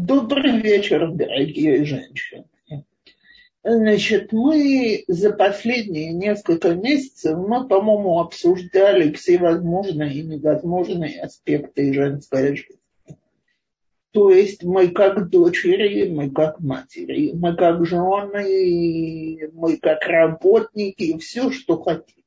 Добрый 0.00 0.60
вечер, 0.60 1.10
дорогие 1.10 1.84
женщины. 1.84 2.44
Значит, 3.64 4.30
мы 4.30 5.02
за 5.08 5.32
последние 5.32 6.12
несколько 6.12 6.76
месяцев, 6.76 7.36
мы, 7.36 7.66
по-моему, 7.66 8.20
обсуждали 8.20 9.12
все 9.14 9.38
возможные 9.38 10.14
и 10.14 10.22
невозможные 10.22 11.20
аспекты 11.20 11.92
женской 11.92 12.56
жизни. 12.56 12.78
То 14.12 14.30
есть 14.30 14.62
мы 14.62 14.86
как 14.92 15.30
дочери, 15.30 16.08
мы 16.08 16.30
как 16.30 16.60
матери, 16.60 17.32
мы 17.34 17.56
как 17.56 17.84
жены, 17.84 19.50
мы 19.52 19.78
как 19.78 20.06
работники, 20.06 21.18
все, 21.18 21.50
что 21.50 21.82
хотите. 21.82 22.17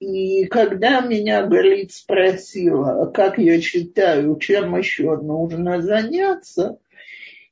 И 0.00 0.46
когда 0.46 1.00
меня 1.00 1.44
Галит 1.46 1.92
спросила, 1.92 3.10
как 3.12 3.38
я 3.38 3.60
считаю, 3.60 4.38
чем 4.38 4.76
еще 4.78 5.16
нужно 5.16 5.82
заняться, 5.82 6.78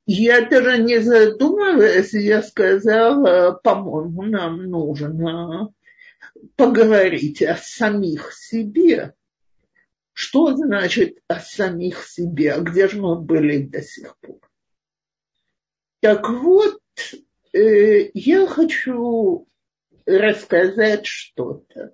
я 0.06 0.48
даже 0.48 0.78
не 0.78 1.00
задумываясь, 1.00 2.12
я 2.14 2.42
сказала, 2.42 3.52
по-моему, 3.52 4.22
нам 4.22 4.62
нужно 4.70 5.72
поговорить 6.54 7.42
о 7.42 7.56
самих 7.56 8.32
себе. 8.32 9.14
Что 10.12 10.56
значит 10.56 11.18
о 11.26 11.40
самих 11.40 12.06
себе? 12.06 12.52
А 12.52 12.60
где 12.60 12.88
же 12.88 13.00
мы 13.00 13.16
были 13.16 13.58
до 13.58 13.82
сих 13.82 14.16
пор? 14.18 14.38
Так 16.00 16.30
вот, 16.30 16.80
э, 17.52 18.10
я 18.14 18.46
хочу 18.46 19.48
рассказать 20.06 21.06
что-то. 21.06 21.92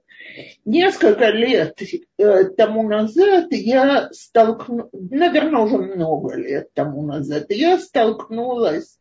Несколько 0.65 1.31
лет 1.31 1.81
э, 2.19 2.45
тому 2.57 2.89
назад 2.89 3.47
я 3.51 4.09
столкнулась, 4.13 4.91
наверное, 4.93 5.63
уже 5.63 5.79
много 5.79 6.37
лет 6.37 6.73
тому 6.75 7.03
назад, 7.03 7.47
я 7.51 7.79
столкнулась 7.79 8.99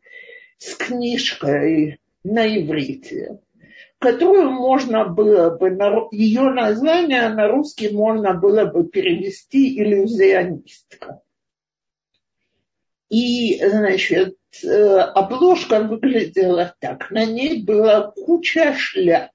с 0.58 0.76
книжкой 0.76 2.00
на 2.24 2.48
иврите, 2.48 3.40
которую 4.00 4.52
можно 4.52 5.06
было 5.06 5.56
бы, 5.56 5.70
ее 6.12 6.50
название 6.50 7.30
на 7.30 7.48
русский 7.48 7.90
можно 7.90 8.34
было 8.34 8.66
бы 8.66 8.88
перевести 8.88 9.80
иллюзионистка. 9.80 11.22
И, 13.12 13.62
значит, 13.64 14.38
э, 14.64 14.68
обложка 14.68 15.82
выглядела 15.82 16.74
так. 16.80 17.12
На 17.12 17.26
ней 17.26 17.62
была 17.62 18.12
куча 18.12 18.74
шляп 18.74 19.32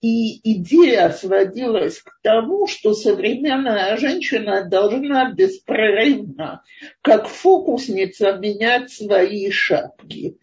и 0.00 0.52
идея 0.52 1.10
сводилась 1.10 2.00
к 2.00 2.10
тому, 2.22 2.66
что 2.66 2.94
современная 2.94 3.96
женщина 3.96 4.64
должна 4.64 5.32
беспрерывно, 5.32 6.62
как 7.02 7.26
фокусница, 7.26 8.34
менять 8.34 8.92
свои 8.92 9.50
шапки. 9.50 10.38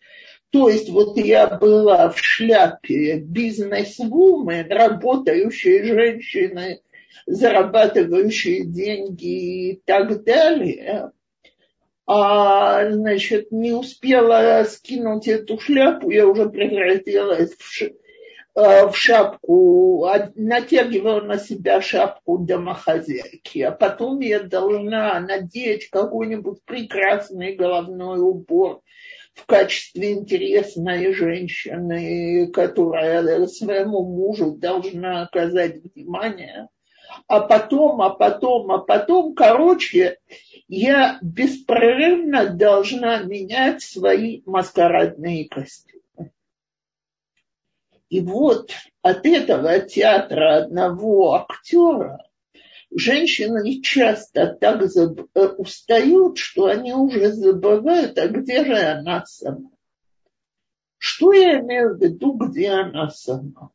То 0.49 0.69
есть 0.69 0.89
вот 0.89 1.17
я 1.17 1.47
была 1.47 2.09
в 2.09 2.19
шляпе 2.19 3.19
бизнес-вумен, 3.19 4.69
работающей 4.69 5.83
женщины, 5.83 6.81
зарабатывающей 7.25 8.65
деньги 8.65 9.69
и 9.69 9.81
так 9.85 10.23
далее. 10.23 11.11
А, 12.07 12.91
значит, 12.91 13.51
не 13.51 13.71
успела 13.73 14.63
скинуть 14.65 15.27
эту 15.27 15.59
шляпу, 15.59 16.09
я 16.11 16.27
уже 16.27 16.49
превратилась 16.49 17.53
в 17.57 17.71
Э, 18.57 18.87
в 18.87 18.95
шапку, 18.95 20.07
натягивала 20.35 21.19
на 21.19 21.37
себя 21.37 21.81
шапку 21.81 22.37
домохозяйки, 22.37 23.59
а 23.59 23.71
потом 23.71 24.21
я 24.21 24.41
должна 24.43 25.19
надеть 25.19 25.89
какой-нибудь 25.89 26.63
прекрасный 26.63 27.55
головной 27.55 28.21
убор 28.21 28.81
в 29.33 29.45
качестве 29.45 30.13
интересной 30.13 31.13
женщины, 31.13 32.47
которая 32.53 33.45
своему 33.47 34.05
мужу 34.05 34.55
должна 34.55 35.23
оказать 35.23 35.81
внимание. 35.93 36.69
А 37.27 37.39
потом, 37.39 38.01
а 38.01 38.11
потом, 38.11 38.71
а 38.71 38.77
потом, 38.79 39.33
короче, 39.33 40.19
я 40.67 41.17
беспрерывно 41.21 42.49
должна 42.49 43.19
менять 43.23 43.81
свои 43.81 44.43
маскарадные 44.45 45.49
костюмы. 45.49 46.31
И 48.09 48.21
вот 48.21 48.71
от 49.01 49.25
этого 49.25 49.79
театра 49.79 50.57
одного 50.57 51.33
актера 51.33 52.29
женщины 52.91 53.81
часто 53.81 54.47
так 54.47 54.83
заб... 54.87 55.27
Э, 55.33 55.47
устают, 55.47 56.37
что 56.37 56.65
они 56.65 56.93
уже 56.93 57.31
забывают, 57.31 58.19
а 58.19 58.27
где 58.27 58.63
же 58.63 58.77
она 58.77 59.25
сама. 59.25 59.71
Что 60.99 61.33
я 61.33 61.59
имею 61.59 61.95
в 61.95 62.01
виду, 62.01 62.33
где 62.33 62.69
она 62.69 63.09
сама? 63.09 63.71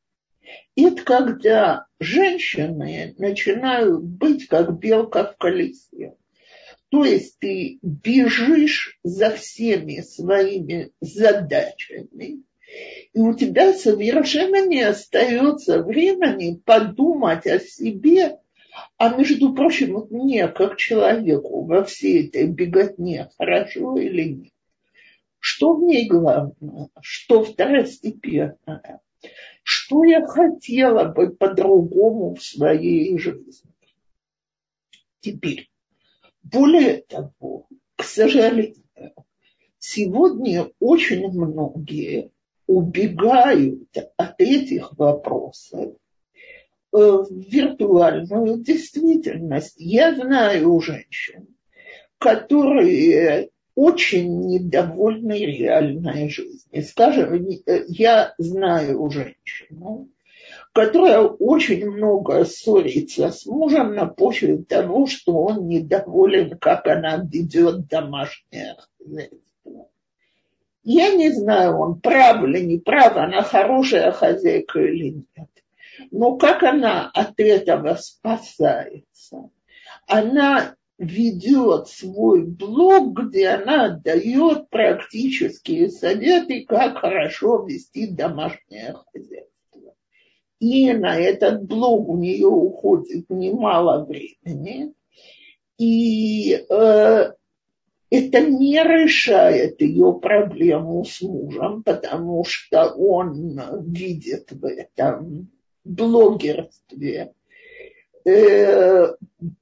Это 0.76 1.02
когда 1.02 1.86
женщины 1.98 3.14
начинают 3.18 4.02
быть 4.02 4.46
как 4.46 4.78
белка 4.78 5.24
в 5.24 5.36
колесе. 5.36 6.14
То 6.90 7.04
есть 7.04 7.38
ты 7.38 7.78
бежишь 7.82 8.98
за 9.04 9.30
всеми 9.30 10.00
своими 10.00 10.90
задачами, 11.00 12.42
и 13.12 13.18
у 13.20 13.34
тебя 13.34 13.72
совершенно 13.74 14.66
не 14.66 14.82
остается 14.82 15.82
времени 15.82 16.60
подумать 16.64 17.46
о 17.46 17.60
себе, 17.60 18.38
а 18.96 19.16
между 19.16 19.52
прочим, 19.52 20.06
мне, 20.10 20.46
как 20.48 20.76
человеку, 20.76 21.64
во 21.64 21.84
всей 21.84 22.28
этой 22.28 22.46
беготне, 22.46 23.30
хорошо 23.38 23.96
или 23.96 24.24
нет. 24.24 24.52
Что 25.38 25.74
в 25.74 25.82
ней 25.82 26.06
главное, 26.06 26.88
что 27.00 27.42
второстепенное, 27.42 29.00
что 29.62 30.04
я 30.04 30.26
хотела 30.26 31.04
бы 31.04 31.30
по-другому 31.30 32.34
в 32.34 32.42
своей 32.42 33.18
жизни. 33.18 33.70
Теперь, 35.20 35.70
более 36.42 37.02
того, 37.02 37.68
к 37.96 38.04
сожалению, 38.04 38.82
сегодня 39.78 40.70
очень 40.80 41.28
многие 41.28 42.30
убегают 42.66 43.88
от 44.16 44.40
этих 44.40 44.96
вопросов 44.96 45.94
э, 45.94 45.96
в 46.92 47.28
виртуальную 47.30 48.62
действительность. 48.62 49.74
Я 49.76 50.14
знаю 50.14 50.80
женщин, 50.80 51.48
которые 52.18 53.50
очень 53.80 54.46
недовольны 54.46 55.38
реальной 55.38 56.28
жизнью. 56.28 56.84
Скажем, 56.84 57.48
э, 57.66 57.84
я 57.88 58.34
знаю 58.36 59.08
женщину, 59.10 60.10
которая 60.74 61.20
очень 61.22 61.88
много 61.88 62.44
ссорится 62.44 63.30
с 63.30 63.46
мужем 63.46 63.94
на 63.94 64.04
почве 64.04 64.58
того, 64.58 65.06
что 65.06 65.32
он 65.32 65.66
недоволен, 65.66 66.58
как 66.58 66.86
она 66.88 67.26
ведет 67.32 67.88
домашнее 67.88 68.76
хозяйство. 68.98 69.88
Я 70.84 71.14
не 71.14 71.30
знаю, 71.30 71.78
он 71.78 72.00
прав 72.00 72.44
или 72.44 72.60
не 72.60 72.78
прав, 72.78 73.16
она 73.16 73.42
хорошая 73.42 74.12
хозяйка 74.12 74.78
или 74.80 75.24
нет. 75.36 75.48
Но 76.10 76.36
как 76.36 76.64
она 76.64 77.10
от 77.14 77.40
этого 77.40 77.94
спасается? 77.94 79.48
Она 80.06 80.74
ведет 81.00 81.88
свой 81.88 82.44
блог, 82.44 83.18
где 83.18 83.48
она 83.48 83.88
дает 83.88 84.68
практические 84.68 85.88
советы, 85.88 86.66
как 86.68 86.98
хорошо 86.98 87.64
вести 87.66 88.06
домашнее 88.06 88.96
хозяйство. 89.10 89.94
И 90.58 90.92
на 90.92 91.16
этот 91.16 91.64
блог 91.64 92.06
у 92.10 92.18
нее 92.18 92.48
уходит 92.48 93.30
немало 93.30 94.04
времени. 94.04 94.92
И 95.78 96.52
э, 96.52 97.32
это 98.10 98.40
не 98.40 98.82
решает 98.82 99.80
ее 99.80 100.20
проблему 100.20 101.02
с 101.06 101.22
мужем, 101.22 101.82
потому 101.82 102.44
что 102.44 102.90
он 102.90 103.58
видит 103.86 104.52
в 104.52 104.66
этом 104.66 105.50
блогерстве 105.84 107.32
э, 108.24 109.14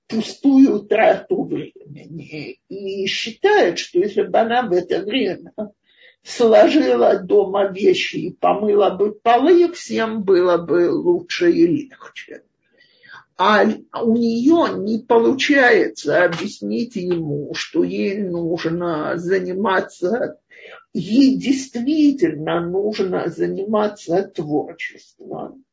пустую 0.06 0.80
трату 0.80 1.44
времени 1.44 2.60
и 2.68 3.06
считает, 3.06 3.78
что 3.78 3.98
если 3.98 4.22
бы 4.22 4.38
она 4.38 4.62
в 4.62 4.72
это 4.72 5.00
время 5.00 5.52
сложила 6.22 7.18
дома 7.18 7.66
вещи 7.68 8.16
и 8.16 8.32
помыла 8.32 8.90
бы 8.90 9.12
полы, 9.12 9.72
всем 9.72 10.22
было 10.22 10.58
бы 10.58 10.90
лучше 10.90 11.50
и 11.50 11.66
легче 11.66 12.42
а 13.38 13.64
у 14.02 14.16
нее 14.16 14.76
не 14.78 14.98
получается 14.98 16.24
объяснить 16.24 16.96
ему, 16.96 17.54
что 17.54 17.84
ей 17.84 18.18
нужно 18.18 19.16
заниматься, 19.16 20.40
ей 20.92 21.38
действительно 21.38 22.60
нужно 22.60 23.28
заниматься 23.28 24.24
творчеством. 24.24 25.64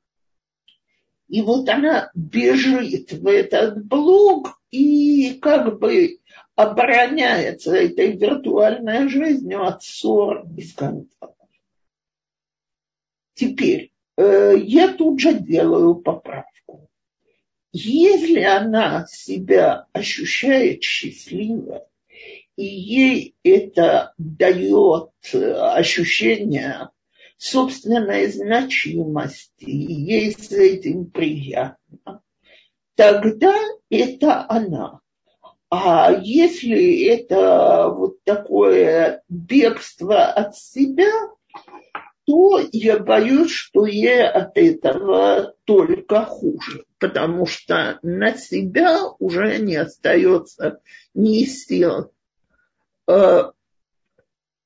И 1.28 1.42
вот 1.42 1.68
она 1.70 2.12
бежит 2.14 3.12
в 3.12 3.28
этот 3.28 3.84
блог 3.86 4.60
и 4.70 5.34
как 5.42 5.80
бы 5.80 6.20
обороняется 6.56 7.76
этой 7.76 8.16
виртуальной 8.16 9.10
жизнью 9.10 9.66
от 9.66 9.84
ссор 9.84 10.46
и 10.56 10.62
скандалов. 10.62 11.36
Теперь, 13.34 13.92
э, 14.18 14.54
я 14.58 14.94
тут 14.94 15.20
же 15.20 15.34
делаю 15.34 15.96
поправку. 15.96 16.90
Если 17.74 18.42
она 18.42 19.06
себя 19.08 19.88
ощущает 19.92 20.82
счастливой, 20.84 21.82
и 22.56 22.66
ей 22.66 23.36
это 23.44 24.14
дает 24.18 25.10
ощущение 25.34 26.90
собственной 27.38 28.28
значимости, 28.32 29.66
ей 29.70 30.32
с 30.32 30.52
этим 30.52 31.06
приятно, 31.06 32.22
тогда 32.96 33.54
это 33.90 34.46
она. 34.50 35.00
А 35.70 36.12
если 36.12 37.06
это 37.08 37.90
вот 37.90 38.24
такое 38.24 39.24
бегство 39.28 40.26
от 40.26 40.56
себя, 40.56 41.12
то 42.26 42.60
я 42.72 43.00
боюсь, 43.00 43.52
что 43.52 43.86
ей 43.86 44.24
от 44.24 44.58
этого 44.58 45.54
только 45.66 46.26
хуже, 46.26 46.86
потому 46.98 47.46
что 47.46 48.00
на 48.02 48.36
себя 48.36 49.02
уже 49.20 49.60
не 49.60 49.76
остается 49.76 50.80
ни 51.14 51.44
сил, 51.44 52.12
э, 53.08 53.52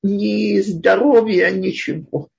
ни 0.04 0.60
здоровья, 0.62 1.52
ничего. 1.52 2.30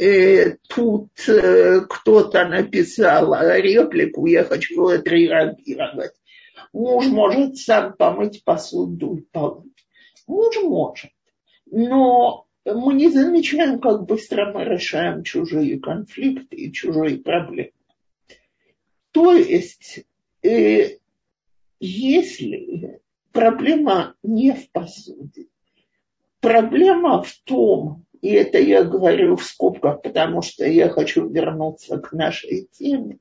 Э, 0.00 0.56
тут 0.68 1.10
э, 1.28 1.80
кто-то 1.88 2.46
написал 2.46 3.34
реплику, 3.34 4.26
я 4.26 4.44
хочу 4.44 4.86
отреагировать. 4.86 6.12
Муж 6.72 7.06
может 7.06 7.56
сам 7.56 7.94
помыть 7.94 8.42
посуду 8.44 9.16
и 9.16 9.20
полы. 9.20 9.64
Муж 10.26 10.56
может, 10.62 11.10
но 11.66 12.46
мы 12.64 12.94
не 12.94 13.10
замечаем, 13.10 13.80
как 13.80 14.06
быстро 14.06 14.52
мы 14.52 14.64
решаем 14.64 15.22
чужие 15.22 15.78
конфликты 15.80 16.56
и 16.56 16.72
чужие 16.72 17.18
проблемы. 17.18 17.72
То 19.12 19.32
есть, 19.32 20.04
э, 20.42 20.98
если 21.80 23.00
проблема 23.32 24.14
не 24.22 24.52
в 24.52 24.70
посуде, 24.70 25.46
проблема 26.40 27.22
в 27.22 27.32
том, 27.44 28.04
и 28.20 28.32
это 28.32 28.58
я 28.58 28.84
говорю 28.84 29.36
в 29.36 29.44
скобках, 29.44 30.02
потому 30.02 30.42
что 30.42 30.66
я 30.66 30.88
хочу 30.88 31.28
вернуться 31.28 31.98
к 31.98 32.12
нашей 32.12 32.68
теме, 32.70 33.18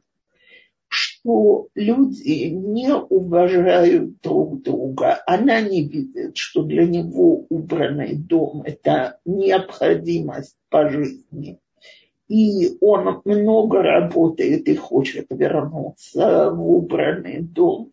что 0.90 1.68
люди 1.76 2.48
не 2.50 2.94
уважают 2.94 4.20
друг 4.22 4.62
друга. 4.64 5.22
Она 5.26 5.62
не 5.62 5.84
видит, 5.84 6.36
что 6.36 6.64
для 6.64 6.86
него 6.86 7.46
убранный 7.50 8.16
дом– 8.16 8.64
это 8.66 9.20
необходимость 9.26 10.58
по 10.70 10.90
жизни. 10.90 11.60
И 12.28 12.78
он 12.82 13.22
много 13.26 13.82
работает 13.82 14.68
и 14.68 14.76
хочет 14.76 15.28
вернуться 15.30 16.52
в 16.52 16.76
убранный 16.76 17.42
дом. 17.42 17.92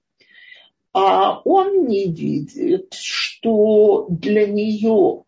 А 0.92 1.40
он 1.44 1.86
не 1.86 2.06
видит, 2.06 2.94
что 2.94 4.06
для 4.08 4.46
нее 4.46 5.25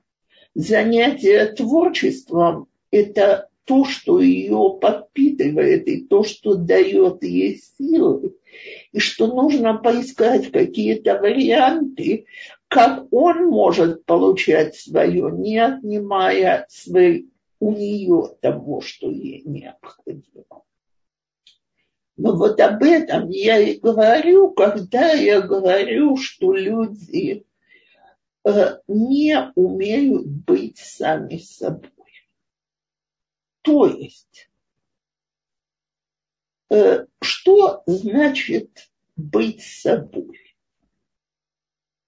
занятие 0.58 1.46
творчеством– 1.46 2.66
это 2.90 3.48
то, 3.64 3.84
что 3.84 4.20
ее 4.20 4.76
подпитывает, 4.80 5.86
и 5.86 6.00
то, 6.04 6.24
что 6.24 6.54
дает 6.54 7.22
ей 7.22 7.60
силы, 7.78 8.34
и 8.92 8.98
что 8.98 9.28
нужно 9.28 9.74
поискать 9.74 10.50
какие-то 10.50 11.18
варианты, 11.20 12.26
как 12.66 13.06
он 13.12 13.46
может 13.46 14.04
получать 14.04 14.74
свое, 14.74 15.30
не 15.30 15.58
отнимая 15.58 16.66
свой, 16.68 17.28
у 17.60 17.72
нее 17.72 18.34
того, 18.40 18.80
что 18.80 19.10
ей 19.10 19.42
необходимо. 19.44 20.64
Но 22.16 22.34
вот 22.34 22.60
об 22.60 22.82
этом 22.82 23.28
я 23.30 23.58
и 23.58 23.78
говорю, 23.78 24.50
когда 24.50 25.12
я 25.12 25.40
говорю, 25.40 26.16
что 26.16 26.52
люди 26.52 27.44
не 28.86 29.52
умеют 29.54 30.26
быть 30.26 30.78
сами 30.78 31.38
собой. 31.38 31.90
То 33.62 33.86
есть, 33.86 34.50
э, 36.70 37.06
что 37.20 37.82
значит 37.86 38.90
быть 39.16 39.62
собой? 39.62 40.56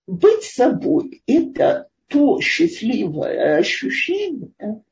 Быть 0.07 0.45
собой– 0.45 1.23
это 1.27 1.89
то 2.09 2.41
счастливое 2.41 3.59
ощущение, 3.59 4.83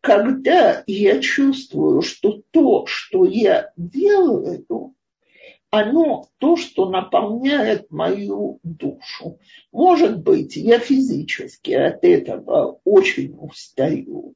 когда 0.00 0.84
я 0.86 1.20
чувствую, 1.20 2.02
что 2.02 2.42
то, 2.50 2.86
что 2.86 3.24
я 3.24 3.72
делаю, 3.76 4.94
оно 5.72 6.26
то, 6.36 6.56
что 6.56 6.90
наполняет 6.90 7.90
мою 7.90 8.60
душу. 8.62 9.38
Может 9.72 10.22
быть, 10.22 10.54
я 10.54 10.78
физически 10.78 11.72
от 11.72 12.04
этого 12.04 12.78
очень 12.84 13.34
устаю. 13.38 14.34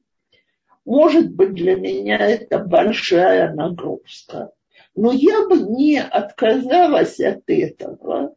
Может 0.83 1.31
быть, 1.31 1.53
для 1.53 1.75
меня 1.75 2.17
это 2.17 2.57
большая 2.57 3.53
нагрузка. 3.53 4.49
Но 4.95 5.11
я 5.11 5.47
бы 5.47 5.59
не 5.59 6.01
отказалась 6.01 7.19
от 7.19 7.43
этого, 7.45 8.35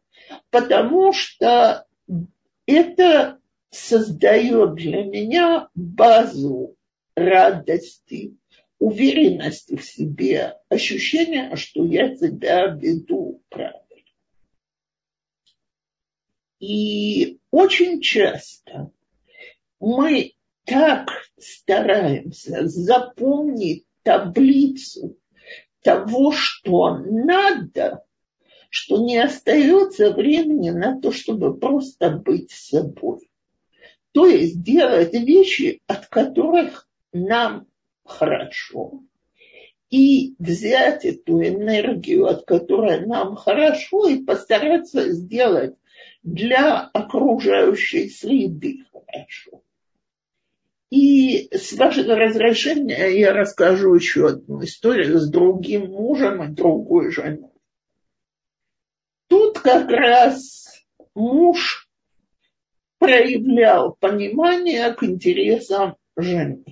потому 0.51 1.11
что 1.11 1.87
это 2.67 3.39
создает 3.71 4.75
для 4.75 5.05
меня 5.05 5.69
базу 5.73 6.75
радости, 7.15 8.37
уверенности 8.81 9.75
в 9.75 9.85
себе, 9.85 10.57
ощущение, 10.67 11.55
что 11.55 11.85
я 11.85 12.15
себя 12.15 12.65
веду 12.65 13.43
правильно. 13.49 13.77
И 16.59 17.37
очень 17.51 18.01
часто 18.01 18.91
мы 19.79 20.33
так 20.65 21.09
стараемся 21.37 22.67
запомнить 22.67 23.85
таблицу 24.01 25.15
того, 25.83 26.31
что 26.31 26.97
надо, 26.97 28.03
что 28.71 28.97
не 28.97 29.19
остается 29.19 30.11
времени 30.11 30.71
на 30.71 30.99
то, 30.99 31.11
чтобы 31.11 31.55
просто 31.55 32.09
быть 32.09 32.49
собой. 32.49 33.29
То 34.11 34.25
есть 34.25 34.63
делать 34.63 35.13
вещи, 35.13 35.83
от 35.85 36.07
которых 36.07 36.89
нам 37.13 37.67
хорошо, 38.03 39.01
и 39.89 40.35
взять 40.39 41.05
эту 41.05 41.41
энергию, 41.41 42.27
от 42.27 42.45
которой 42.45 43.05
нам 43.05 43.35
хорошо, 43.35 44.07
и 44.07 44.23
постараться 44.23 45.11
сделать 45.11 45.75
для 46.23 46.79
окружающей 46.79 48.09
среды 48.09 48.85
хорошо. 48.91 49.61
И 50.89 51.47
с 51.51 51.73
вашего 51.73 52.15
разрешения 52.15 53.17
я 53.17 53.33
расскажу 53.33 53.93
еще 53.95 54.27
одну 54.27 54.63
историю 54.63 55.19
с 55.19 55.29
другим 55.29 55.87
мужем 55.87 56.43
и 56.43 56.53
другой 56.53 57.11
женой. 57.11 57.51
Тут 59.27 59.59
как 59.59 59.89
раз 59.89 60.83
муж 61.15 61.87
проявлял 62.97 63.95
понимание 63.99 64.93
к 64.93 65.03
интересам 65.03 65.95
жены. 66.17 66.63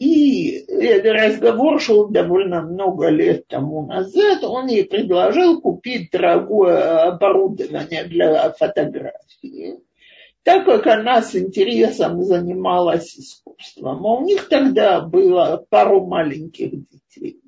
И 0.00 0.64
этот 0.66 1.12
разговор 1.12 1.78
шел 1.78 2.08
довольно 2.08 2.62
много 2.62 3.10
лет 3.10 3.46
тому 3.48 3.84
назад. 3.86 4.42
Он 4.44 4.66
ей 4.66 4.86
предложил 4.86 5.60
купить 5.60 6.10
дорогое 6.10 7.02
оборудование 7.02 8.04
для 8.04 8.50
фотографии, 8.52 9.78
так 10.42 10.64
как 10.64 10.86
она 10.86 11.20
с 11.20 11.36
интересом 11.36 12.22
занималась 12.24 13.14
искусством. 13.14 14.06
А 14.06 14.14
у 14.14 14.24
них 14.24 14.48
тогда 14.48 15.02
было 15.02 15.66
пару 15.68 16.06
маленьких 16.06 16.70
детей. 16.88 17.42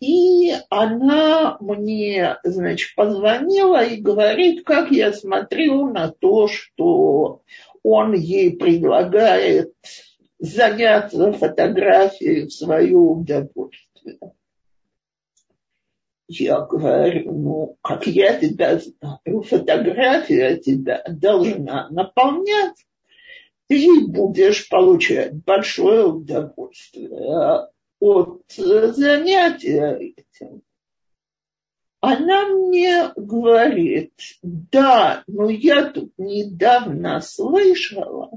И 0.00 0.50
она 0.70 1.58
мне, 1.60 2.38
значит, 2.42 2.94
позвонила 2.96 3.84
и 3.84 4.00
говорит, 4.00 4.64
как 4.64 4.90
я 4.90 5.12
смотрю 5.12 5.92
на 5.92 6.10
то, 6.10 6.48
что 6.48 7.42
он 7.82 8.14
ей 8.14 8.56
предлагает 8.56 9.74
заняться 10.44 11.32
фотографией 11.32 12.46
в 12.46 12.52
свое 12.52 12.96
удовольствие. 12.96 14.18
Я 16.28 16.60
говорю, 16.60 17.32
ну, 17.32 17.76
как 17.82 18.06
я 18.06 18.38
тебя 18.38 18.78
знаю, 18.78 19.42
фотография 19.42 20.56
тебя 20.56 21.02
должна 21.08 21.88
наполнять, 21.90 22.76
ты 23.68 24.06
будешь 24.06 24.68
получать 24.68 25.34
большое 25.44 26.06
удовольствие. 26.06 27.68
от 28.00 28.42
занятия 28.52 29.98
этим, 29.98 30.62
она 32.00 32.48
мне 32.48 33.12
говорит, 33.16 34.12
да, 34.42 35.24
но 35.26 35.48
я 35.48 35.90
тут 35.90 36.12
недавно 36.18 37.20
слышала, 37.20 38.30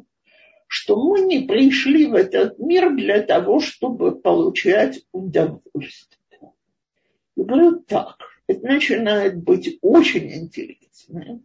что 0.67 1.01
мы 1.01 1.21
не 1.21 1.47
пришли 1.47 2.05
в 2.05 2.13
этот 2.13 2.59
мир 2.59 2.93
для 2.95 3.21
того, 3.21 3.59
чтобы 3.59 4.19
получать 4.19 5.01
удовольствие. 5.11 6.53
Я 7.35 7.43
говорю, 7.43 7.79
так, 7.87 8.17
это 8.47 8.65
начинает 8.65 9.41
быть 9.41 9.79
очень 9.81 10.31
интересно. 10.31 11.41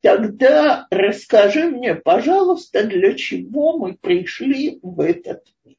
Тогда 0.00 0.86
расскажи 0.90 1.64
мне, 1.64 1.94
пожалуйста, 1.94 2.84
для 2.84 3.14
чего 3.14 3.78
мы 3.78 3.94
пришли 3.94 4.78
в 4.82 5.00
этот 5.00 5.44
мир. 5.64 5.76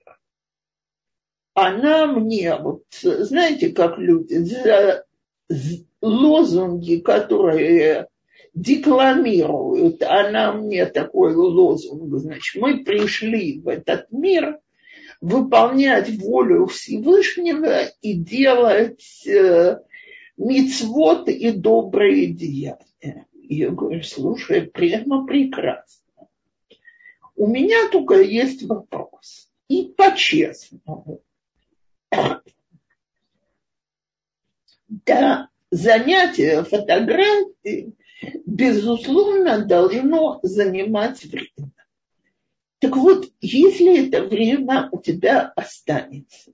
Она 1.54 2.08
мне, 2.08 2.56
вот 2.56 2.86
знаете, 3.02 3.70
как 3.70 3.98
люди 3.98 4.34
за 4.34 5.06
лозунги, 6.02 6.98
которые 6.98 8.08
декламируют, 8.56 10.02
она 10.02 10.54
мне 10.54 10.86
такой 10.86 11.36
лозунг, 11.36 12.20
значит, 12.20 12.62
мы 12.62 12.84
пришли 12.84 13.60
в 13.60 13.68
этот 13.68 14.12
мир 14.12 14.60
выполнять 15.22 16.10
волю 16.18 16.66
Всевышнего 16.68 17.86
и 18.02 18.14
делать 18.14 19.28
э, 19.28 19.80
мицвод 20.38 21.28
и 21.30 21.52
добрые 21.52 22.28
деяния. 22.28 23.28
Я 23.34 23.70
говорю, 23.70 24.02
слушай, 24.04 24.64
прямо 24.64 25.26
прекрасно. 25.28 26.28
У 27.36 27.48
меня 27.48 27.90
только 27.90 28.22
есть 28.22 28.64
вопрос. 28.64 29.50
И 29.68 29.94
по-честному 29.96 31.22
да, 35.06 35.50
занятие 35.72 36.64
фотографией, 36.64 37.96
безусловно, 38.46 39.66
должно 39.66 40.40
занимать 40.44 41.24
время. 41.24 41.72
Так 42.80 42.98
вот, 42.98 43.30
если 43.42 44.08
это 44.08 44.24
время 44.24 44.90
у 44.92 45.02
тебя 45.02 45.52
останется, 45.56 46.52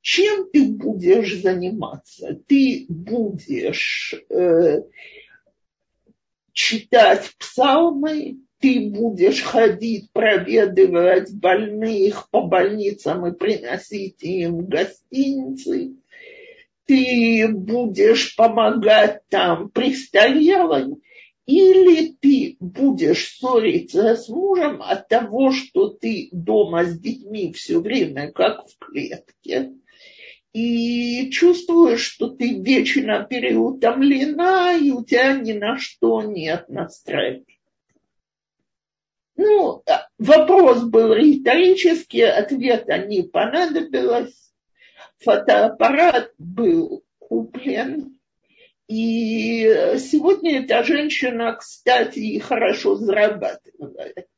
чем 0.00 0.48
ты 0.50 0.68
будешь 0.68 1.40
заниматься? 1.40 2.38
Ты 2.46 2.86
будешь 2.88 4.14
э, 4.30 4.82
читать 6.52 7.34
псалмы, 7.38 8.38
ты 8.60 8.88
будешь 8.90 9.42
ходить, 9.42 10.10
проведывать 10.12 11.34
больных 11.34 12.30
по 12.30 12.42
больницам 12.42 13.26
и 13.26 13.36
приносить 13.36 14.22
им 14.22 14.66
гостиницы, 14.66 15.96
ты 16.86 17.48
будешь 17.48 18.36
помогать 18.36 19.22
там 19.28 19.68
престарелым, 19.70 21.02
или 21.46 22.16
ты 22.20 22.56
будешь 22.58 23.36
ссориться 23.36 24.16
с 24.16 24.28
мужем 24.28 24.82
от 24.82 25.08
того, 25.08 25.52
что 25.52 25.88
ты 25.88 26.28
дома 26.32 26.84
с 26.84 26.98
детьми 26.98 27.52
все 27.52 27.80
время 27.80 28.32
как 28.32 28.66
в 28.66 28.78
клетке, 28.78 29.72
и 30.52 31.30
чувствуешь, 31.30 32.00
что 32.00 32.28
ты 32.30 32.60
вечно 32.60 33.24
переутомлена, 33.24 34.76
и 34.76 34.90
у 34.90 35.04
тебя 35.04 35.34
ни 35.34 35.52
на 35.52 35.78
что 35.78 36.22
нет 36.22 36.68
настроения. 36.68 37.44
Ну, 39.36 39.82
вопрос 40.18 40.82
был 40.84 41.12
риторический, 41.12 42.22
ответа 42.22 42.98
не 42.98 43.22
понадобилось 43.22 44.45
фотоаппарат 45.18 46.32
был 46.38 47.04
куплен. 47.18 48.18
И 48.88 49.64
сегодня 49.98 50.60
эта 50.60 50.84
женщина, 50.84 51.54
кстати, 51.54 52.38
хорошо 52.38 52.94
зарабатывает. 52.94 54.28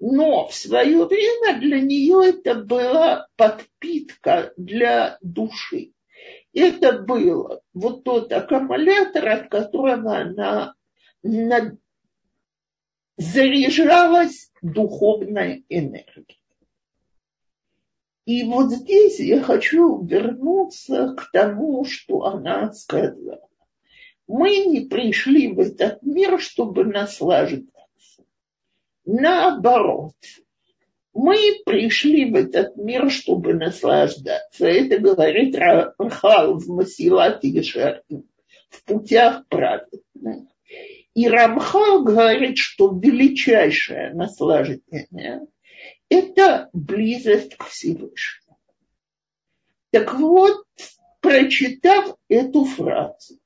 Но 0.00 0.48
в 0.48 0.54
свое 0.54 1.04
время 1.04 1.58
для 1.60 1.80
нее 1.80 2.30
это 2.30 2.54
была 2.54 3.26
подпитка 3.36 4.52
для 4.56 5.18
души. 5.20 5.92
Это 6.54 7.00
был 7.00 7.60
вот 7.74 8.04
тот 8.04 8.32
аккумулятор, 8.32 9.28
от 9.28 9.48
которого 9.50 10.16
она 10.16 10.74
заряжалась 13.18 14.50
духовной 14.62 15.64
энергией. 15.68 16.37
И 18.28 18.44
вот 18.44 18.70
здесь 18.70 19.20
я 19.20 19.40
хочу 19.40 20.04
вернуться 20.04 21.14
к 21.16 21.30
тому, 21.32 21.86
что 21.86 22.26
она 22.26 22.70
сказала. 22.74 23.40
Мы 24.26 24.66
не 24.66 24.80
пришли 24.82 25.50
в 25.50 25.58
этот 25.58 26.02
мир, 26.02 26.38
чтобы 26.38 26.84
наслаждаться. 26.84 27.72
Наоборот, 29.06 30.12
мы 31.14 31.38
пришли 31.64 32.30
в 32.30 32.34
этот 32.34 32.76
мир, 32.76 33.10
чтобы 33.10 33.54
наслаждаться. 33.54 34.66
Это 34.66 34.98
говорит 34.98 35.56
Рамхал 35.56 36.58
в 36.58 36.68
Масилате 36.68 37.62
в 38.68 38.84
путях 38.84 39.46
праведных. 39.48 40.48
И 41.14 41.26
Рамхал 41.26 42.04
говорит, 42.04 42.58
что 42.58 42.92
величайшее 42.92 44.12
наслаждение– 44.12 45.46
это 46.08 46.70
близость 46.72 47.56
к 47.56 47.64
Всевышнему. 47.66 48.56
Так 49.90 50.14
вот, 50.14 50.64
прочитав 51.20 52.16
эту 52.28 52.64
фразу, 52.64 53.38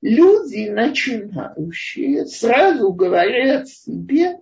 люди 0.00 0.68
начинающие 0.68 2.26
сразу 2.26 2.92
говорят 2.92 3.68
себе, 3.68 4.38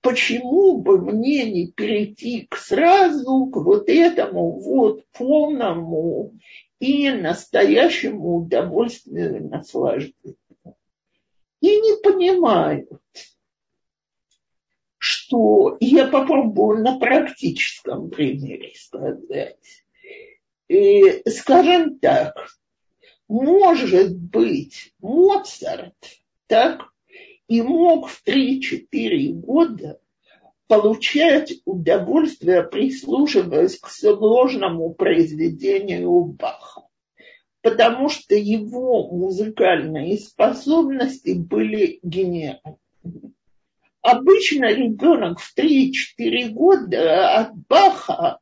почему 0.00 0.78
бы 0.78 1.00
мне 1.00 1.50
не 1.50 1.72
перейти 1.72 2.46
к 2.50 2.56
сразу 2.56 3.46
к 3.46 3.56
вот 3.56 3.88
этому 3.88 4.60
вот 4.60 5.04
полному 5.12 6.38
и 6.78 7.10
настоящему 7.10 8.36
удовольствию 8.36 9.36
и 9.36 9.40
наслаждению. 9.40 10.36
И 11.60 11.80
не 11.80 12.00
понимают, 12.02 12.88
что 15.28 15.76
я 15.80 16.06
попробую 16.06 16.82
на 16.82 16.98
практическом 16.98 18.08
примере 18.08 18.72
сказать. 18.74 19.84
И, 20.68 21.22
скажем 21.28 21.98
так, 21.98 22.48
может 23.28 24.16
быть, 24.16 24.94
Моцарт 25.00 25.94
так 26.46 26.92
и 27.46 27.60
мог 27.60 28.08
в 28.08 28.22
3-4 28.26 29.32
года 29.32 30.00
получать 30.66 31.54
удовольствие, 31.66 32.62
прислушиваясь 32.62 33.78
к 33.78 33.88
сложному 33.88 34.94
произведению 34.94 36.24
Баха, 36.24 36.82
потому 37.60 38.08
что 38.08 38.34
его 38.34 39.08
музыкальные 39.10 40.18
способности 40.18 41.32
были 41.32 41.98
гениальны. 42.02 42.78
Обычно 44.10 44.72
ребенок 44.72 45.38
в 45.38 45.54
3-4 45.54 46.48
года 46.48 47.40
от 47.40 47.54
Баха, 47.68 48.38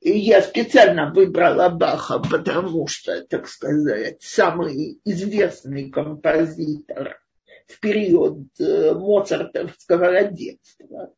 я 0.00 0.42
специально 0.42 1.12
выбрала 1.12 1.68
Баха, 1.68 2.18
потому 2.18 2.88
что, 2.88 3.24
так 3.24 3.46
сказать, 3.46 4.20
самый 4.20 4.98
известный 5.04 5.90
композитор 5.90 7.20
в 7.68 7.78
период 7.78 8.48
э, 8.58 8.94
моцартовского 8.94 10.24
детства. 10.24 11.14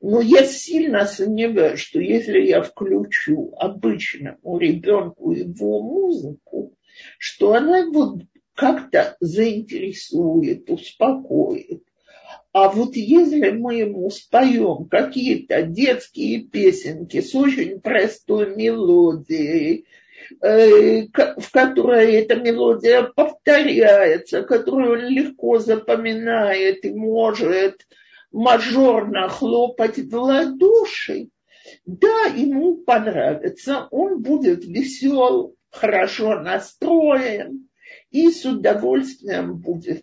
Но 0.00 0.20
я 0.20 0.44
сильно 0.44 1.06
сомневаюсь, 1.06 1.78
что 1.78 2.00
если 2.00 2.40
я 2.40 2.62
включу 2.62 3.54
обычному 3.56 4.58
ребенку 4.58 5.30
его 5.30 5.80
музыку, 5.80 6.76
что 7.16 7.54
она 7.54 7.78
его 7.78 8.18
как-то 8.54 9.16
заинтересует, 9.20 10.68
успокоит. 10.68 11.84
А 12.52 12.68
вот 12.68 12.96
если 12.96 13.50
мы 13.50 13.76
ему 13.76 14.10
споем 14.10 14.88
какие-то 14.88 15.62
детские 15.62 16.42
песенки 16.42 17.20
с 17.20 17.34
очень 17.34 17.80
простой 17.80 18.56
мелодией, 18.56 19.86
э, 20.42 21.06
в 21.06 21.50
которой 21.52 22.14
эта 22.14 22.34
мелодия 22.34 23.02
повторяется, 23.02 24.42
которую 24.42 24.98
он 24.98 25.08
легко 25.08 25.60
запоминает 25.60 26.84
и 26.84 26.90
может 26.90 27.86
мажорно 28.32 29.28
хлопать 29.28 29.98
в 29.98 30.16
ладоши, 30.16 31.28
да, 31.86 32.24
ему 32.34 32.78
понравится, 32.78 33.86
он 33.92 34.22
будет 34.22 34.64
весел, 34.64 35.54
хорошо 35.70 36.40
настроен 36.40 37.68
и 38.10 38.28
с 38.30 38.44
удовольствием 38.44 39.56
будет 39.58 40.02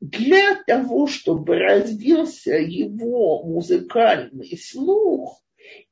для 0.00 0.62
того, 0.64 1.06
чтобы 1.06 1.58
развился 1.58 2.54
его 2.54 3.42
музыкальный 3.42 4.56
слух, 4.56 5.42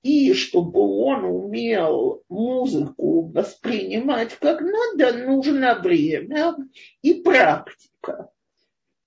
и 0.02 0.32
чтобы 0.32 0.80
он 0.80 1.25
умел 1.25 2.22
музыку 2.28 3.28
воспринимать 3.28 4.34
как 4.38 4.60
надо, 4.60 5.18
нужно 5.18 5.78
время 5.78 6.56
и 7.02 7.14
практика. 7.14 8.30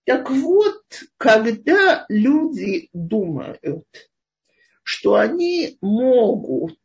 Так 0.03 0.29
вот, 0.29 0.83
когда 1.17 2.05
люди 2.09 2.89
думают, 2.93 3.85
что 4.83 5.15
они 5.15 5.77
могут 5.81 6.79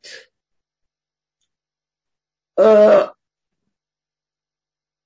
э, 2.58 3.08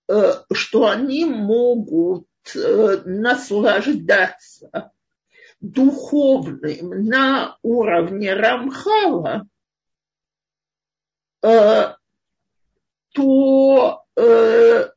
э, 0.08 0.32
что 0.52 0.88
они 0.88 1.24
могут 1.24 2.27
наслаждаться 2.54 4.92
духовным 5.60 7.06
на 7.06 7.58
уровне 7.62 8.34
Рамхала, 8.34 9.46
э, 11.42 11.94
то 13.12 14.04
э, 14.16 14.88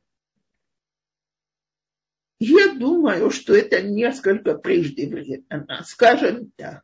я 2.38 2.74
думаю, 2.74 3.30
что 3.30 3.54
это 3.54 3.82
несколько 3.82 4.56
преждевременно, 4.56 5.82
скажем 5.84 6.52
так. 6.56 6.82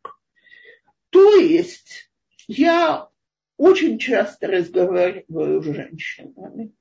То 1.10 1.37
есть 1.37 2.10
я 2.46 3.08
очень 3.56 3.98
часто 3.98 4.46
разговариваю 4.46 5.62
с 5.62 5.64
женщинами, 5.64 6.72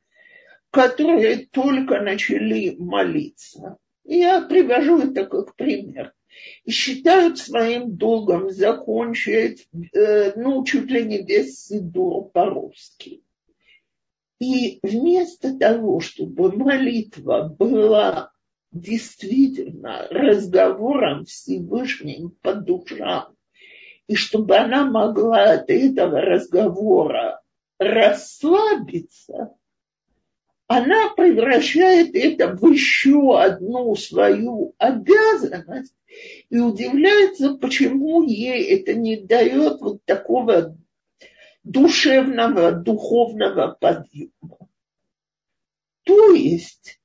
которые 0.72 1.48
только 1.52 2.02
начали 2.02 2.76
молиться. 2.78 3.78
Я 4.04 4.42
привожу 4.42 5.00
это 5.00 5.26
как 5.26 5.56
пример 5.56 6.14
и 6.64 6.72
считают 6.72 7.40
своим 7.40 7.96
долгом 7.96 8.50
закончить, 8.50 9.68
э, 9.94 10.34
ну, 10.36 10.64
чуть 10.64 10.90
ли 10.90 11.04
не 11.04 11.24
весь 11.24 11.66
Сидур 11.66 12.30
по-русски. 12.30 13.24
И 14.40 14.80
вместо 14.84 15.58
того, 15.58 16.00
чтобы 16.00 16.56
молитва 16.56 17.56
была 17.58 18.32
действительно 18.72 20.08
разговором 20.10 21.26
Всевышним 21.26 22.32
по 22.42 22.54
душам, 22.54 23.36
и 24.08 24.16
чтобы 24.16 24.56
она 24.56 24.86
могла 24.86 25.54
от 25.54 25.70
этого 25.70 26.22
разговора 26.22 27.42
расслабиться, 27.80 29.57
она 30.68 31.10
превращает 31.16 32.14
это 32.14 32.54
в 32.54 32.70
еще 32.70 33.40
одну 33.40 33.96
свою 33.96 34.76
обязанность 34.78 35.96
и 36.50 36.60
удивляется, 36.60 37.56
почему 37.56 38.24
ей 38.24 38.64
это 38.76 38.94
не 38.94 39.18
дает 39.18 39.80
вот 39.80 40.04
такого 40.04 40.78
душевного, 41.64 42.74
духовного 42.74 43.78
подъема. 43.80 44.70
То 46.04 46.32
есть, 46.32 47.00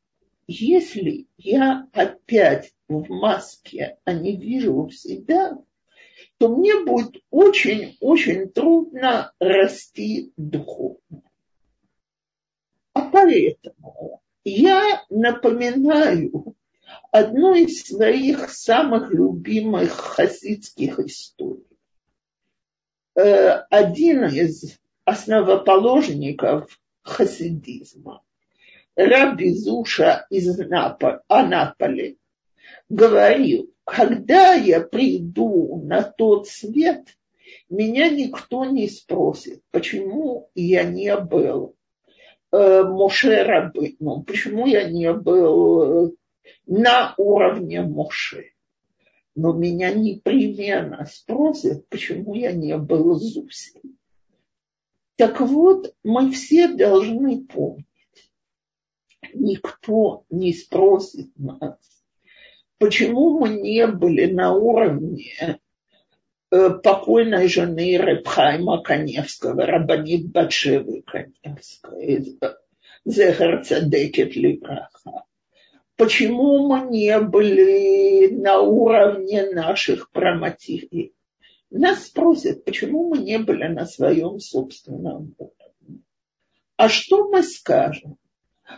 если 0.47 1.27
я 1.37 1.89
опять 1.93 2.73
в 2.89 3.09
маске, 3.09 3.99
а 4.05 4.13
не 4.13 4.37
вижу 4.37 4.91
себя, 4.91 5.57
то 6.39 6.49
мне 6.49 6.85
будет 6.85 7.23
очень-очень 7.31 8.49
трудно 8.51 9.33
расти 9.39 10.33
духовно. 10.37 11.23
Поэтому 13.13 14.23
я 14.43 15.05
напоминаю 15.11 16.57
одну 17.11 17.55
из 17.55 17.83
своих 17.85 18.51
самых 18.51 19.13
любимых 19.13 19.93
хасидских 19.93 20.99
историй. 20.99 21.79
Э, 23.15 23.65
один 23.69 24.25
из 24.25 24.79
основоположников 25.05 26.81
хасидизма, 27.03 28.23
Раби 28.97 29.53
Зуша 29.53 30.27
из 30.31 30.59
Анаполи, 31.29 32.19
говорил, 32.89 33.75
когда 33.85 34.55
я 34.55 34.81
приду 34.81 35.83
на 35.85 36.03
тот 36.03 36.49
свет, 36.49 37.19
меня 37.69 38.09
никто 38.09 38.65
не 38.65 38.89
спросит, 38.89 39.63
почему 39.71 40.51
я 40.55 40.85
не 40.85 41.15
был 41.19 41.77
Моше 42.53 43.43
Рабыну, 43.45 44.23
почему 44.23 44.67
я 44.67 44.89
не 44.89 45.13
был 45.13 46.09
э, 46.09 46.11
на 46.67 47.15
уровне 47.17 47.81
Моше. 47.81 48.51
Но 49.35 49.55
меня 49.55 49.95
непременно 49.95 51.07
спросят, 51.07 51.89
почему 51.89 52.35
я 52.35 52.53
не 52.53 52.77
был 52.77 53.15
Зусей. 53.15 53.81
Так 55.17 55.41
вот, 55.41 55.95
мы 56.05 56.31
все 56.33 56.69
должны 56.69 57.45
помнить, 57.45 57.87
никто 59.33 60.25
не 60.29 60.53
спросит 60.53 61.31
нас, 61.39 61.79
почему 62.79 63.39
мы 63.39 63.51
не 63.61 63.87
были 63.87 64.31
на 64.31 64.55
уровне 64.55 65.33
э, 65.41 65.55
покойной 66.83 67.49
жены 67.49 67.97
Репхайма 67.97 68.83
Коневского, 68.83 69.67
Рабанит 69.67 70.31
Батшевы 70.31 71.03
Коневской, 71.03 72.39
Зехар 73.05 73.65
Цадекет 73.65 74.37
Либраха 74.37 75.25
почему 76.03 76.67
мы 76.67 76.91
не 76.91 77.21
были 77.21 78.35
на 78.35 78.61
уровне 78.61 79.51
наших 79.51 80.11
проматерей. 80.11 81.15
Нас 81.71 82.07
спросят, 82.07 82.65
почему 82.65 83.09
мы 83.09 83.19
не 83.19 83.39
были 83.39 83.69
на 83.69 83.87
своем 83.87 84.41
собственном 84.41 85.35
уровне. 85.39 86.03
А 86.77 86.89
что 86.89 87.29
мы 87.29 87.45
скажем? 87.45 88.17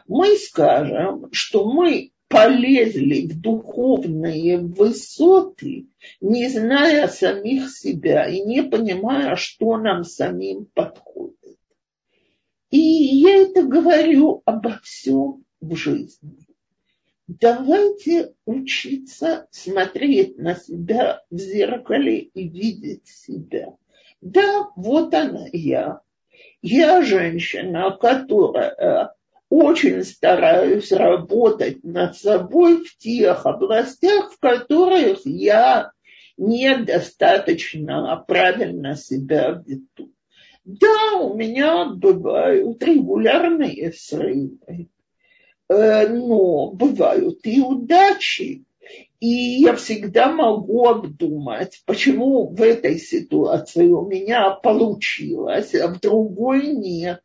Мы 0.07 0.37
скажем, 0.37 1.33
что 1.33 1.65
мы 1.65 2.13
полезли 2.29 3.29
в 3.29 3.41
духовные 3.41 4.59
высоты, 4.59 5.87
не 6.21 6.49
зная 6.49 7.09
самих 7.09 7.71
себя 7.71 8.27
и 8.29 8.41
не 8.41 8.63
понимая, 8.63 9.37
что 9.37 9.77
нам 9.77 10.05
самим 10.05 10.67
подходит. 10.75 11.59
И 12.71 12.79
я 12.79 13.37
это 13.43 13.63
говорю 13.63 14.43
обо 14.45 14.81
всем 14.83 15.45
в 15.61 15.77
жизни 15.77 16.45
давайте 17.27 18.35
учиться 18.45 19.47
смотреть 19.51 20.39
на 20.39 20.55
себя 20.55 21.23
в 21.31 21.39
зеркале 21.39 22.19
и 22.19 22.49
видеть 22.49 23.07
себя. 23.07 23.77
Да, 24.21 24.69
вот 24.77 25.15
она 25.15 25.47
я. 25.53 26.01
Я 26.63 27.03
женщина, 27.03 27.97
которая 27.99 29.15
очень 29.51 30.03
стараюсь 30.05 30.91
работать 30.93 31.83
над 31.85 32.17
собой 32.17 32.85
в 32.85 32.97
тех 32.99 33.47
областях, 33.47 34.33
в 34.33 34.39
которых 34.41 35.21
я 35.25 35.93
недостаточно 36.37 38.25
правильно 38.27 38.97
себя 38.97 39.63
веду. 39.65 40.11
Да, 40.65 41.19
у 41.21 41.35
меня 41.35 41.85
бывают 41.85 42.83
регулярные 42.83 43.93
срывы. 43.93 44.89
Э, 45.69 46.09
но 46.09 46.73
бывают 46.73 47.41
и 47.45 47.61
удачи. 47.61 48.65
И 49.21 49.63
я 49.63 49.75
всегда 49.77 50.31
могу 50.31 50.87
обдумать, 50.87 51.83
почему 51.87 52.49
в 52.49 52.61
этой 52.61 52.99
ситуации 52.99 53.87
у 53.87 54.07
меня 54.07 54.51
получилось, 54.51 55.75
а 55.75 55.89
в 55.89 56.01
другой 56.01 56.67
нет. 56.69 57.23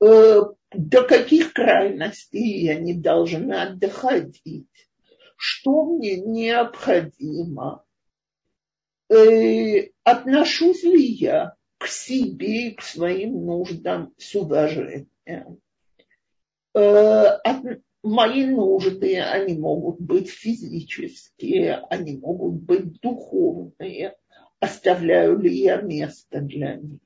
Э, 0.00 0.40
до 0.72 1.02
каких 1.02 1.52
крайностей 1.52 2.64
я 2.64 2.78
не 2.78 2.94
должна 2.94 3.70
доходить? 3.74 4.66
Что 5.36 5.84
мне 5.84 6.20
необходимо? 6.20 7.84
Э, 9.10 9.90
отношусь 10.04 10.84
ли 10.84 11.04
я 11.04 11.54
к 11.78 11.86
себе 11.86 12.68
и 12.68 12.74
к 12.74 12.82
своим 12.82 13.44
нуждам 13.44 14.14
с 14.16 14.34
уважением? 14.34 15.60
Э, 16.74 17.38
мои 18.02 18.46
нужды, 18.46 19.20
они 19.20 19.58
могут 19.58 20.00
быть 20.00 20.30
физические, 20.30 21.76
они 21.90 22.16
могут 22.16 22.62
быть 22.62 23.00
духовные. 23.00 24.16
Оставляю 24.60 25.38
ли 25.38 25.54
я 25.54 25.80
место 25.80 26.40
для 26.40 26.76
них? 26.76 27.00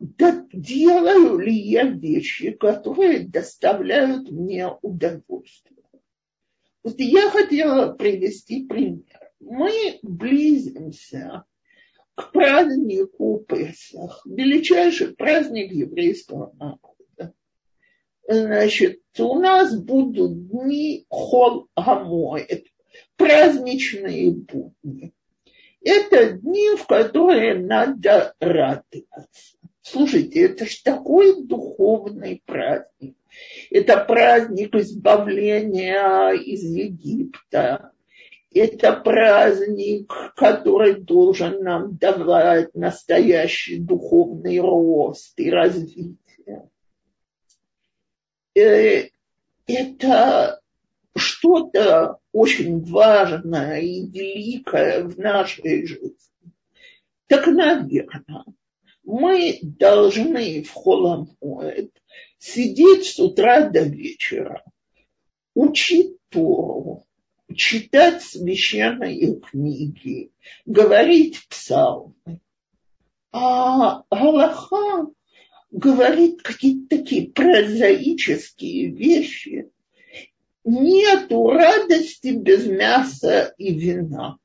Да, 0.00 0.44
делаю 0.52 1.38
ли 1.38 1.54
я 1.54 1.84
вещи, 1.84 2.50
которые 2.52 3.20
доставляют 3.20 4.30
мне 4.30 4.66
удовольствие? 4.82 5.84
Вот 6.82 6.98
я 6.98 7.30
хотела 7.30 7.92
привести 7.92 8.66
пример. 8.66 9.30
Мы 9.38 9.98
близимся 10.02 11.44
к 12.14 12.32
празднику 12.32 13.44
Песах, 13.46 14.22
величайший 14.24 15.14
праздник 15.14 15.72
еврейского 15.72 16.52
народа 16.58 16.90
значит, 18.30 19.00
у 19.18 19.38
нас 19.38 19.76
будут 19.76 20.48
дни 20.48 21.06
хол 21.08 21.68
гамоет, 21.76 22.66
праздничные 23.16 24.32
будни. 24.32 25.12
Это 25.82 26.32
дни, 26.32 26.76
в 26.76 26.86
которые 26.86 27.58
надо 27.58 28.34
радоваться. 28.38 29.56
Слушайте, 29.90 30.44
это 30.44 30.66
же 30.66 30.82
такой 30.84 31.42
духовный 31.42 32.40
праздник. 32.46 33.16
Это 33.70 34.04
праздник 34.04 34.72
избавления 34.76 36.30
из 36.30 36.62
Египта. 36.62 37.90
Это 38.54 38.92
праздник, 38.92 40.12
который 40.36 41.00
должен 41.00 41.64
нам 41.64 41.96
давать 41.96 42.72
настоящий 42.74 43.80
духовный 43.80 44.60
рост 44.60 45.38
и 45.40 45.50
развитие. 45.50 46.70
Э, 48.54 49.08
это 49.66 50.60
что-то 51.16 52.18
очень 52.30 52.84
важное 52.84 53.80
и 53.80 54.06
великое 54.06 55.02
в 55.02 55.18
нашей 55.18 55.84
жизни. 55.84 56.52
Так, 57.26 57.48
наверное, 57.48 58.44
мы 59.10 59.58
должны 59.62 60.62
в 60.62 60.72
Холомоэд 60.72 61.90
сидеть 62.38 63.06
с 63.06 63.18
утра 63.18 63.68
до 63.68 63.82
вечера, 63.82 64.62
учить 65.54 66.16
Тору, 66.28 67.04
читать 67.54 68.22
священные 68.22 69.40
книги, 69.40 70.30
говорить 70.64 71.44
псалмы. 71.48 72.40
А 73.32 74.04
Галаха 74.10 75.08
говорит 75.72 76.42
какие-то 76.42 76.96
такие 76.96 77.32
прозаические 77.32 78.90
вещи. 78.90 79.70
Нету 80.62 81.48
радости 81.48 82.28
без 82.28 82.66
мяса 82.66 83.54
и 83.58 83.74
вина. 83.74 84.38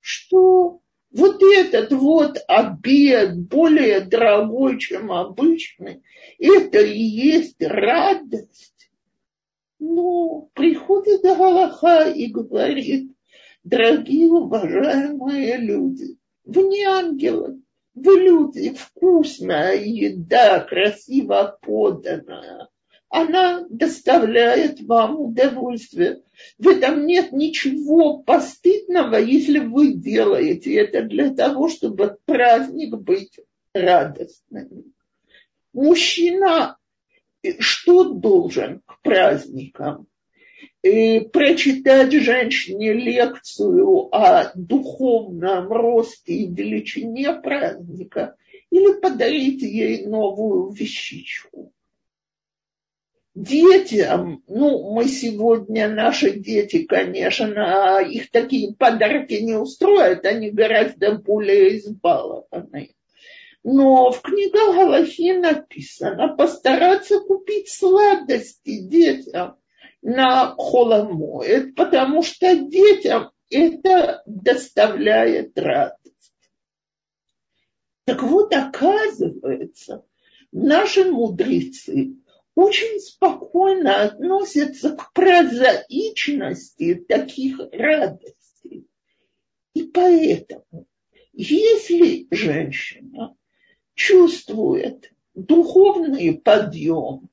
Что 0.00 0.80
вот 1.10 1.42
этот 1.42 1.92
вот 1.92 2.38
обед 2.46 3.38
более 3.38 4.00
дорогой, 4.00 4.78
чем 4.78 5.10
обычный, 5.10 6.02
это 6.38 6.80
и 6.80 6.98
есть 7.00 7.60
радость. 7.60 8.90
Но 9.78 10.48
приходит 10.54 11.22
Галаха 11.22 12.10
и 12.10 12.26
говорит, 12.26 13.12
дорогие 13.64 14.30
уважаемые 14.30 15.56
люди, 15.56 16.18
вы 16.44 16.64
не 16.64 16.82
ангелы, 16.84 17.62
вы 17.94 18.20
люди, 18.20 18.74
вкусная 18.74 19.76
еда, 19.76 20.60
красиво 20.60 21.58
поданная, 21.62 22.68
она 23.10 23.66
доставляет 23.70 24.80
вам 24.82 25.20
удовольствие. 25.20 26.22
В 26.58 26.68
этом 26.68 27.06
нет 27.06 27.32
ничего 27.32 28.18
постыдного, 28.18 29.16
если 29.16 29.60
вы 29.60 29.94
делаете 29.94 30.74
это 30.74 31.02
для 31.02 31.34
того, 31.34 31.68
чтобы 31.68 32.18
праздник 32.26 32.96
быть 32.96 33.40
радостным. 33.72 34.92
Мужчина 35.72 36.76
что 37.58 38.12
должен 38.12 38.80
к 38.84 39.00
праздникам? 39.02 40.06
И 40.82 41.20
прочитать 41.20 42.12
женщине 42.12 42.92
лекцию 42.92 44.14
о 44.14 44.52
духовном 44.54 45.68
росте 45.68 46.32
и 46.32 46.52
величине 46.52 47.32
праздника 47.34 48.36
или 48.70 49.00
подарить 49.00 49.62
ей 49.62 50.06
новую 50.06 50.70
вещичку 50.70 51.72
детям, 53.42 54.42
ну, 54.48 54.92
мы 54.92 55.06
сегодня, 55.06 55.88
наши 55.88 56.32
дети, 56.32 56.84
конечно, 56.84 58.00
их 58.00 58.30
такие 58.30 58.74
подарки 58.74 59.34
не 59.34 59.54
устроят, 59.54 60.24
они 60.26 60.50
гораздо 60.50 61.16
более 61.16 61.78
избалованы. 61.78 62.94
Но 63.62 64.10
в 64.10 64.22
книгах 64.22 64.74
Галахи 64.74 65.32
написано 65.32 66.34
постараться 66.36 67.20
купить 67.20 67.68
сладости 67.68 68.80
детям 68.80 69.56
на 70.02 70.54
холомоет, 70.56 71.74
потому 71.74 72.22
что 72.22 72.56
детям 72.56 73.30
это 73.50 74.22
доставляет 74.26 75.58
радость. 75.58 76.32
Так 78.04 78.22
вот, 78.22 78.54
оказывается, 78.54 80.04
наши 80.50 81.04
мудрецы 81.04 82.14
очень 82.58 82.98
спокойно 82.98 84.02
относятся 84.02 84.96
к 84.96 85.12
прозаичности 85.12 86.96
таких 87.08 87.60
радостей. 87.70 88.88
И 89.74 89.84
поэтому, 89.84 90.88
если 91.32 92.26
женщина 92.32 93.36
чувствует 93.94 95.12
духовный 95.36 96.34
подъем, 96.34 97.28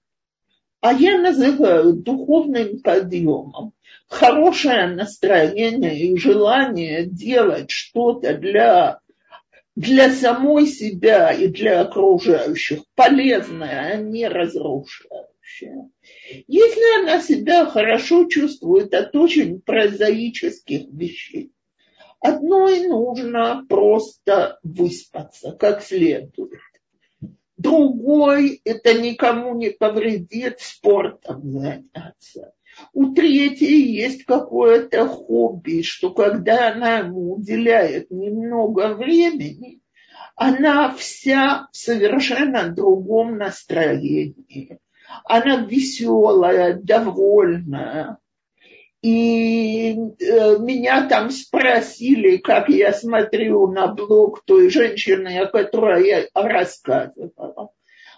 а 0.80 0.94
я 0.94 1.18
называю 1.18 1.94
духовным 1.94 2.82
подъемом 2.82 3.74
хорошее 4.08 4.90
настроение 4.90 6.02
и 6.02 6.18
желание 6.18 7.08
делать 7.08 7.72
что-то 7.72 8.38
для 8.38 9.00
для 9.76 10.12
самой 10.12 10.68
себя 10.68 11.32
и 11.32 11.48
для 11.48 11.82
окружающих 11.82 12.84
полезное, 12.96 13.94
а 13.94 13.96
не 13.98 14.28
разрушающее. 14.28 15.90
Если 16.48 17.02
она 17.02 17.22
себя 17.22 17.66
хорошо 17.66 18.28
чувствует 18.28 18.94
от 18.94 19.16
очень 19.16 19.62
прозаических 19.62 20.88
вещей, 20.92 21.52
одной 22.22 22.88
нужно 22.88 23.66
просто 23.68 24.60
выспаться 24.64 25.52
как 25.52 25.84
следует. 25.84 26.62
Другой 27.58 28.62
это 28.66 28.94
никому 28.94 29.56
не 29.56 29.70
повредит 29.70 30.60
спортом 30.60 31.52
заняться 31.52 32.54
у 32.94 33.14
третьей 33.14 33.94
есть 33.94 34.26
какое-то 34.26 35.08
хобби, 35.08 35.82
что 35.82 36.12
когда 36.12 36.72
она 36.72 37.00
ему 37.00 37.36
уделяет 37.36 38.12
немного 38.12 38.94
времени, 38.94 39.80
она 40.36 40.94
вся 40.94 41.68
в 41.72 41.78
совершенно 41.78 42.70
другом 42.70 43.38
настроении. 43.38 44.80
Она 45.24 45.58
веселая, 45.58 46.74
довольная. 46.82 48.18
И 49.02 49.92
э, 49.94 50.58
меня 50.58 51.08
там 51.08 51.30
спросили, 51.30 52.38
как 52.38 52.70
я 52.70 52.92
смотрю 52.92 53.68
на 53.68 53.88
блог 53.88 54.44
той 54.46 54.70
женщины, 54.70 55.40
о 55.40 55.46
которой 55.46 56.08
я 56.08 56.26
рассказывала. 56.34 57.70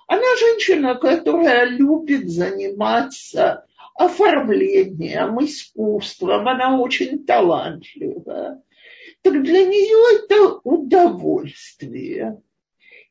Она 0.08 0.36
женщина, 0.40 0.96
которая 0.96 1.66
любит 1.66 2.30
заниматься 2.30 3.67
оформлением, 3.98 5.44
искусством, 5.44 6.48
она 6.48 6.80
очень 6.80 7.26
талантливая. 7.26 8.62
Так 9.22 9.44
для 9.44 9.66
нее 9.66 10.20
это 10.24 10.60
удовольствие. 10.64 12.42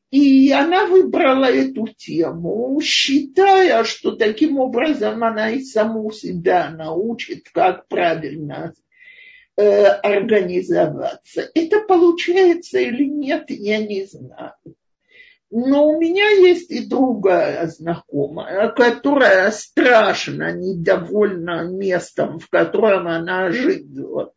И 0.09 0.51
она 0.51 0.85
выбрала 0.85 1.45
эту 1.45 1.87
тему, 1.87 2.79
считая, 2.81 3.83
что 3.83 4.15
таким 4.15 4.57
образом 4.57 5.21
она 5.23 5.49
и 5.49 5.61
саму 5.61 6.11
себя 6.11 6.69
научит, 6.69 7.49
как 7.49 7.89
правильно 7.89 8.73
э, 9.57 9.83
организоваться. 9.83 11.51
Это 11.53 11.81
получается 11.81 12.79
или 12.79 13.03
нет, 13.03 13.49
я 13.49 13.85
не 13.85 14.05
знаю. 14.05 14.53
Но 15.49 15.87
у 15.87 15.99
меня 15.99 16.29
есть 16.29 16.71
и 16.71 16.85
другая 16.85 17.67
знакомая, 17.67 18.67
которая 18.69 19.49
страшно 19.51 20.51
недовольна 20.51 21.63
местом, 21.63 22.39
в 22.39 22.49
котором 22.49 23.07
она 23.07 23.49
живет, 23.51 24.33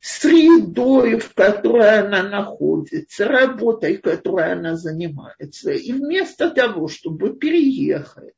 средой, 0.00 1.18
в 1.18 1.34
которой 1.34 1.98
она 1.98 2.22
находится, 2.22 3.26
работой, 3.26 3.98
которой 3.98 4.52
она 4.52 4.76
занимается. 4.76 5.72
И 5.72 5.92
вместо 5.92 6.50
того, 6.50 6.88
чтобы 6.88 7.36
переехать, 7.36 8.34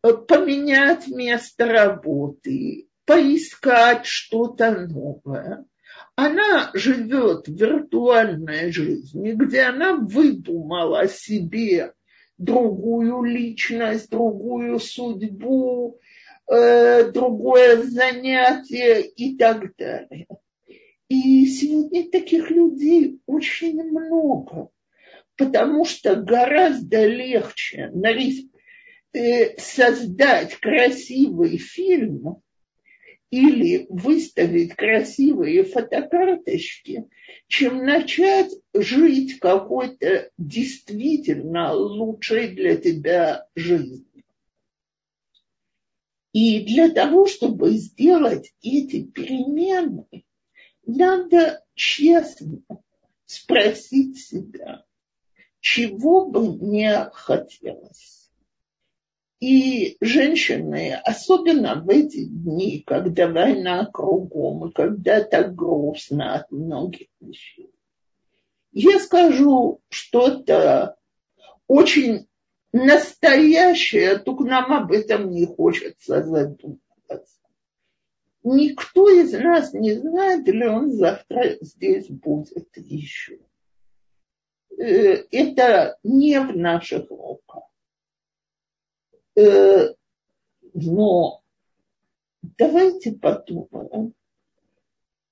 поменять 0.00 1.08
место 1.08 1.66
работы, 1.66 2.86
поискать 3.04 4.06
что-то 4.06 4.70
новое– 4.70 5.64
она 6.18 6.72
живет 6.74 7.46
виртуальной 7.46 8.72
жизни, 8.72 9.34
где 9.34 9.60
она 9.60 9.94
выдумала 9.94 11.06
себе 11.06 11.92
другую 12.38 13.22
личность, 13.22 14.10
другую 14.10 14.80
судьбу, 14.80 16.00
э, 16.50 17.12
другое 17.12 17.84
занятие 17.84 19.02
и 19.02 19.36
так 19.36 19.76
далее. 19.76 20.26
И 21.06 21.46
сегодня 21.46 22.10
таких 22.10 22.50
людей 22.50 23.20
очень 23.26 23.80
много, 23.80 24.70
потому 25.36 25.84
что 25.84 26.16
гораздо 26.16 27.06
легче 27.06 27.90
нарис... 27.94 28.44
э, 29.12 29.56
создать 29.56 30.56
красивый 30.56 31.58
фильм, 31.58 32.42
или 33.30 33.86
выставить 33.90 34.74
красивые 34.74 35.64
фотокарточки, 35.64 37.08
чем 37.46 37.84
начать 37.84 38.52
жить 38.74 39.38
какой-то 39.38 40.30
действительно 40.38 41.72
лучшей 41.74 42.48
для 42.48 42.76
тебя 42.76 43.46
жизнью. 43.54 44.04
И 46.32 46.60
для 46.60 46.90
того, 46.90 47.26
чтобы 47.26 47.72
сделать 47.72 48.52
эти 48.62 49.02
перемены, 49.02 50.06
надо 50.86 51.64
честно 51.74 52.62
спросить 53.26 54.18
себя, 54.18 54.84
чего 55.60 56.26
бы 56.26 56.56
мне 56.56 57.10
хотелось. 57.12 58.17
И 59.40 59.96
женщины, 60.00 60.94
особенно 61.04 61.76
в 61.80 61.88
эти 61.90 62.24
дни, 62.24 62.82
когда 62.84 63.28
война 63.28 63.86
кругом, 63.86 64.72
когда 64.72 65.22
так 65.22 65.54
грустно 65.54 66.34
от 66.34 66.50
многих 66.50 67.06
вещей, 67.20 67.70
я 68.72 68.98
скажу 68.98 69.80
что-то 69.90 70.96
очень 71.68 72.26
настоящее, 72.72 74.18
только 74.18 74.44
нам 74.44 74.72
об 74.72 74.90
этом 74.90 75.30
не 75.30 75.46
хочется 75.46 76.22
задумываться. 76.22 77.38
Никто 78.42 79.08
из 79.08 79.32
нас 79.32 79.72
не 79.72 79.92
знает, 79.92 80.48
ли 80.48 80.66
он 80.66 80.92
завтра 80.92 81.58
здесь 81.60 82.08
будет 82.08 82.68
еще. 82.76 83.38
Э, 84.78 85.24
это 85.30 85.98
не 86.02 86.40
в 86.40 86.56
наших 86.56 87.08
руках. 87.10 87.67
Э, 89.38 89.94
но 90.74 91.42
давайте 92.58 93.12
подумаем, 93.12 94.14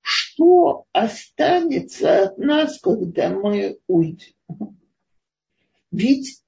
что 0.01 0.85
останется 0.93 2.23
от 2.23 2.39
нас, 2.39 2.79
когда 2.79 3.31
мы 3.31 3.81
уйдем. 3.89 4.35
Ведь 5.91 6.41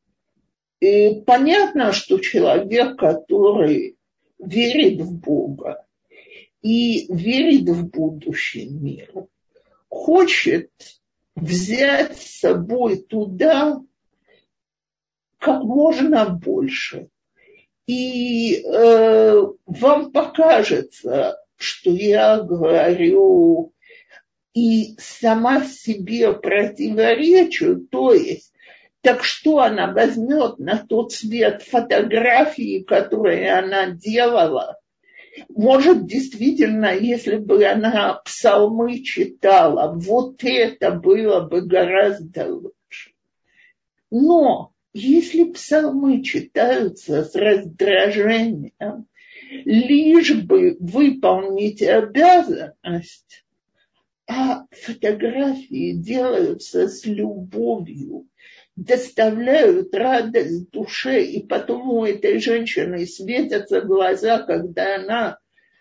и 0.79 1.21
понятно, 1.27 1.93
что 1.93 2.21
человек, 2.21 2.97
который 2.97 3.99
верит 4.39 5.01
в 5.01 5.19
Бога 5.19 5.85
и 6.63 7.13
верит 7.13 7.69
в 7.69 7.89
будущий 7.89 8.69
мир, 8.69 9.27
хочет 9.89 10.71
взять 11.35 12.17
с 12.19 12.39
собой 12.39 12.99
туда 12.99 13.83
как 15.39 15.65
можно 15.65 16.29
больше. 16.31 17.11
И 17.89 18.63
э, 18.63 19.43
вам 19.65 20.13
покажется, 20.13 21.39
что 21.57 21.91
я 21.91 22.39
говорю 22.39 23.73
и 24.53 24.95
сама 24.99 25.65
себе 25.65 26.35
противоречу, 26.35 27.81
то 27.91 28.13
есть 28.13 28.53
так 29.01 29.25
что 29.25 29.61
она 29.61 29.91
возьмет 29.91 30.59
на 30.59 30.77
тот 30.77 31.13
свет 31.13 31.63
фотографии, 31.63 32.83
которые 32.83 33.55
она 33.55 33.87
делала? 33.93 34.79
Может, 35.49 36.05
действительно, 36.05 36.95
если 36.95 37.37
бы 37.37 37.65
она 37.65 38.21
псалмы 38.23 39.03
читала, 39.03 39.95
вот 39.95 40.45
это 40.45 40.91
было 40.91 41.41
бы 41.41 41.63
гораздо 41.63 42.53
лучше. 42.53 43.13
Но 44.11 44.75
если 44.99 45.45
псалмы 45.45 46.23
читаются 46.23 47.25
с 47.25 47.35
раздражением, 47.35 49.07
лишь 49.65 50.35
бы 50.35 50.77
выполнить 50.81 51.83
обязанность, 51.83 53.45
а 54.27 54.67
фотографии 54.71 55.93
делаются 55.93 56.89
с 56.89 57.07
любовью, 57.07 58.27
доставляют 58.77 59.95
радость 59.95 60.71
душе, 60.71 61.25
и 61.25 61.47
потом 61.47 61.91
у 61.91 62.05
этой 62.05 62.39
женщины 62.39 63.07
светятся 63.07 63.81
глаза, 63.81 64.41
когда 64.41 64.97
она 64.97 65.39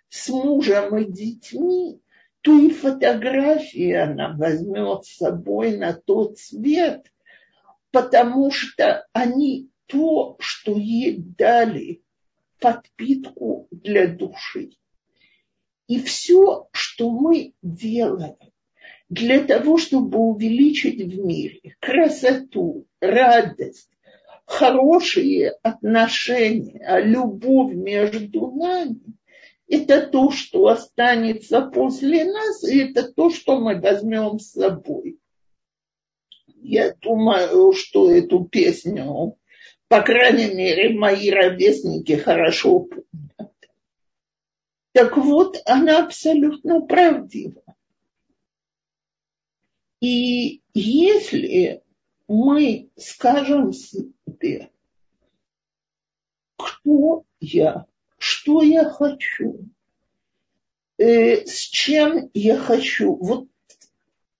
с 0.09 0.29
мужем 0.29 0.97
и 0.97 1.11
детьми, 1.11 1.99
то 2.41 2.57
и 2.57 2.69
фотографии 2.69 3.91
она 3.91 4.33
возьмет 4.37 5.05
с 5.05 5.17
собой 5.17 5.75
на 5.75 5.93
тот 5.93 6.37
свет, 6.37 7.11
потому 7.97 8.51
что 8.51 9.07
они 9.11 9.71
то, 9.87 10.35
что 10.39 10.77
ей 10.77 11.17
дали 11.17 12.03
подпитку 12.59 13.67
для 13.71 14.07
души. 14.07 14.69
И 15.87 15.99
все, 15.99 16.67
что 16.73 17.09
мы 17.09 17.53
делаем, 17.63 18.35
для 19.09 19.43
того, 19.43 19.79
чтобы 19.79 20.19
увеличить 20.19 21.01
в 21.01 21.25
мире 21.25 21.75
красоту, 21.79 22.85
радость, 23.01 23.89
хорошие 24.45 25.55
отношения, 25.63 26.99
любовь 26.99 27.73
между 27.73 28.51
нами, 28.51 29.01
это 29.67 30.05
то, 30.05 30.29
что 30.29 30.67
останется 30.67 31.61
после 31.61 32.25
нас, 32.25 32.63
и 32.63 32.77
это 32.77 33.11
то, 33.11 33.31
что 33.31 33.59
мы 33.59 33.81
возьмем 33.81 34.37
с 34.37 34.51
собой. 34.51 35.17
Я 36.67 36.93
думаю, 36.95 37.71
что 37.71 38.11
эту 38.11 38.43
песню, 38.43 39.37
по 39.87 40.01
крайней 40.01 40.53
мере, 40.53 40.89
мои 40.99 41.29
ровесники 41.29 42.17
хорошо 42.17 42.81
помнят. 42.81 43.55
Так 44.91 45.15
вот, 45.15 45.61
она 45.63 46.03
абсолютно 46.03 46.81
правдива. 46.81 47.63
И 50.01 50.61
если 50.73 51.83
мы 52.27 52.89
скажем 52.97 53.71
себе, 53.71 54.69
кто 56.57 57.23
я, 57.39 57.85
что 58.17 58.61
я 58.61 58.89
хочу, 58.89 59.69
э, 60.97 61.45
с 61.45 61.59
чем 61.59 62.29
я 62.33 62.57
хочу, 62.57 63.15
вот 63.15 63.47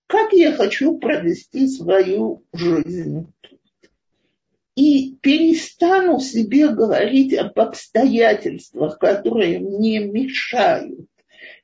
как 0.08 0.32
я 0.32 0.52
хочу 0.52 0.98
провести 0.98 1.68
свою 1.68 2.42
жизнь. 2.52 3.32
И 4.74 5.16
перестану 5.20 6.18
себе 6.18 6.68
говорить 6.68 7.34
об 7.34 7.58
обстоятельствах, 7.58 8.98
которые 8.98 9.58
мне 9.58 10.00
мешают 10.00 11.06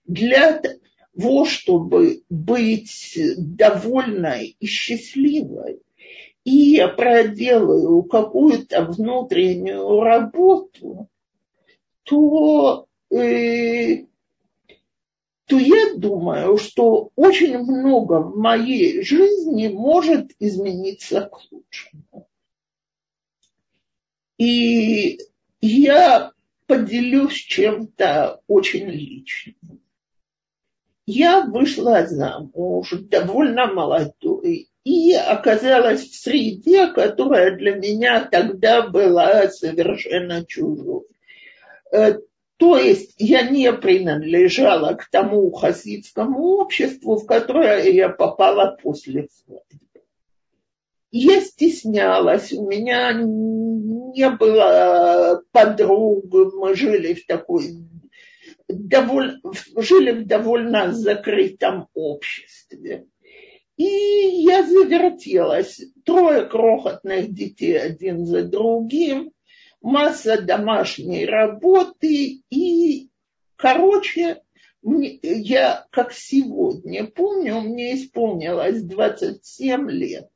для 0.04 0.60
того, 0.60 1.44
чтобы 1.46 2.22
быть 2.28 3.18
довольной 3.38 4.56
и 4.58 4.66
счастливой, 4.66 5.80
и 6.44 6.50
я 6.50 6.88
проделаю 6.88 8.02
какую-то 8.02 8.82
внутреннюю 8.84 10.00
работу, 10.00 11.08
то, 12.02 12.86
э, 13.10 14.04
то 15.46 15.58
я 15.58 15.94
думаю, 15.96 16.56
что 16.58 17.10
очень 17.16 17.58
много 17.58 18.20
в 18.20 18.36
моей 18.36 19.02
жизни 19.02 19.68
может 19.68 20.32
измениться 20.38 21.22
к 21.22 21.40
лучшему. 21.50 22.28
И 24.38 25.18
я 25.60 26.32
поделюсь 26.66 27.34
чем-то 27.34 28.40
очень 28.46 28.86
личным 28.86 29.80
я 31.06 31.42
вышла 31.42 32.06
замуж 32.06 32.92
довольно 32.92 33.66
молодой 33.66 34.68
и 34.84 35.12
оказалась 35.12 36.02
в 36.02 36.14
среде, 36.14 36.88
которая 36.88 37.56
для 37.56 37.74
меня 37.74 38.24
тогда 38.24 38.86
была 38.88 39.48
совершенно 39.48 40.44
чужой. 40.44 41.04
То 42.56 42.76
есть 42.76 43.14
я 43.18 43.42
не 43.42 43.72
принадлежала 43.72 44.94
к 44.94 45.08
тому 45.10 45.50
хасидскому 45.50 46.58
обществу, 46.58 47.16
в 47.16 47.26
которое 47.26 47.90
я 47.90 48.08
попала 48.08 48.76
после 48.80 49.28
свадьбы. 49.28 50.02
Я 51.10 51.40
стеснялась, 51.40 52.52
у 52.52 52.68
меня 52.68 53.12
не 53.12 54.30
было 54.30 55.42
подруг, 55.52 56.24
мы 56.54 56.74
жили 56.74 57.14
в 57.14 57.26
такой 57.26 57.84
довольно, 58.68 59.40
жили 59.76 60.12
в 60.12 60.26
довольно 60.26 60.92
закрытом 60.92 61.88
обществе. 61.94 63.06
И 63.76 63.84
я 63.84 64.62
завертелась. 64.62 65.80
Трое 66.04 66.46
крохотных 66.46 67.32
детей 67.32 67.78
один 67.78 68.24
за 68.24 68.44
другим, 68.44 69.32
масса 69.84 70.40
домашней 70.40 71.26
работы 71.26 72.42
и, 72.48 73.10
короче, 73.56 74.40
я 74.82 75.86
как 75.90 76.12
сегодня 76.12 77.06
помню, 77.06 77.60
мне 77.60 77.94
исполнилось 77.94 78.82
27 78.82 79.90
лет. 79.90 80.28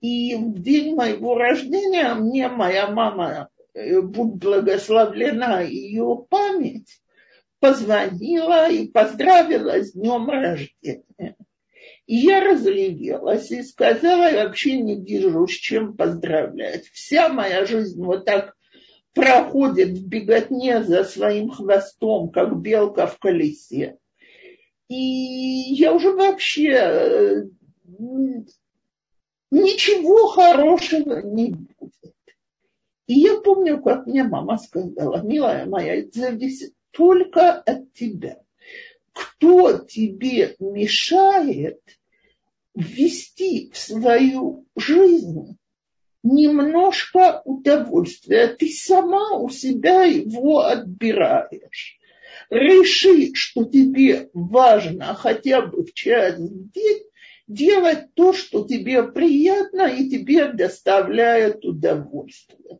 И 0.00 0.34
в 0.34 0.60
день 0.60 0.94
моего 0.94 1.34
рождения 1.34 2.14
мне 2.14 2.48
моя 2.48 2.88
мама, 2.88 3.48
э, 3.72 4.00
будь 4.00 4.34
благословлена 4.34 5.62
ее 5.62 6.26
память, 6.28 7.00
позвонила 7.58 8.70
и 8.70 8.88
поздравила 8.88 9.82
с 9.82 9.92
днем 9.92 10.28
рождения. 10.28 11.36
Я 12.14 12.44
разревелась 12.44 13.50
и 13.50 13.62
сказала, 13.62 14.30
я 14.30 14.44
вообще 14.44 14.78
не 14.78 15.02
вижу, 15.02 15.46
с 15.46 15.50
чем 15.50 15.96
поздравлять. 15.96 16.84
Вся 16.88 17.30
моя 17.30 17.64
жизнь 17.64 18.04
вот 18.04 18.26
так 18.26 18.54
проходит 19.14 19.96
в 19.96 20.08
беготне 20.08 20.84
за 20.84 21.04
своим 21.04 21.48
хвостом, 21.48 22.28
как 22.28 22.60
белка 22.60 23.06
в 23.06 23.18
колесе. 23.18 23.96
И 24.88 24.94
я 24.94 25.94
уже 25.94 26.12
вообще 26.12 26.68
э, 26.72 27.44
ничего 29.50 30.26
хорошего 30.26 31.22
не 31.22 31.52
будет. 31.52 32.14
И 33.06 33.14
я 33.20 33.40
помню, 33.40 33.82
как 33.82 34.06
мне 34.06 34.22
мама 34.22 34.58
сказала, 34.58 35.22
милая 35.22 35.64
моя, 35.64 35.94
это 35.94 36.20
зависит 36.20 36.74
только 36.90 37.52
от 37.52 37.94
тебя. 37.94 38.42
Кто 39.14 39.78
тебе 39.78 40.56
мешает 40.58 41.80
ввести 42.74 43.70
в 43.72 43.78
свою 43.78 44.66
жизнь 44.76 45.58
немножко 46.22 47.42
удовольствия? 47.44 48.48
Ты 48.48 48.68
сама 48.70 49.36
у 49.38 49.48
себя 49.48 50.04
его 50.04 50.60
отбираешь. 50.60 51.98
Реши, 52.50 53.34
что 53.34 53.64
тебе 53.64 54.30
важно 54.34 55.14
хотя 55.14 55.62
бы 55.62 55.84
в 55.84 55.92
час 55.94 56.38
в 56.38 56.70
день 56.70 57.02
делать 57.46 58.14
то, 58.14 58.32
что 58.32 58.64
тебе 58.66 59.02
приятно 59.02 59.86
и 59.86 60.08
тебе 60.08 60.52
доставляет 60.52 61.64
удовольствие. 61.64 62.78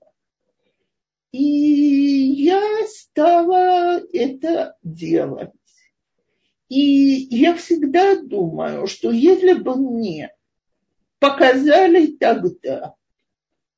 И 1.33 1.42
я 1.42 2.61
стала 2.87 4.02
это 4.12 4.76
делать. 4.83 5.50
И 6.72 7.26
я 7.28 7.54
всегда 7.54 8.16
думаю, 8.16 8.87
что 8.87 9.11
если 9.11 9.52
бы 9.52 9.76
мне 9.76 10.35
показали 11.18 12.06
тогда, 12.06 12.94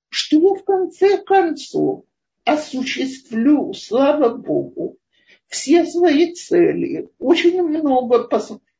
что 0.09 0.55
в 0.55 0.63
конце 0.63 1.19
концов 1.19 2.05
осуществлю, 2.45 3.73
слава 3.73 4.37
Богу, 4.37 4.97
все 5.49 5.85
свои 5.87 6.35
цели, 6.35 7.09
очень 7.19 7.61
много, 7.65 8.29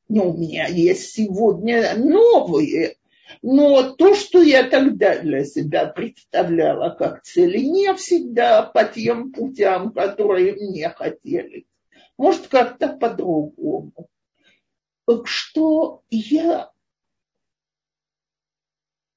ну, 0.09 0.31
у 0.31 0.39
меня 0.39 0.69
есть 0.69 1.11
сегодня 1.11 1.97
новые 1.97 2.95
но 3.43 3.95
то, 3.95 4.15
что 4.15 4.41
я 4.41 4.63
тогда 4.63 5.19
для 5.19 5.45
себя 5.45 5.87
представляла 5.87 6.91
как 6.91 7.23
цели, 7.23 7.59
не 7.59 7.93
всегда 7.95 8.63
по 8.63 8.85
тем 8.85 9.33
путям, 9.33 9.93
которые 9.93 10.53
мне 10.53 10.89
хотелось. 10.91 11.65
Может, 12.17 12.49
как-то 12.49 12.89
по-другому. 12.89 14.09
Что 15.25 16.03
я, 16.11 16.71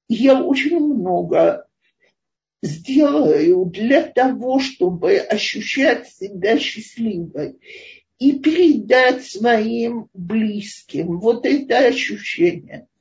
я 0.08 0.42
очень 0.42 0.78
много 0.78 1.66
сделаю 2.62 3.64
для 3.66 4.02
того, 4.02 4.58
чтобы 4.58 5.16
ощущать 5.16 6.08
себя 6.08 6.58
счастливой 6.58 7.58
и 8.18 8.38
передать 8.38 9.24
своим 9.24 10.10
близким 10.12 11.20
вот 11.20 11.46
это 11.46 11.78
ощущение– 11.78 12.86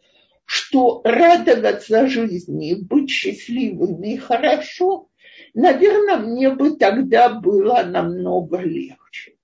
что 0.48 1.02
радоваться 1.04 2.08
жизни, 2.08 2.74
быть 2.74 3.10
счастливым 3.10 4.02
и 4.02 4.16
хорошо, 4.16 5.10
наверное, 5.54 6.18
мне 6.18 6.50
бы 6.50 6.78
тогда 6.78 7.30
было 7.30 7.84
намного 7.84 8.60
легче. 8.60 9.37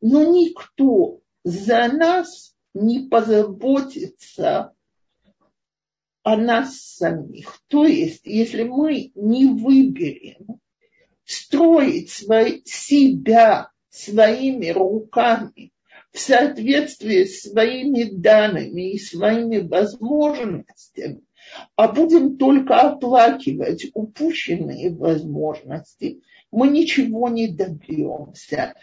Но 0.00 0.24
никто 0.24 1.20
за 1.44 1.88
нас 1.88 2.54
не 2.74 3.08
позаботится 3.08 4.74
о 6.22 6.36
нас 6.36 6.80
самих. 6.80 7.60
То 7.68 7.84
есть, 7.84 8.22
если 8.24 8.64
мы 8.64 9.12
не 9.14 9.46
выберем 9.46 10.60
строить 11.24 12.10
свои, 12.10 12.62
себя 12.64 13.70
своими 13.88 14.70
руками 14.70 15.72
в 16.10 16.18
соответствии 16.18 17.24
с 17.24 17.42
своими 17.42 18.04
данными 18.04 18.92
и 18.92 18.98
своими 18.98 19.58
возможностями, 19.58 21.22
а 21.76 21.88
будем 21.88 22.36
только 22.36 22.80
оплакивать 22.80 23.86
упущенные 23.94 24.90
возможности, 24.90 26.22
мы 26.50 26.68
ничего 26.68 27.28
не 27.28 27.48
добьемся. 27.48 28.74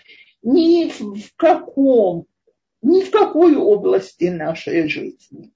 Ни 0.43 0.89
в 0.89 1.35
каком, 1.35 2.25
ни 2.81 3.01
в 3.01 3.11
какой 3.11 3.55
области 3.55 4.25
нашей 4.25 4.87
жизни. 4.87 5.51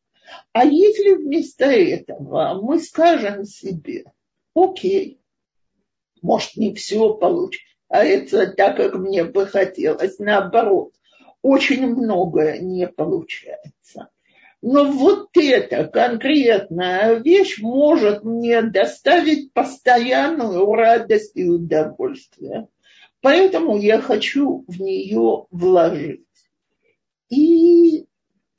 А 0.53 0.65
если 0.65 1.15
вместо 1.15 1.65
этого 1.65 2.59
мы 2.61 2.79
скажем 2.79 3.45
себе, 3.45 4.05
окей, 4.53 5.19
может 6.21 6.55
не 6.55 6.73
все 6.73 7.13
получится, 7.13 7.65
а 7.87 8.03
это 8.03 8.47
так, 8.47 8.77
как 8.77 8.95
мне 8.95 9.23
бы 9.23 9.45
хотелось, 9.45 10.19
наоборот, 10.19 10.93
очень 11.41 11.87
многое 11.87 12.59
не 12.59 12.87
получается. 12.87 14.09
Но 14.61 14.85
вот 14.85 15.29
эта 15.37 15.85
конкретная 15.85 17.15
вещь 17.15 17.59
может 17.59 18.23
мне 18.23 18.63
доставить 18.63 19.53
постоянную 19.53 20.65
радость 20.73 21.33
и 21.35 21.47
удовольствие. 21.47 22.67
Поэтому 23.21 23.77
я 23.77 23.99
хочу 24.01 24.65
в 24.67 24.79
нее 24.79 25.45
вложить. 25.49 26.21
И 27.29 28.05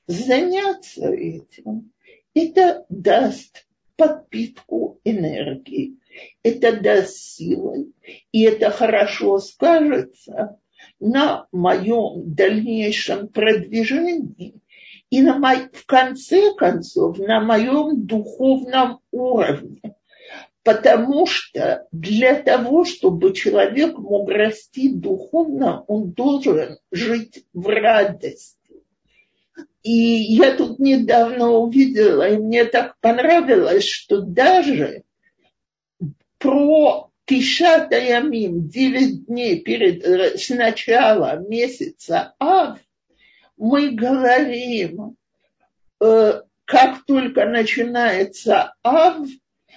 заняться 0.07 1.09
этим, 1.09 1.93
это 2.35 2.85
даст 2.89 3.67
подпитку 3.97 5.01
энергии, 5.05 5.99
это 6.43 6.79
даст 6.81 7.17
силы, 7.17 7.93
и 8.33 8.43
это 8.43 8.71
хорошо 8.71 9.39
скажется 9.39 10.59
на 11.01 11.47
моем 11.53 12.35
дальнейшем 12.35 13.29
продвижении 13.29 14.61
и 15.11 15.23
на 15.23 15.39
мой, 15.39 15.69
в 15.73 15.87
конце 15.87 16.55
концов 16.55 17.19
на 17.19 17.41
моем 17.41 18.07
духовном 18.07 19.01
уровне. 19.11 19.81
Потому 20.67 21.27
что 21.27 21.87
для 21.93 22.35
того, 22.43 22.85
чтобы 22.85 23.33
человек 23.35 23.97
мог 23.99 24.29
расти 24.29 24.89
духовно, 24.93 25.85
он 25.87 26.11
должен 26.11 26.79
жить 26.91 27.45
в 27.53 27.69
радости. 27.69 28.83
И 29.85 29.93
я 29.93 30.57
тут 30.57 30.81
недавно 30.81 31.53
увидела, 31.53 32.29
и 32.29 32.39
мне 32.39 32.65
так 32.65 32.97
понравилось, 33.01 33.89
что 33.89 34.23
даже 34.23 35.05
про 36.39 37.11
Тиша 37.27 37.87
Таямим, 37.89 38.69
9 38.69 39.27
дней 39.27 39.61
перед, 39.61 40.05
э, 40.05 40.37
с 40.37 40.49
начала 40.49 41.37
месяца 41.37 42.35
Ав, 42.41 42.81
мы 43.57 43.91
говорим, 43.91 45.15
э, 46.01 46.43
как 46.65 47.05
только 47.05 47.47
начинается 47.47 48.75
Ав, 48.83 49.29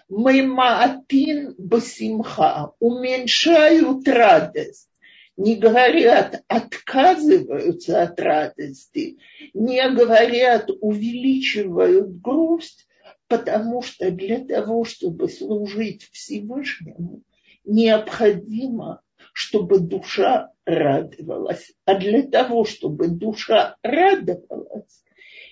мы 0.09 0.41
маатин 0.41 1.53
басимха, 1.57 2.73
уменьшают 2.79 4.07
радость. 4.07 4.89
Не 5.37 5.55
говорят, 5.55 6.43
отказываются 6.47 8.01
от 8.01 8.19
радости, 8.19 9.19
не 9.53 9.89
говорят, 9.91 10.69
увеличивают 10.81 12.19
грусть, 12.19 12.87
потому 13.27 13.81
что 13.81 14.11
для 14.11 14.43
того, 14.43 14.83
чтобы 14.83 15.29
служить 15.29 16.09
Всевышнему, 16.11 17.21
необходимо, 17.63 19.01
чтобы 19.31 19.79
душа 19.79 20.51
радовалась. 20.65 21.71
А 21.85 21.95
для 21.97 22.23
того, 22.23 22.65
чтобы 22.65 23.07
душа 23.07 23.77
радовалась, 23.81 25.03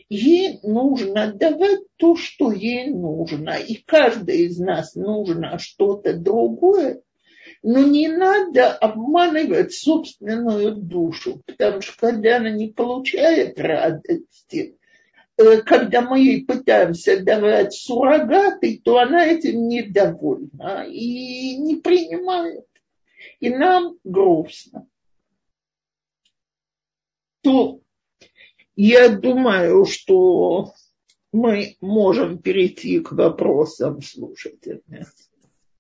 ей 0.09 0.59
нужно 0.63 1.33
давать 1.33 1.81
то, 1.97 2.15
что 2.15 2.51
ей 2.51 2.89
нужно. 2.89 3.57
И 3.57 3.75
каждый 3.75 4.45
из 4.45 4.59
нас 4.59 4.95
нужно 4.95 5.57
что-то 5.59 6.13
другое. 6.13 7.01
Но 7.63 7.79
не 7.79 8.07
надо 8.07 8.73
обманывать 8.73 9.73
собственную 9.73 10.75
душу, 10.75 11.41
потому 11.45 11.81
что 11.81 11.97
когда 11.99 12.37
она 12.37 12.51
не 12.51 12.67
получает 12.67 13.59
радости, 13.59 14.77
Э, 15.37 15.61
когда 15.61 16.01
мы 16.01 16.19
ей 16.19 16.45
пытаемся 16.45 17.23
давать 17.23 17.73
суррогаты, 17.73 18.81
то 18.83 18.97
она 18.97 19.25
этим 19.25 19.67
недовольна 19.67 20.85
и 20.87 21.57
не 21.57 21.75
принимает. 21.75 22.65
И 23.39 23.49
нам 23.49 23.97
грустно. 24.03 24.87
То 27.41 27.79
я 28.77 29.09
думаю, 29.09 29.85
что 29.85 30.73
мы 31.33 31.75
можем 31.81 32.37
перейти 32.37 32.99
к 32.99 33.11
вопросам 33.11 34.01
слушателей. 34.01 34.81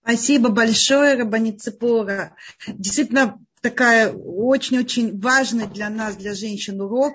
Спасибо 0.01 0.49
большое, 0.49 1.15
Рабанит 1.15 1.61
Цепора. 1.61 2.35
Действительно, 2.67 3.39
такая 3.61 4.11
очень-очень 4.11 5.19
важная 5.19 5.67
для 5.67 5.89
нас, 5.89 6.15
для 6.15 6.33
женщин 6.33 6.81
урок. 6.81 7.13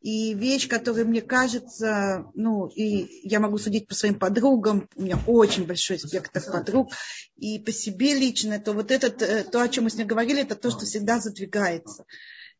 И 0.00 0.34
вещь, 0.34 0.68
которая 0.68 1.04
мне 1.04 1.22
кажется, 1.22 2.26
ну, 2.34 2.66
и 2.66 3.20
я 3.22 3.38
могу 3.38 3.56
судить 3.58 3.86
по 3.86 3.94
своим 3.94 4.16
подругам, 4.16 4.88
у 4.96 5.02
меня 5.02 5.16
очень 5.28 5.64
большой 5.64 6.00
спектр 6.00 6.42
подруг, 6.42 6.90
и 7.36 7.60
по 7.60 7.70
себе 7.70 8.14
лично, 8.14 8.58
то 8.58 8.72
вот 8.72 8.90
это, 8.90 9.06
э, 9.24 9.44
то, 9.44 9.62
о 9.62 9.68
чем 9.68 9.84
мы 9.84 9.90
с 9.90 9.94
ней 9.94 10.04
говорили, 10.04 10.42
это 10.42 10.56
то, 10.56 10.70
что 10.70 10.86
всегда 10.86 11.20
задвигается 11.20 12.04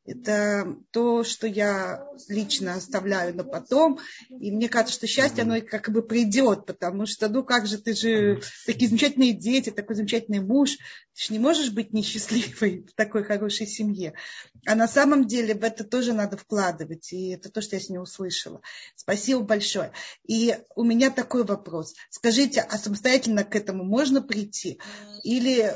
это 0.05 0.76
то, 0.90 1.22
что 1.22 1.46
я 1.46 2.07
лично 2.28 2.74
оставляю 2.74 3.36
на 3.36 3.44
потом. 3.44 4.00
И 4.28 4.50
мне 4.50 4.68
кажется, 4.68 4.94
что 4.94 5.07
счастье, 5.07 5.42
оно 5.42 5.61
как 5.61 5.90
бы 5.90 6.03
придет, 6.03 6.66
потому 6.66 7.07
что, 7.07 7.28
ну 7.28 7.44
как 7.44 7.66
же, 7.66 7.78
ты 7.78 7.94
же 7.94 8.42
такие 8.66 8.88
замечательные 8.88 9.32
дети, 9.32 9.70
такой 9.70 9.94
замечательный 9.94 10.40
муж, 10.40 10.72
ты 11.14 11.24
же 11.24 11.32
не 11.32 11.38
можешь 11.38 11.70
быть 11.70 11.92
несчастливой 11.92 12.86
в 12.88 12.94
такой 12.94 13.22
хорошей 13.22 13.66
семье. 13.66 14.14
А 14.66 14.74
на 14.74 14.88
самом 14.88 15.26
деле 15.26 15.55
в 15.55 15.62
это 15.62 15.84
тоже 15.84 16.12
надо 16.12 16.36
вкладывать, 16.36 17.12
и 17.12 17.30
это 17.30 17.50
то, 17.50 17.61
что 17.61 17.76
я 17.76 17.82
с 17.82 17.88
ней 17.88 17.98
услышала. 17.98 18.61
Спасибо 18.96 19.40
большое. 19.42 19.92
И 20.26 20.57
у 20.74 20.82
меня 20.82 21.11
такой 21.11 21.44
вопрос. 21.44 21.94
Скажите, 22.11 22.61
а 22.61 22.76
самостоятельно 22.76 23.44
к 23.44 23.55
этому 23.55 23.84
можно 23.84 24.20
прийти? 24.20 24.80
Или 25.22 25.74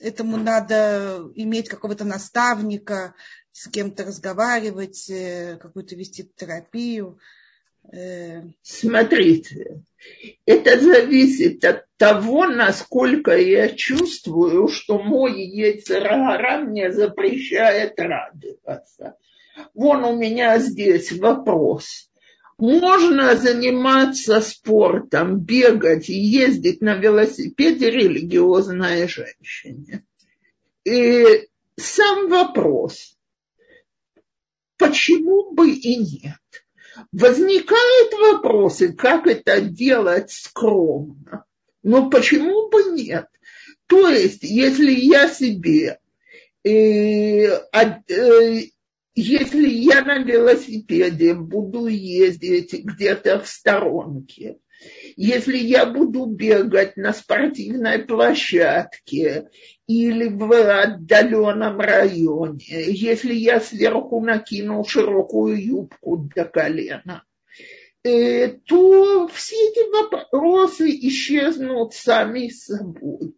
этому 0.00 0.36
надо 0.36 1.30
иметь 1.34 1.68
какого-то 1.68 2.04
наставника, 2.04 3.14
с 3.52 3.68
кем-то 3.68 4.04
разговаривать, 4.04 5.08
э, 5.10 5.58
какую-то 5.60 5.96
вести 5.96 6.30
терапию. 6.36 7.18
Э. 7.92 8.42
Смотрите, 8.62 9.82
это 10.46 10.78
зависит 10.80 11.64
от 11.64 11.86
того, 11.96 12.46
насколько 12.46 13.36
я 13.36 13.68
чувствую, 13.70 14.68
что 14.68 14.98
мой 14.98 15.42
яйцерара 15.42 16.60
мне 16.60 16.92
запрещает 16.92 17.98
радоваться. 17.98 19.16
Вон 19.74 20.04
у 20.04 20.16
меня 20.16 20.58
здесь 20.58 21.12
вопрос. 21.12 22.07
Можно 22.58 23.36
заниматься 23.36 24.40
спортом, 24.40 25.38
бегать 25.38 26.08
и 26.08 26.18
ездить 26.18 26.80
на 26.80 26.96
велосипеде 26.96 27.88
религиозная 27.88 29.06
женщине. 29.06 30.04
И 30.84 31.48
сам 31.76 32.28
вопрос, 32.28 33.16
почему 34.76 35.52
бы 35.52 35.70
и 35.70 35.96
нет? 35.96 36.40
Возникают 37.12 38.12
вопросы, 38.14 38.92
как 38.92 39.28
это 39.28 39.60
делать 39.60 40.32
скромно. 40.32 41.44
Но 41.84 42.10
почему 42.10 42.68
бы 42.70 42.82
нет? 42.90 43.26
То 43.86 44.08
есть, 44.08 44.42
если 44.42 44.90
я 44.90 45.28
себе 45.28 46.00
э, 46.64 46.70
э, 46.70 48.62
если 49.20 49.68
я 49.68 50.02
на 50.02 50.18
велосипеде 50.18 51.34
буду 51.34 51.88
ездить 51.88 52.72
где-то 52.72 53.40
в 53.40 53.48
сторонке, 53.48 54.58
если 55.16 55.56
я 55.56 55.86
буду 55.86 56.26
бегать 56.26 56.96
на 56.96 57.12
спортивной 57.12 57.98
площадке 57.98 59.48
или 59.88 60.28
в 60.28 60.52
отдаленном 60.52 61.80
районе, 61.80 62.84
если 62.86 63.34
я 63.34 63.58
сверху 63.58 64.20
накину 64.20 64.84
широкую 64.84 65.60
юбку 65.64 66.28
до 66.32 66.44
колена, 66.44 67.24
э, 68.04 68.50
то 68.66 69.26
все 69.26 69.56
эти 69.56 69.90
вопросы 69.90 70.90
исчезнут 70.90 71.92
сами 71.92 72.50
собой. 72.50 73.34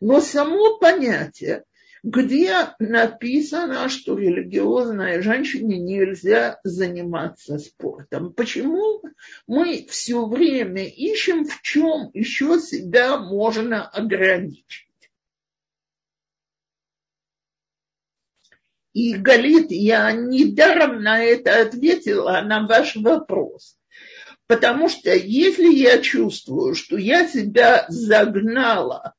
Но 0.00 0.20
само 0.20 0.78
понятие 0.78 1.64
где 2.04 2.68
написано, 2.78 3.88
что 3.88 4.18
религиозной 4.18 5.22
женщине 5.22 5.78
нельзя 5.78 6.60
заниматься 6.62 7.58
спортом. 7.58 8.34
Почему 8.34 9.02
мы 9.46 9.86
все 9.88 10.26
время 10.26 10.84
ищем, 10.84 11.46
в 11.46 11.62
чем 11.62 12.10
еще 12.12 12.60
себя 12.60 13.16
можно 13.16 13.88
ограничить? 13.88 14.86
И 18.92 19.14
Галит, 19.14 19.70
я 19.70 20.12
недаром 20.12 21.02
на 21.02 21.24
это 21.24 21.62
ответила, 21.62 22.42
на 22.42 22.66
ваш 22.66 22.96
вопрос. 22.96 23.78
Потому 24.46 24.90
что 24.90 25.10
если 25.14 25.72
я 25.72 26.02
чувствую, 26.02 26.74
что 26.74 26.98
я 26.98 27.26
себя 27.26 27.86
загнала 27.88 29.14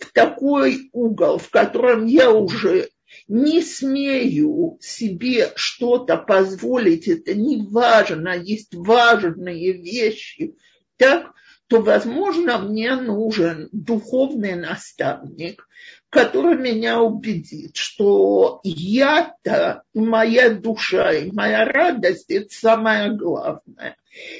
в 0.00 0.12
такой 0.12 0.90
угол, 0.92 1.38
в 1.38 1.50
котором 1.50 2.06
я 2.06 2.30
уже 2.30 2.88
не 3.28 3.62
смею 3.62 4.78
себе 4.80 5.52
что-то 5.56 6.16
позволить, 6.16 7.08
это 7.08 7.34
не 7.34 7.62
важно, 7.62 8.36
есть 8.36 8.74
важные 8.74 9.72
вещи, 9.72 10.54
так, 10.96 11.32
то, 11.70 11.80
возможно, 11.80 12.58
мне 12.58 12.96
нужен 12.96 13.68
духовный 13.70 14.56
наставник, 14.56 15.68
который 16.10 16.58
меня 16.58 17.00
убедит, 17.00 17.76
что 17.76 18.58
я-то, 18.64 19.84
моя 19.94 20.50
душа 20.50 21.12
и 21.12 21.30
моя 21.30 21.64
радость– 21.64 22.26
это 22.28 22.52
самое 22.52 23.16
главное. 23.16 23.96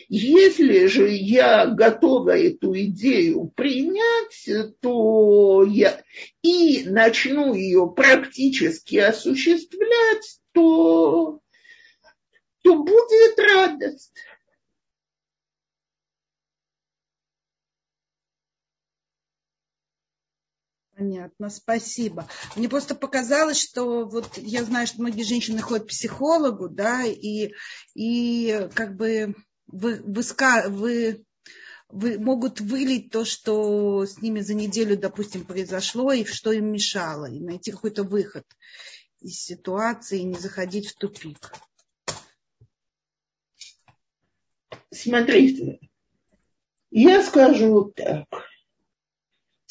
Если 0.08 0.86
же 0.86 1.08
я 1.08 1.66
готова 1.66 2.36
эту 2.36 2.76
идею 2.76 3.52
принять, 3.54 4.74
то 4.80 5.62
я 5.62 6.02
и 6.42 6.82
начну 6.86 7.54
ее 7.54 7.92
практически 7.94 8.96
осуществлять, 8.96 10.40
то, 10.50 11.38
то 12.64 12.74
будет 12.74 13.38
радость. 13.38 14.14
Понятно, 21.00 21.48
спасибо. 21.48 22.28
Мне 22.56 22.68
просто 22.68 22.94
показалось, 22.94 23.58
что 23.58 24.04
вот 24.04 24.36
я 24.36 24.62
знаю, 24.64 24.86
что 24.86 25.00
многие 25.00 25.22
женщины 25.22 25.62
ходят 25.62 25.86
к 25.86 25.88
психологу, 25.88 26.68
да, 26.68 27.04
и, 27.06 27.54
и 27.94 28.68
как 28.74 28.96
бы 28.96 29.34
вы, 29.66 30.02
вы, 30.02 30.22
вы, 30.68 31.24
вы 31.88 32.18
могут 32.18 32.60
вылить 32.60 33.10
то, 33.10 33.24
что 33.24 34.04
с 34.04 34.20
ними 34.20 34.40
за 34.40 34.52
неделю, 34.52 34.98
допустим, 34.98 35.46
произошло, 35.46 36.12
и 36.12 36.26
что 36.26 36.52
им 36.52 36.70
мешало, 36.70 37.30
и 37.30 37.40
найти 37.40 37.72
какой-то 37.72 38.02
выход 38.02 38.44
из 39.20 39.40
ситуации, 39.40 40.18
и 40.18 40.24
не 40.24 40.38
заходить 40.38 40.88
в 40.88 40.96
тупик. 40.96 41.50
Смотрите, 44.90 45.80
я 46.90 47.22
скажу 47.22 47.90
так 47.96 48.49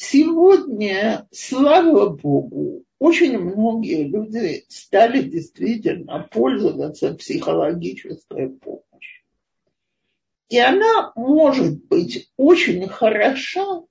Сегодня, 0.02 1.28
слава 1.30 2.08
Богу, 2.08 2.84
очень 2.98 3.38
многие 3.38 4.04
люди 4.04 4.64
стали 4.68 5.20
действительно 5.20 6.26
пользоваться 6.32 7.12
психологической 7.12 8.48
помощью. 8.48 9.24
И 10.48 10.58
она 10.58 11.12
может 11.16 11.84
быть 11.84 12.30
очень 12.38 12.88
хороша, 12.88 13.82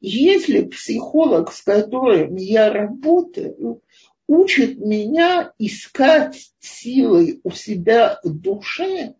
если 0.00 0.66
психолог, 0.66 1.50
с 1.50 1.62
которым 1.62 2.36
я 2.36 2.70
работаю, 2.70 3.80
учит 4.28 4.78
меня 4.80 5.54
искать 5.56 6.52
силы 6.60 7.40
у 7.42 7.50
себя 7.52 8.20
в 8.22 8.38
душе, 8.38 9.14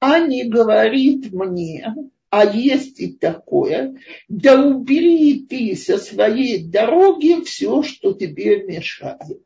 а 0.00 0.18
не 0.18 0.48
говорит 0.48 1.32
мне, 1.32 1.94
а 2.30 2.44
есть 2.44 3.00
и 3.00 3.12
такое, 3.12 3.96
да 4.28 4.62
убери 4.62 5.46
ты 5.48 5.74
со 5.76 5.98
своей 5.98 6.62
дороги 6.62 7.42
все, 7.44 7.82
что 7.82 8.12
тебе 8.12 8.64
мешает. 8.64 9.42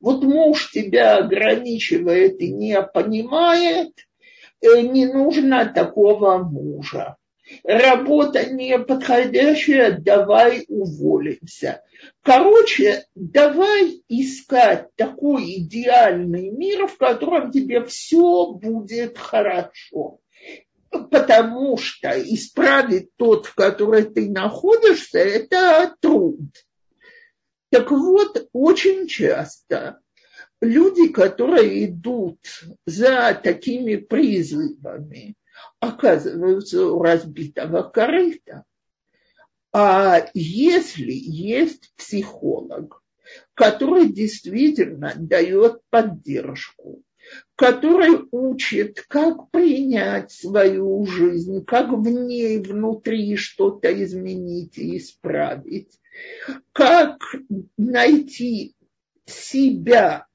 Вот 0.00 0.24
муж 0.24 0.70
тебя 0.72 1.18
ограничивает 1.18 2.40
и 2.40 2.50
не 2.50 2.80
понимает, 2.82 3.92
э, 4.60 4.80
не 4.80 5.06
нужно 5.06 5.66
такого 5.66 6.38
мужа. 6.38 7.16
Работа 7.64 8.50
неподходящая, 8.50 9.98
давай 9.98 10.64
уволимся. 10.68 11.82
Короче, 12.22 13.04
давай 13.14 14.02
искать 14.08 14.88
такой 14.96 15.58
идеальный 15.58 16.50
мир, 16.50 16.86
в 16.86 16.96
котором 16.96 17.52
тебе 17.52 17.84
все 17.84 18.52
будет 18.52 19.18
хорошо 19.18 20.21
потому 21.10 21.76
что 21.76 22.10
исправить 22.10 23.10
тот, 23.16 23.46
в 23.46 23.54
котором 23.54 24.12
ты 24.12 24.30
находишься, 24.30 25.18
это 25.18 25.94
труд. 26.00 26.40
Так 27.70 27.90
вот, 27.90 28.48
очень 28.52 29.06
часто 29.06 30.00
люди, 30.60 31.08
которые 31.08 31.86
идут 31.86 32.38
за 32.86 33.38
такими 33.42 33.96
призывами, 33.96 35.34
оказываются 35.80 36.86
у 36.86 37.02
разбитого 37.02 37.82
корыта. 37.82 38.64
А 39.72 40.28
если 40.34 41.12
есть 41.12 41.92
психолог, 41.96 43.02
который 43.54 44.12
действительно 44.12 45.14
дает 45.16 45.80
поддержку, 45.88 47.02
который 47.56 48.26
учит, 48.30 49.04
как 49.08 49.50
принять 49.50 50.32
свою 50.32 51.06
жизнь, 51.06 51.64
как 51.64 51.90
в 51.90 52.08
ней 52.08 52.58
внутри 52.58 53.36
что-то 53.36 53.92
изменить 54.02 54.78
и 54.78 54.96
исправить, 54.98 55.98
как 56.72 57.18
найти 57.76 58.74
себя, 59.26 60.26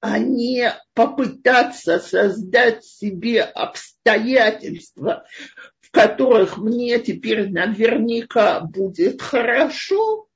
а 0.00 0.18
не 0.18 0.72
попытаться 0.94 1.98
создать 1.98 2.84
себе 2.84 3.42
обстоятельства, 3.42 5.26
в 5.80 5.90
которых 5.90 6.56
мне 6.56 6.98
теперь 7.00 7.50
наверняка 7.50 8.60
будет 8.60 9.20
хорошо, 9.20 10.28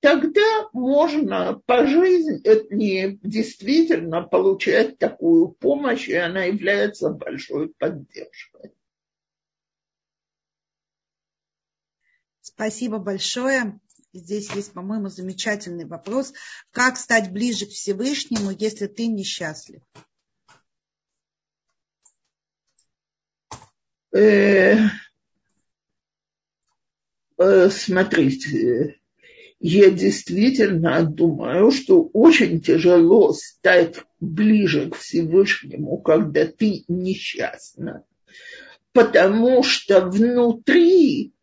тогда 0.00 0.68
можно 0.72 1.60
по 1.66 1.86
жизни 1.86 3.18
действительно 3.22 4.22
получать 4.22 4.98
такую 4.98 5.48
помощь, 5.48 6.08
и 6.08 6.14
она 6.14 6.44
является 6.44 7.10
большой 7.10 7.68
поддержкой. 7.68 8.72
Спасибо 12.40 12.98
большое. 12.98 13.80
Здесь 14.12 14.50
есть, 14.52 14.72
по-моему, 14.72 15.08
замечательный 15.08 15.84
вопрос. 15.84 16.32
Как 16.72 16.96
стать 16.96 17.30
ближе 17.30 17.66
к 17.66 17.70
Всевышнему, 17.70 18.50
если 18.50 18.86
ты 18.86 19.06
несчастлив? 19.06 19.82
Э, 24.12 24.88
э, 27.38 27.70
смотрите, 27.70 28.99
я 29.60 29.90
действительно 29.90 31.02
думаю, 31.04 31.70
что 31.70 32.08
очень 32.14 32.62
тяжело 32.62 33.34
стать 33.34 33.96
ближе 34.18 34.90
к 34.90 34.96
Всевышнему, 34.96 35.98
когда 35.98 36.46
ты 36.46 36.84
несчастна. 36.88 38.04
Потому 38.92 39.62
что 39.62 40.00
внутри 40.00 41.34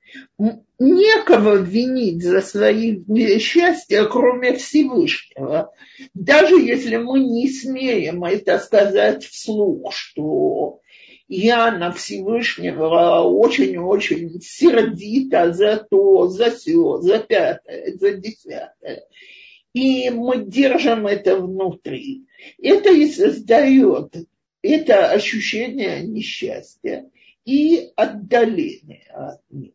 некого 0.80 1.58
винить 1.58 2.24
за 2.24 2.42
свои 2.42 3.04
счастья, 3.40 4.06
кроме 4.06 4.56
Всевышнего. 4.56 5.72
Даже 6.16 6.56
если 6.56 6.98
мы 6.98 7.20
не 7.20 7.50
смеем 7.50 8.24
это 8.24 8.58
сказать 8.58 9.26
вслух, 9.26 9.94
что 9.94 10.80
я 11.28 11.72
на 11.72 11.92
Всевышнего 11.92 13.22
очень-очень 13.22 14.40
сердита 14.42 15.54
за 15.54 15.78
то, 15.90 16.28
за 16.28 16.52
все, 16.52 17.00
за 17.00 17.20
пятое, 17.20 17.98
за 17.98 18.14
десятое. 18.14 19.04
И 19.74 20.10
мы 20.10 20.46
держим 20.46 21.06
это 21.08 21.38
внутри. 21.38 22.26
Это 22.62 22.92
и 22.92 23.08
создает 23.08 24.16
это 24.62 25.12
ощущение 25.12 26.04
несчастья 26.04 27.10
и 27.46 27.92
отдаления 27.96 29.08
от 29.14 29.42
него. 29.50 29.74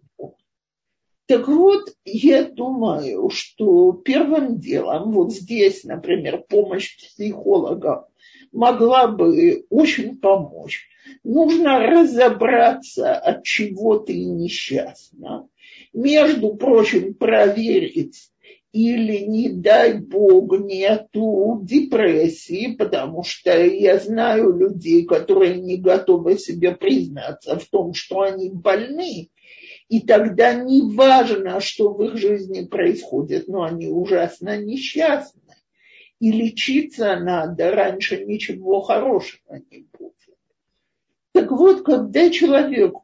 Так 1.26 1.48
вот, 1.48 1.94
я 2.04 2.44
думаю, 2.44 3.30
что 3.30 3.92
первым 3.92 4.58
делом, 4.58 5.12
вот 5.12 5.32
здесь, 5.32 5.84
например, 5.84 6.44
помощь 6.48 6.96
психолога 6.96 8.08
могла 8.52 9.06
бы 9.06 9.64
очень 9.70 10.18
помочь 10.18 10.88
нужно 11.24 11.78
разобраться, 11.80 13.14
от 13.14 13.44
чего 13.44 13.98
ты 13.98 14.24
несчастна. 14.24 15.48
Между 15.92 16.54
прочим, 16.56 17.14
проверить, 17.14 18.30
или, 18.72 19.18
не 19.18 19.50
дай 19.50 19.98
бог, 19.98 20.58
нету 20.60 21.60
депрессии, 21.62 22.74
потому 22.74 23.22
что 23.22 23.62
я 23.62 23.98
знаю 23.98 24.56
людей, 24.56 25.04
которые 25.04 25.56
не 25.56 25.76
готовы 25.76 26.38
себе 26.38 26.74
признаться 26.74 27.58
в 27.58 27.66
том, 27.66 27.92
что 27.92 28.22
они 28.22 28.48
больны, 28.48 29.28
и 29.92 30.00
тогда 30.00 30.54
не 30.54 30.80
важно, 30.80 31.60
что 31.60 31.92
в 31.92 32.02
их 32.02 32.16
жизни 32.16 32.64
происходит, 32.64 33.46
но 33.46 33.64
они 33.64 33.88
ужасно 33.88 34.56
несчастны. 34.56 35.54
И 36.18 36.32
лечиться 36.32 37.16
надо, 37.16 37.72
раньше 37.72 38.24
ничего 38.24 38.80
хорошего 38.80 39.60
не 39.70 39.86
будет. 39.92 40.14
Так 41.32 41.50
вот, 41.50 41.82
когда 41.82 42.30
человек 42.30 42.94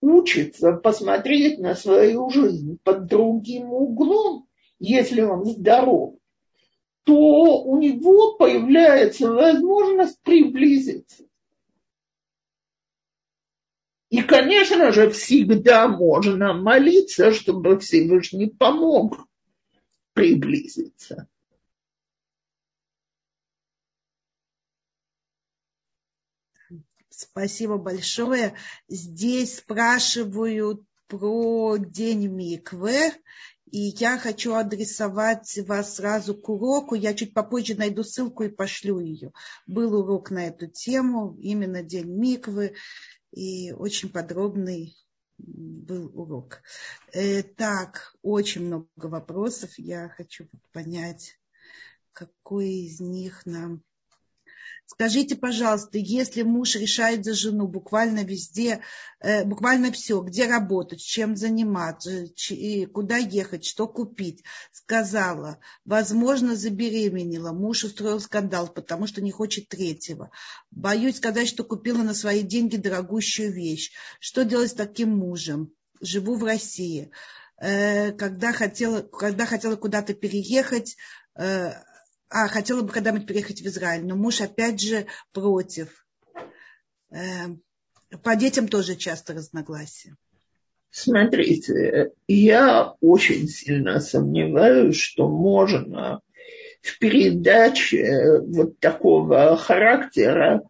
учится 0.00 0.74
посмотреть 0.74 1.58
на 1.58 1.74
свою 1.74 2.30
жизнь 2.30 2.78
под 2.84 3.06
другим 3.06 3.72
углом, 3.72 4.46
если 4.78 5.22
он 5.22 5.44
здоров, 5.44 6.14
то 7.02 7.64
у 7.64 7.78
него 7.80 8.36
появляется 8.36 9.28
возможность 9.28 10.22
приблизиться. 10.22 11.24
И, 14.10 14.22
конечно 14.22 14.90
же, 14.92 15.10
всегда 15.10 15.86
можно 15.86 16.54
молиться, 16.54 17.32
чтобы 17.32 17.78
Всевышний 17.78 18.46
помог 18.46 19.26
приблизиться. 20.14 21.28
Спасибо 27.10 27.78
большое. 27.78 28.54
Здесь 28.88 29.58
спрашивают 29.58 30.82
про 31.08 31.76
день 31.76 32.28
Миквы. 32.28 33.12
И 33.70 33.92
я 33.98 34.18
хочу 34.18 34.54
адресовать 34.54 35.58
вас 35.66 35.96
сразу 35.96 36.34
к 36.34 36.48
уроку. 36.48 36.94
Я 36.94 37.12
чуть 37.12 37.34
попозже 37.34 37.74
найду 37.74 38.02
ссылку 38.02 38.44
и 38.44 38.48
пошлю 38.48 39.00
ее. 39.00 39.32
Был 39.66 39.94
урок 39.94 40.30
на 40.30 40.46
эту 40.46 40.68
тему, 40.68 41.36
именно 41.40 41.82
День 41.82 42.08
Миквы. 42.08 42.76
И 43.32 43.72
очень 43.72 44.10
подробный 44.10 44.96
был 45.38 46.10
урок. 46.18 46.62
Э, 47.12 47.42
так, 47.42 48.14
очень 48.22 48.66
много 48.66 48.88
вопросов. 48.94 49.78
Я 49.78 50.08
хочу 50.08 50.48
понять, 50.72 51.38
какой 52.12 52.68
из 52.68 53.00
них 53.00 53.46
нам 53.46 53.82
Скажите, 54.90 55.36
пожалуйста, 55.36 55.98
если 55.98 56.42
муж 56.42 56.74
решает 56.74 57.22
за 57.22 57.34
жену 57.34 57.68
буквально 57.68 58.24
везде, 58.24 58.80
э, 59.20 59.44
буквально 59.44 59.92
все, 59.92 60.22
где 60.22 60.46
работать, 60.46 61.02
чем 61.02 61.36
заниматься, 61.36 62.24
куда 62.94 63.18
ехать, 63.18 63.66
что 63.66 63.86
купить, 63.86 64.42
сказала, 64.72 65.58
возможно, 65.84 66.56
забеременела, 66.56 67.52
муж 67.52 67.84
устроил 67.84 68.18
скандал, 68.18 68.66
потому 68.66 69.06
что 69.06 69.20
не 69.20 69.30
хочет 69.30 69.68
третьего. 69.68 70.30
Боюсь 70.70 71.18
сказать, 71.18 71.48
что 71.48 71.64
купила 71.64 72.02
на 72.02 72.14
свои 72.14 72.40
деньги 72.40 72.76
дорогущую 72.76 73.52
вещь. 73.52 73.92
Что 74.20 74.42
делать 74.42 74.70
с 74.70 74.74
таким 74.74 75.10
мужем? 75.10 75.70
Живу 76.00 76.36
в 76.36 76.44
России. 76.44 77.10
Э, 77.60 78.12
когда 78.12 78.54
хотела, 78.54 79.02
когда 79.02 79.44
хотела 79.44 79.76
куда-то 79.76 80.14
переехать, 80.14 80.96
э, 81.34 81.72
а, 82.30 82.48
хотела 82.48 82.82
бы 82.82 82.88
когда-нибудь 82.88 83.26
переехать 83.26 83.60
в 83.60 83.66
Израиль, 83.66 84.06
но 84.06 84.16
муж 84.16 84.40
опять 84.40 84.80
же 84.80 85.06
против. 85.32 86.06
Э, 87.10 87.48
по 88.22 88.36
детям 88.36 88.68
тоже 88.68 88.96
часто 88.96 89.34
разногласия. 89.34 90.16
Смотрите, 90.90 92.12
я 92.26 92.94
очень 93.00 93.48
сильно 93.48 94.00
сомневаюсь, 94.00 94.96
что 94.96 95.28
можно 95.28 96.20
в 96.80 96.98
передаче 96.98 98.40
вот 98.40 98.78
такого 98.78 99.56
характера 99.56 100.62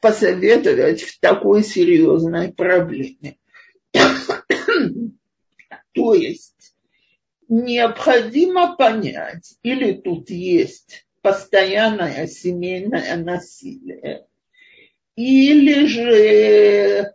посоветовать 0.00 1.02
в 1.02 1.20
такой 1.20 1.62
серьезной 1.62 2.52
проблеме. 2.52 3.36
То 5.92 6.14
есть 6.14 6.54
необходимо 7.48 8.76
понять, 8.76 9.54
или 9.62 9.92
тут 9.92 10.30
есть 10.30 11.06
постоянное 11.22 12.26
семейное 12.26 13.16
насилие, 13.16 14.26
или 15.16 15.86
же 15.86 17.14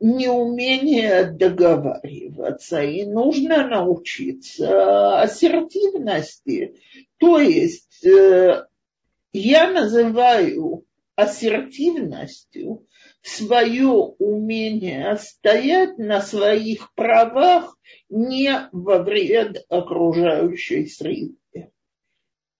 неумение 0.00 1.24
договариваться, 1.24 2.82
и 2.82 3.04
нужно 3.04 3.66
научиться 3.68 5.20
ассертивности. 5.20 6.74
То 7.18 7.38
есть 7.38 8.04
э, 8.04 8.66
я 9.32 9.70
называю 9.70 10.84
ассертивностью 11.14 12.86
свое 13.22 13.88
умение 13.88 15.16
стоять 15.16 15.98
на 15.98 16.20
своих 16.20 16.92
правах 16.94 17.76
не 18.08 18.68
во 18.72 18.98
вред 19.02 19.64
окружающей 19.68 20.86
среды. 20.86 21.36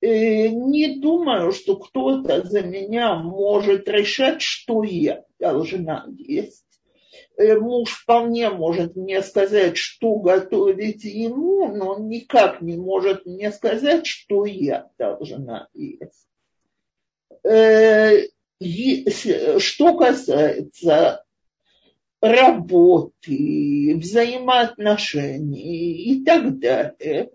Э, 0.00 0.48
не 0.48 0.96
думаю, 1.00 1.52
что 1.52 1.76
кто-то 1.76 2.42
за 2.44 2.62
меня 2.62 3.14
может 3.14 3.88
решать, 3.88 4.42
что 4.42 4.82
я 4.82 5.24
должна 5.38 6.06
есть. 6.16 6.64
Э, 7.36 7.56
муж 7.58 7.90
вполне 7.90 8.50
может 8.50 8.96
мне 8.96 9.22
сказать, 9.22 9.76
что 9.76 10.16
готовить 10.16 11.04
ему, 11.04 11.68
но 11.68 11.94
он 11.94 12.08
никак 12.08 12.62
не 12.62 12.76
может 12.76 13.26
мне 13.26 13.52
сказать, 13.52 14.06
что 14.06 14.44
я 14.44 14.90
должна 14.98 15.68
есть. 15.72 16.26
Что 19.58 19.96
касается 19.96 21.24
работы, 22.20 23.96
взаимоотношений 24.00 26.12
и 26.12 26.24
так 26.24 26.58
далее, 26.58 27.30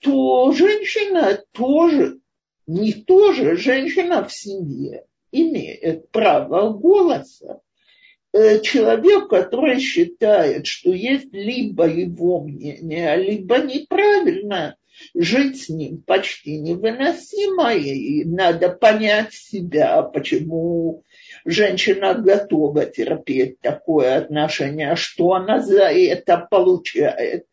то 0.00 0.52
женщина 0.52 1.42
тоже, 1.52 2.18
не 2.66 2.92
тоже, 2.92 3.56
женщина 3.56 4.24
в 4.24 4.32
семье 4.32 5.04
имеет 5.32 6.10
право 6.10 6.70
голоса. 6.70 7.60
Э, 8.32 8.60
человек, 8.60 9.28
который 9.28 9.80
считает, 9.80 10.66
что 10.66 10.92
есть 10.92 11.32
либо 11.32 11.88
его 11.88 12.40
мнение, 12.40 13.16
либо 13.16 13.58
неправильно, 13.58 14.76
жить 15.14 15.62
с 15.62 15.68
ним 15.68 16.02
почти 16.02 16.58
невыносимо, 16.58 17.74
и 17.74 18.24
надо 18.24 18.70
понять 18.70 19.32
себя, 19.32 20.02
почему 20.02 21.04
женщина 21.44 22.14
готова 22.14 22.86
терпеть 22.86 23.60
такое 23.60 24.18
отношение, 24.18 24.96
что 24.96 25.34
она 25.34 25.60
за 25.60 25.84
это 25.84 26.46
получает 26.50 27.46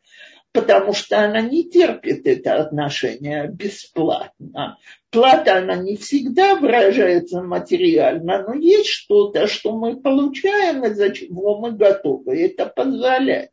потому 0.56 0.94
что 0.94 1.20
она 1.20 1.42
не 1.42 1.70
терпит 1.70 2.26
это 2.26 2.56
отношение 2.56 3.48
бесплатно. 3.48 4.78
Плата, 5.12 5.58
она 5.58 5.76
не 5.76 5.98
всегда 5.98 6.56
выражается 6.56 7.42
материально, 7.42 8.44
но 8.48 8.54
есть 8.56 8.88
что-то, 8.88 9.48
что 9.48 9.78
мы 9.78 9.98
получаем, 9.98 10.86
из-за 10.86 11.12
чего 11.12 11.60
мы 11.60 11.74
готовы 11.74 12.42
это 12.42 12.66
позволять. 12.66 13.52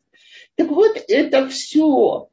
Так 0.55 0.69
вот, 0.69 0.97
это 1.07 1.47
все 1.49 2.29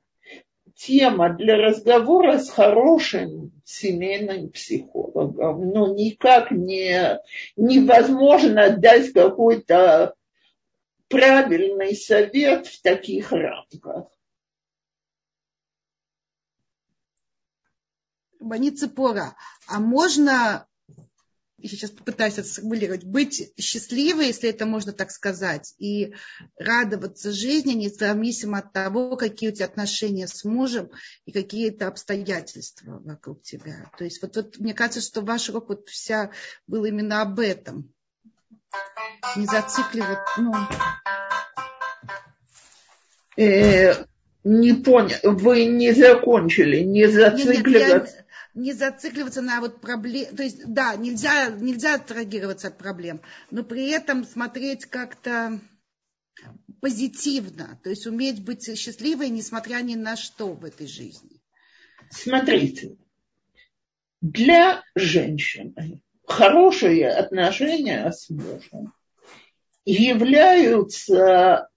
тема 0.81 1.35
для 1.35 1.57
разговора 1.57 2.39
с 2.39 2.49
хорошим 2.49 3.53
семейным 3.65 4.51
психологом. 4.51 5.71
Но 5.71 5.95
никак 5.95 6.51
не, 6.51 7.21
невозможно 7.57 8.71
дать 8.71 9.13
какой-то 9.13 10.15
правильный 11.09 11.95
совет 11.95 12.67
в 12.67 12.81
таких 12.83 13.31
рамках. 13.33 14.07
Баница 18.39 18.89
Пора, 18.89 19.37
а 19.67 19.81
можно, 19.81 20.67
я 21.63 21.69
сейчас 21.69 21.91
попытаюсь 21.91 22.39
это 22.39 22.49
сформулировать, 22.49 23.05
быть 23.05 23.53
счастливой, 23.59 24.29
если 24.29 24.49
это 24.49 24.67
можно 24.67 24.93
так 24.93 25.11
сказать, 25.11 25.75
и 25.79 26.15
радоваться 26.59 27.33
жизни, 27.33 27.73
независимо 27.73 28.59
от 28.59 28.73
того, 28.73 29.17
какие 29.17 29.51
у 29.51 29.53
тебя 29.53 29.67
отношения 29.67 30.27
с 30.27 30.45
мужем 30.45 30.91
и 31.27 31.33
какие-то 31.33 31.89
обстоятельства 31.89 33.01
вокруг 33.05 33.43
тебя. 33.43 33.91
То 33.99 34.05
есть 34.05 34.23
вот, 34.23 34.37
вот 34.37 34.59
мне 34.59 34.75
кажется, 34.75 35.01
что 35.01 35.21
ваш 35.21 35.49
урок 35.51 35.69
вот 35.69 35.89
вся 35.89 36.31
был 36.67 36.85
именно 36.85 37.23
об 37.23 37.39
этом. 37.41 37.93
Не 39.37 39.47
зацикливать, 39.47 40.19
ну... 40.39 40.55
Э, 43.37 44.05
не 44.45 44.73
понял, 44.73 45.19
вы 45.23 45.67
не 45.67 45.93
закончили, 45.93 46.81
не 46.81 47.07
зацикливаться 47.07 48.25
не 48.55 48.73
зацикливаться 48.73 49.43
на 49.43 49.61
вот 49.61 49.81
проблем, 49.81 50.35
то 50.37 50.43
есть, 50.43 50.65
да, 50.67 50.97
нельзя, 50.97 51.51
нельзя 51.51 51.95
отреагироваться 51.95 52.69
от 52.69 52.79
проблем, 52.79 53.21
но 53.51 53.63
при 53.63 53.91
этом 53.91 54.25
смотреть 54.25 54.87
как-то 54.87 55.61
позитивно, 56.81 57.79
то 57.83 57.91
есть 57.91 58.07
уметь 58.07 58.43
быть 58.43 58.65
счастливой, 58.79 59.29
несмотря 59.29 59.81
ни 59.83 59.95
на 59.95 60.17
что 60.17 60.53
в 60.53 60.65
этой 60.65 60.87
жизни. 60.87 61.41
Смотрите, 62.11 62.97
для 64.21 64.83
женщины 64.95 66.03
хорошие 66.27 67.11
отношения 67.11 68.11
с 68.11 68.31
мужем 68.31 68.93
являются 69.85 71.69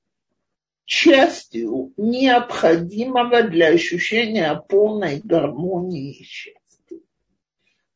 частью 0.86 1.94
необходимого 1.98 3.44
для 3.44 3.68
ощущения 3.68 4.56
полной 4.68 5.22
гармонии. 5.24 6.28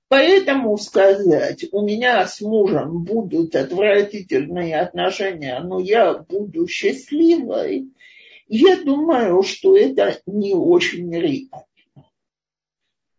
Поэтому 0.10 0.78
сказать, 0.78 1.66
у 1.72 1.82
меня 1.82 2.26
с 2.26 2.40
мужем 2.40 3.04
будут 3.04 3.56
отвратительные 3.56 4.80
отношения, 4.80 5.60
но 5.60 5.80
я 5.80 6.14
буду 6.14 6.68
счастливой, 6.68 7.92
я 8.48 8.78
думаю, 8.78 9.44
что 9.44 9.76
это 9.76 10.22
не 10.26 10.54
очень 10.54 11.14
реально. 11.14 11.66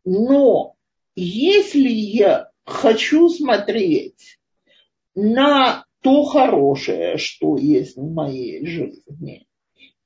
Но 0.05 0.76
если 1.14 1.89
я 1.89 2.51
хочу 2.64 3.28
смотреть 3.28 4.39
на 5.14 5.84
то 6.01 6.24
хорошее, 6.24 7.18
что 7.18 7.59
есть 7.59 7.97
в 7.97 8.11
моей 8.11 8.64
жизни, 8.64 9.47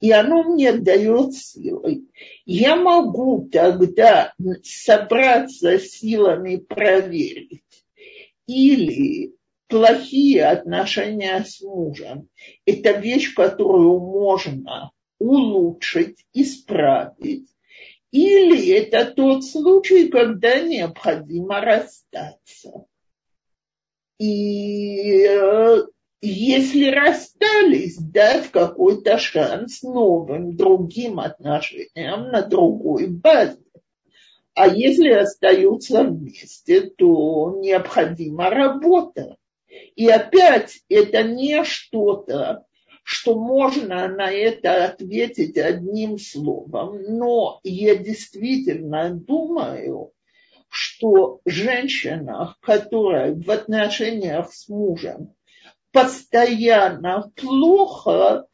и 0.03 0.11
оно 0.11 0.43
мне 0.43 0.73
дает 0.73 1.33
силы. 1.33 2.09
Я 2.45 2.75
могу 2.75 3.49
тогда 3.53 4.35
собраться 4.65 5.79
силами 5.79 6.57
проверить. 6.57 7.63
Или 8.49 9.33
плохие 9.69 10.45
отношения 10.47 11.45
с 11.45 11.61
мужем– 11.61 12.29
это 12.67 12.99
вещь, 12.99 13.33
которую 13.33 14.01
можно 14.01 14.91
улучшить, 15.21 16.27
исправить. 16.35 17.47
Или 18.11 18.71
это 18.71 19.05
тот 19.05 19.45
случай, 19.45 20.09
когда 20.09 20.59
необходимо 20.59 21.61
расстаться. 21.61 22.87
И 24.19 25.23
э, 25.29 25.85
если 26.29 26.87
расстались, 26.87 27.97
дать 27.99 28.51
какой-то 28.53 29.18
шанс 29.18 29.83
новым, 29.83 30.57
другим 30.57 31.18
отношениям 31.18 32.29
на 32.29 32.43
другой 32.43 33.09
базе. 33.09 33.59
А 34.55 34.68
если 34.68 35.09
остаются 35.09 36.05
вместе, 36.05 36.83
то 36.83 37.59
необходима 37.61 38.51
работа. 38.51 39.37
И 39.97 40.09
опять 40.09 40.81
это 40.89 41.25
не 41.25 41.64
что-то, 41.64 42.66
что 43.03 43.37
можно 43.37 44.07
на 44.07 44.31
это 44.31 44.85
ответить 44.85 45.59
одним 45.59 46.18
словом. 46.18 47.03
Но 47.09 47.59
я 47.64 47.97
действительно 47.97 49.11
думаю, 49.12 50.12
что 50.68 51.41
женщина, 51.45 52.55
которая 52.61 53.35
в 53.35 53.51
отношениях 53.51 54.53
с 54.53 54.68
мужем 54.68 55.35
постоянно 55.93 57.30
плохо, 57.36 58.47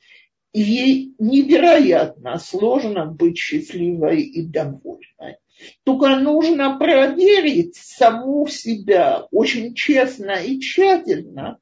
ей 0.53 1.14
невероятно 1.18 2.39
сложно 2.39 3.07
быть 3.07 3.39
счастливой 3.39 4.22
и 4.22 4.43
довольной. 4.43 5.36
Только 5.84 6.16
нужно 6.16 6.78
проверить 6.78 7.76
саму 7.76 8.47
себя 8.47 9.26
очень 9.30 9.74
честно 9.74 10.32
и 10.32 10.61
тщательно, 10.61 11.59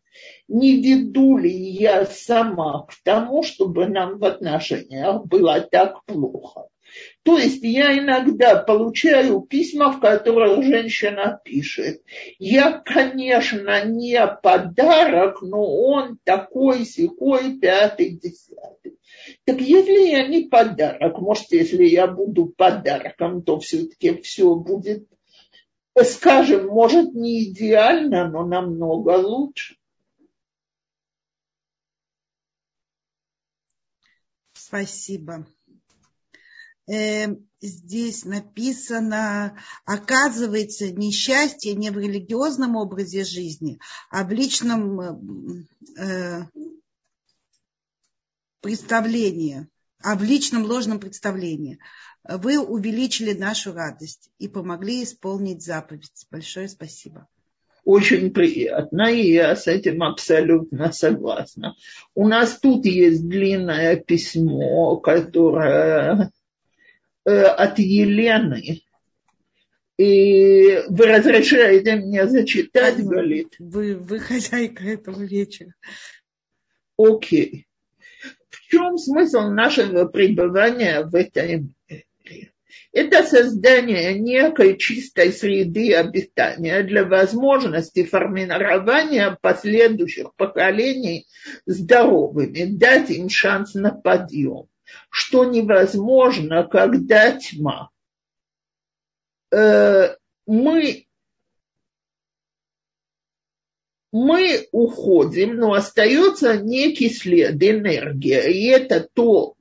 не 0.49 0.81
веду 0.81 1.39
ли 1.39 1.51
я 1.51 2.07
сама 2.07 2.87
к 2.87 2.95
тому, 3.03 3.43
чтобы 3.43 3.87
нам 3.87 4.19
в 4.19 4.25
отношениях 4.25 5.25
было 5.27 5.61
так 5.61 6.05
плохо. 6.05 6.69
То 7.23 7.39
есть 7.39 7.63
я 7.63 7.99
иногда 7.99 8.57
получаю 8.57 9.41
письма, 9.41 9.91
в 9.91 10.01
которых 10.01 10.63
женщина 10.65 11.41
пишет, 11.45 12.03
я, 12.39 12.73
конечно, 12.73 13.85
не 13.85 14.25
подарок, 14.43 15.43
но 15.43 15.65
он 15.65 16.19
такой, 16.23 16.85
секой, 16.85 17.59
пятый, 17.59 18.11
десятый. 18.11 18.99
Так 19.45 19.61
если 19.61 20.11
я 20.11 20.27
не 20.27 20.45
подарок, 20.45 21.19
может, 21.19 21.51
если 21.51 21.85
я 21.85 22.07
буду 22.07 22.47
подарком, 22.47 23.43
то 23.43 23.59
все-таки 23.59 24.21
все 24.23 24.55
будет, 24.55 25.09
скажем, 26.05 26.69
может, 26.69 27.13
не 27.13 27.51
идеально, 27.51 28.29
но 28.29 28.47
намного 28.47 29.11
лучше. 29.19 29.77
Спасибо 34.53 35.47
э, 36.87 37.37
здесь 37.61 38.25
написано, 38.25 39.59
оказывается, 39.85 40.91
несчастье 40.91 41.75
не 41.75 41.91
в 41.91 41.99
религиозном 41.99 42.77
образе 42.77 43.25
жизни, 43.25 43.79
а 44.11 44.25
в 44.25 44.31
личном 44.31 45.01
э, 45.99 46.43
представлении, 48.61 49.69
а 50.03 50.17
в 50.17 50.23
личном 50.23 50.65
ложном 50.65 51.01
представлении. 51.01 51.79
Вы 52.29 52.59
увеличили 52.59 53.33
нашу 53.33 53.73
радость 53.73 54.31
и 54.39 54.49
помогли 54.49 55.05
исполнить 55.05 55.63
заповедь. 55.63 56.27
Большое 56.31 56.69
спасибо. 56.69 57.29
очень 57.85 58.33
приятно, 58.33 59.13
и 59.13 59.33
я 59.33 59.55
с 59.55 59.69
этим 59.69 60.03
абсолютно 60.03 60.91
согласна. 60.91 61.77
У 62.17 62.27
нас 62.27 62.59
тут 62.59 62.85
есть 62.85 63.29
длинное 63.29 63.95
письмо, 63.97 64.97
которое 64.97 66.25
э, 66.25 66.31
от 67.31 67.79
Елены. 67.79 68.83
И 69.99 70.83
вы 70.89 71.07
разрешаете 71.07 71.97
мне 71.97 72.27
зачитать, 72.27 73.03
Галит? 73.05 73.55
Вы, 73.59 73.97
вы 73.97 74.19
хозяйка 74.19 74.85
этого 74.85 75.23
вечера. 75.23 75.73
Окей. 76.99 77.67
В 78.49 78.61
чем 78.69 78.99
смысл 78.99 79.49
нашего 79.49 80.05
пребывания 80.07 81.03
в 81.03 81.15
этой 81.15 81.69
мире? 81.89 82.53
Это 82.93 83.25
создание 83.25 84.19
некой 84.19 84.79
чистой 84.79 85.31
среды 85.33 85.95
обитания 85.95 86.83
для 86.83 87.05
возможности 87.05 88.05
формирования 88.05 89.37
последующих 89.43 90.35
поколений 90.37 91.27
здоровыми, 91.67 92.65
дать 92.65 93.11
им 93.11 93.29
шанс 93.29 93.75
на 93.75 93.91
подъем, 93.91 94.69
что 95.11 95.45
невозможно, 95.45 96.65
когда 96.65 97.33
тьма. 97.33 97.91
Э, 99.53 100.17
мы 100.47 101.07
мы 104.13 104.67
уходим, 104.73 105.57
но 105.57 105.75
остается 105.75 106.57
некий 106.57 107.11
след, 107.11 107.63
энергия. 107.63 108.51
И 108.51 108.67
это 108.67 109.07
то, 109.13 109.57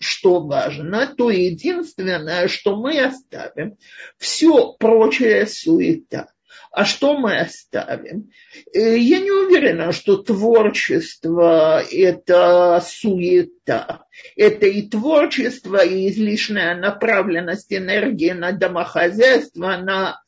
что 0.00 0.40
важно, 0.40 1.14
то 1.14 1.28
единственное, 1.28 2.48
что 2.48 2.76
мы 2.76 3.00
оставим. 3.00 3.76
Все 4.16 4.72
прочее 4.78 5.46
суета. 5.46 6.32
А 6.70 6.84
что 6.84 7.16
мы 7.16 7.38
оставим? 7.38 8.30
Э, 8.74 8.98
я 8.98 9.20
не 9.20 9.30
уверена, 9.30 9.92
что 9.92 10.18
творчество– 10.18 11.82
это 11.92 12.84
суета. 12.86 14.04
Это 14.36 14.66
и 14.66 14.86
творчество, 14.88 15.82
и 15.84 16.08
излишняя 16.08 16.76
направленность 16.76 17.72
энергии 17.72 18.32
на 18.32 18.52
домохозяйство, 18.52 19.78
на 19.78 20.20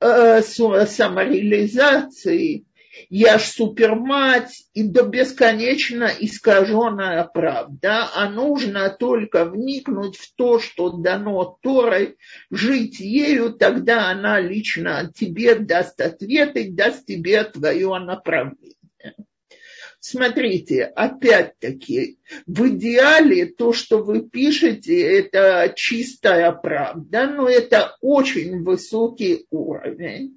э, 0.00 0.42
самореализации– 0.42 2.64
я 3.08 3.38
ж 3.38 3.42
супермать, 3.42 4.66
и 4.74 4.82
до 4.82 5.02
бесконечно 5.02 6.10
искаженная 6.18 7.24
правда, 7.24 8.08
а 8.14 8.28
нужно 8.28 8.90
только 8.90 9.44
вникнуть 9.44 10.16
в 10.16 10.34
то, 10.34 10.58
что 10.58 10.90
дано 10.90 11.58
Торой, 11.62 12.16
жить 12.50 13.00
ею, 13.00 13.52
тогда 13.52 14.10
она 14.10 14.40
лично 14.40 15.12
тебе 15.14 15.54
даст 15.56 16.00
ответы, 16.00 16.70
даст 16.70 17.06
тебе 17.06 17.44
твое 17.44 17.98
направление. 17.98 18.76
Смотрите, 20.08 20.84
опять-таки, 20.84 22.20
в 22.46 22.68
идеале 22.68 23.46
то, 23.46 23.72
что 23.72 23.98
вы 23.98 24.28
пишете, 24.28 25.00
это 25.00 25.72
чистая 25.74 26.52
правда, 26.52 27.26
но 27.26 27.48
это 27.48 27.96
очень 28.00 28.62
высокий 28.62 29.46
уровень. 29.50 30.35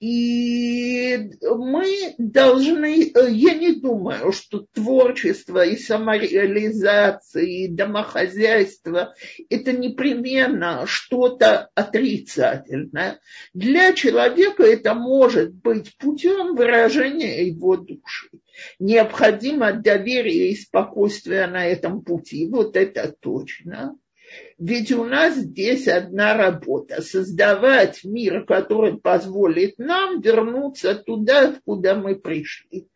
И 0.00 1.30
мы 1.42 2.14
должны, 2.16 3.12
я 3.14 3.54
не 3.54 3.74
думаю, 3.74 4.32
что 4.32 4.66
творчество 4.72 5.62
и 5.62 5.76
самореализация, 5.76 7.44
и 7.44 7.68
домохозяйство– 7.68 9.14
это 9.50 9.72
непременно 9.72 10.86
что-то 10.86 11.68
отрицательное. 11.74 13.20
Для 13.52 13.92
человека 13.92 14.62
это 14.62 14.94
может 14.94 15.52
быть 15.52 15.94
путем 15.98 16.56
выражения 16.56 17.46
его 17.46 17.76
души. 17.76 18.30
Необходимо 18.78 19.74
доверие 19.74 20.52
и 20.52 20.56
спокойствие 20.56 21.46
на 21.46 21.66
этом 21.66 22.02
пути, 22.02 22.48
вот 22.48 22.74
это 22.74 23.14
точно. 23.20 23.98
Ведь 24.58 24.92
у 24.92 25.04
нас 25.04 25.36
здесь 25.36 25.88
одна 25.88 26.34
работа– 26.36 27.02
создавать 27.02 28.04
мир, 28.04 28.44
который 28.44 28.98
позволит 28.98 29.78
нам 29.78 30.20
вернуться 30.20 30.94
туда, 30.94 31.48
откуда 31.48 31.94
мы 31.94 32.14
пришли. 32.16 32.88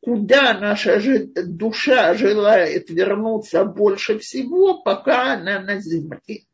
Куда 0.00 0.58
наша 0.58 1.00
душа 1.46 2.14
желает 2.14 2.90
вернуться 2.90 3.64
больше 3.64 4.18
всего, 4.18 4.82
пока 4.82 5.34
она 5.34 5.60
на 5.60 5.80
земле. 5.80 6.44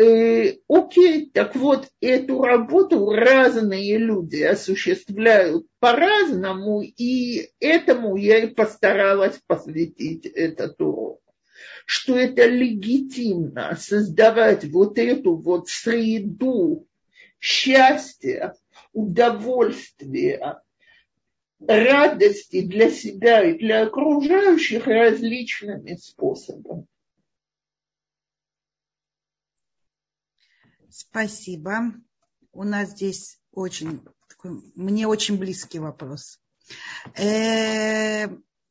Э, 0.00 0.54
окей, 0.68 1.30
так 1.30 1.54
вот, 1.54 1.88
эту 2.00 2.42
работу 2.42 3.10
разные 3.10 3.98
люди 3.98 4.42
осуществляют 4.42 5.66
по-разному, 5.78 6.82
и 6.82 7.50
этому 7.60 8.16
я 8.16 8.38
и 8.38 8.46
постаралась 8.46 9.38
посвятить 9.46 10.26
этот 10.26 10.80
урок 10.80 11.23
что 11.86 12.16
это 12.16 12.46
легитимно 12.46 13.76
создавать 13.76 14.64
вот 14.64 14.98
эту 14.98 15.36
вот 15.36 15.68
среду 15.68 16.86
счастья, 17.40 18.54
удовольствия, 18.92 20.60
радости 21.66 22.62
для 22.62 22.90
себя 22.90 23.44
и 23.44 23.58
для 23.58 23.84
окружающих 23.84 24.86
различными 24.86 25.94
способами. 25.96 26.86
Спасибо. 30.90 31.92
У 32.52 32.62
нас 32.62 32.90
здесь 32.90 33.40
очень, 33.52 34.00
мне 34.76 35.08
очень 35.08 35.38
близкий 35.38 35.80
вопрос. 35.80 36.40
Э, 37.16 38.28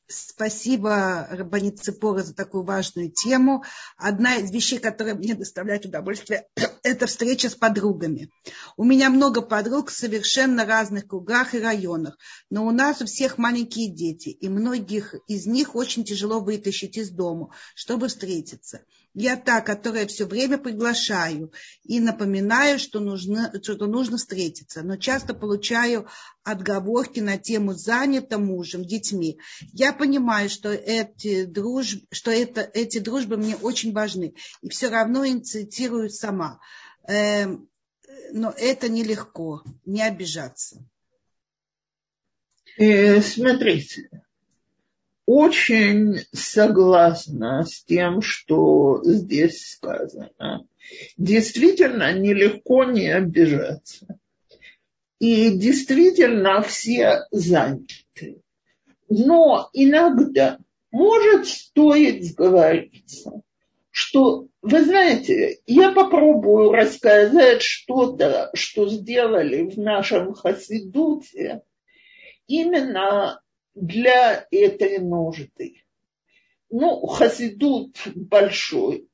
Спасибо, 0.08 1.28
Рабанит 1.30 1.80
Цепора, 1.80 2.24
за 2.24 2.36
такую 2.36 2.64
важную 2.64 3.10
тему. 3.12 3.64
Одна 3.98 4.36
из 4.36 4.52
вещей, 4.52 4.80
которая 4.80 5.16
мне 5.16 5.34
доставляет 5.34 5.86
удовольствие, 5.86 6.48
это 6.84 7.08
встреча 7.08 7.50
с 7.50 7.56
подругами. 7.56 8.30
У 8.76 8.84
меня 8.84 9.10
много 9.10 9.42
подруг 9.42 9.90
в 9.90 9.96
совершенно 9.96 10.66
разных 10.66 11.08
кругах 11.08 11.56
и 11.56 11.60
районах, 11.60 12.18
но 12.50 12.66
у 12.68 12.72
нас 12.72 13.02
у 13.02 13.06
всех 13.06 13.38
маленькие 13.38 13.90
дети, 13.90 14.30
и 14.30 14.50
многих 14.50 15.16
из 15.28 15.48
них 15.48 15.76
очень 15.76 16.04
тяжело 16.04 16.42
вытащить 16.42 16.98
из 16.98 17.10
дома, 17.10 17.50
чтобы 17.74 18.10
встретиться. 18.10 18.82
Я 19.16 19.38
та, 19.38 19.62
которая 19.62 20.08
все 20.08 20.26
время 20.26 20.58
приглашаю 20.58 21.54
и 21.84 22.00
напоминаю, 22.00 22.80
что 22.80 23.00
нужно, 23.00 23.54
что 23.62 23.86
нужно 23.86 24.18
встретиться, 24.18 24.82
но 24.82 24.98
часто 24.98 25.36
получаю 25.36 26.08
отговорки 26.44 27.20
на 27.20 27.38
тему 27.38 27.74
занята 27.74 28.40
мужем, 28.40 28.84
детьми. 28.84 29.40
Я 29.72 29.94
понимаю, 29.94 30.50
что 30.50 30.72
эти, 30.72 31.46
дружб, 31.46 32.04
что 32.12 32.32
это, 32.32 32.62
эти 32.74 32.98
дружбы 32.98 33.38
мне 33.38 33.56
очень 33.56 33.94
важны, 33.94 34.34
и 34.62 34.70
все 34.70 34.90
равно 34.90 35.26
инициирую 35.28 36.10
сама. 36.10 36.60
Эм, 37.08 37.70
но 38.32 38.54
это 38.58 38.90
нелегко, 38.90 39.64
не 39.86 40.02
обижаться. 40.02 40.84
Э, 42.78 43.22
смотрите, 43.22 44.10
очень 45.26 46.20
согласна 46.32 47.66
с 47.66 47.84
тем, 47.84 48.22
что 48.22 49.02
здесь 49.04 49.74
сказано. 49.74 50.68
Действительно, 51.18 52.12
нелегко 52.14 52.84
не 52.86 53.10
обижаться. 53.10 54.20
И 55.20 55.52
действительно 55.52 56.62
все 56.62 57.26
заняты. 57.32 58.42
Но 59.08 59.70
иногда 59.74 60.58
может 60.92 61.48
стоит 61.48 62.24
сговориться, 62.26 63.42
что, 63.94 64.48
вы 64.64 64.84
знаете, 64.84 65.60
я 65.68 65.92
попробую 65.92 66.72
рассказать 66.72 67.62
что-то, 67.62 68.50
что 68.56 68.90
сделали 68.90 69.70
в 69.70 69.78
нашем 69.78 70.34
Хасидуте, 70.34 71.62
именно 72.48 73.40
для 73.76 74.48
этой 74.50 74.98
нужды. 74.98 75.84
Ну, 76.72 77.06
Хасидут 77.06 77.96
большой. 78.16 79.08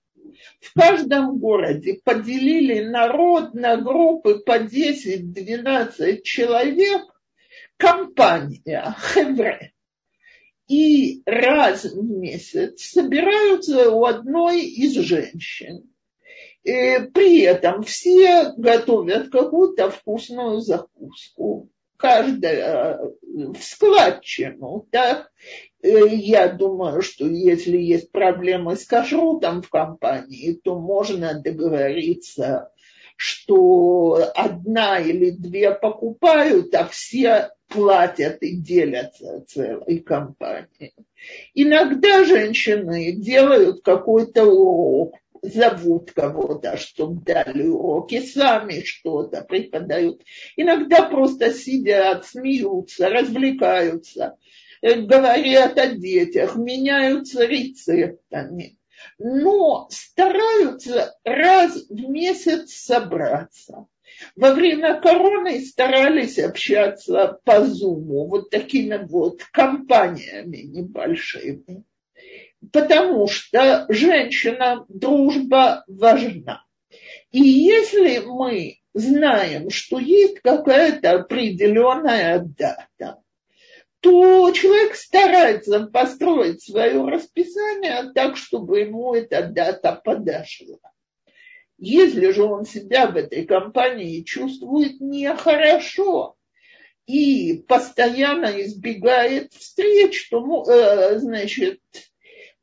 В 0.62 0.74
каждом 0.74 1.40
городе 1.40 2.00
поделили 2.02 2.80
народ 2.86 3.54
на 3.54 3.76
группы 3.76 4.40
по 4.40 4.60
10-12 4.60 6.22
человек, 6.22 7.02
компания, 7.76 8.96
хевре. 8.98 9.74
И 10.70 11.24
раз 11.26 11.84
в 11.84 12.02
месяц 12.02 12.82
собираются 12.84 13.90
у 13.90 14.06
одной 14.06 14.62
из 14.62 14.94
женщин. 14.94 15.92
И 16.64 17.00
при 17.14 17.42
этом 17.42 17.84
все 17.84 18.54
готовят 18.56 19.30
какую-то 19.30 19.90
вкусную 19.90 20.62
закуску 20.62 21.70
каждая 22.00 22.94
э, 22.94 22.98
в 23.22 23.62
складчину, 23.62 24.88
так? 24.90 25.32
Э, 25.82 26.08
я 26.08 26.48
думаю, 26.48 27.02
что 27.02 27.26
если 27.26 27.78
есть 27.78 28.12
проблемы 28.12 28.78
с 28.78 28.86
кашрутом 28.86 29.62
в 29.62 29.70
компании, 29.70 30.54
то 30.64 30.80
можно 30.80 31.40
договориться, 31.42 32.72
что 33.20 34.32
одна 34.34 34.98
или 34.98 35.32
две 35.32 35.72
покупают, 35.72 36.74
а 36.74 36.88
все 36.88 37.50
платят 37.68 38.42
и 38.42 38.56
делятся 38.56 39.44
целой 39.46 40.00
компанией. 40.00 40.94
Иногда 41.54 42.24
женщины 42.24 43.12
делают 43.12 43.82
какой-то 43.84 44.46
урок, 44.46 45.16
зовут 45.42 46.14
кого-то, 46.14 46.78
чтобы 46.78 47.22
дали 47.26 47.68
уроки, 47.68 48.22
сами 48.22 48.84
что-то 48.86 49.42
преподают. 49.42 50.24
Иногда 50.56 51.04
просто 51.04 51.54
сидят, 51.54 52.26
смеются, 52.26 53.10
развлекаются, 53.10 54.38
э, 54.82 55.02
говорят 55.02 55.78
о 55.78 55.88
детях, 55.88 56.56
меняются 56.56 57.44
рецептами. 57.44 58.79
Но 59.18 59.88
стараются 59.91 61.16
раз 61.24 61.88
в 61.89 62.10
месяц 62.10 62.74
собраться. 62.74 63.88
Во 64.36 64.54
время 64.54 65.00
короны 65.00 65.62
старались 65.62 66.39
общаться 66.39 67.39
по 67.45 67.64
зуму, 67.64 68.28
вот 68.28 68.50
такими 68.50 68.97
вот 68.97 69.43
компаниями 69.52 70.58
небольшими 70.58 71.86
потому 72.72 73.28
что 73.28 73.86
женщина 73.89 74.86
дружба 74.88 75.84
важна. 75.88 76.64
И 77.32 77.41
если 77.41 78.20
мы 78.20 78.80
знаем, 78.93 79.70
что 79.70 80.00
есть 80.00 80.39
какая-то 80.41 81.12
определенная 81.12 82.39
дата, 82.39 83.22
то 84.02 84.52
человек 84.52 84.95
старается 84.95 85.88
построить 85.88 86.64
свое 86.64 87.06
расписание 87.06 88.12
так, 88.14 88.38
чтобы 88.38 88.80
ему 88.80 89.14
эта 89.14 89.47
дата 89.47 90.00
подошла. 90.04 90.78
Если 91.78 92.32
же 92.32 92.43
он 92.43 92.66
себя 92.66 93.08
в 93.08 93.16
этой 93.16 93.45
компании 93.45 94.24
чувствует 94.24 95.00
нехорошо 95.00 96.36
и 97.06 97.64
постоянно 97.68 98.62
избегает 98.62 99.54
встреч, 99.54 100.30
то, 100.30 100.66
э, 100.70 101.20
значит, 101.20 101.80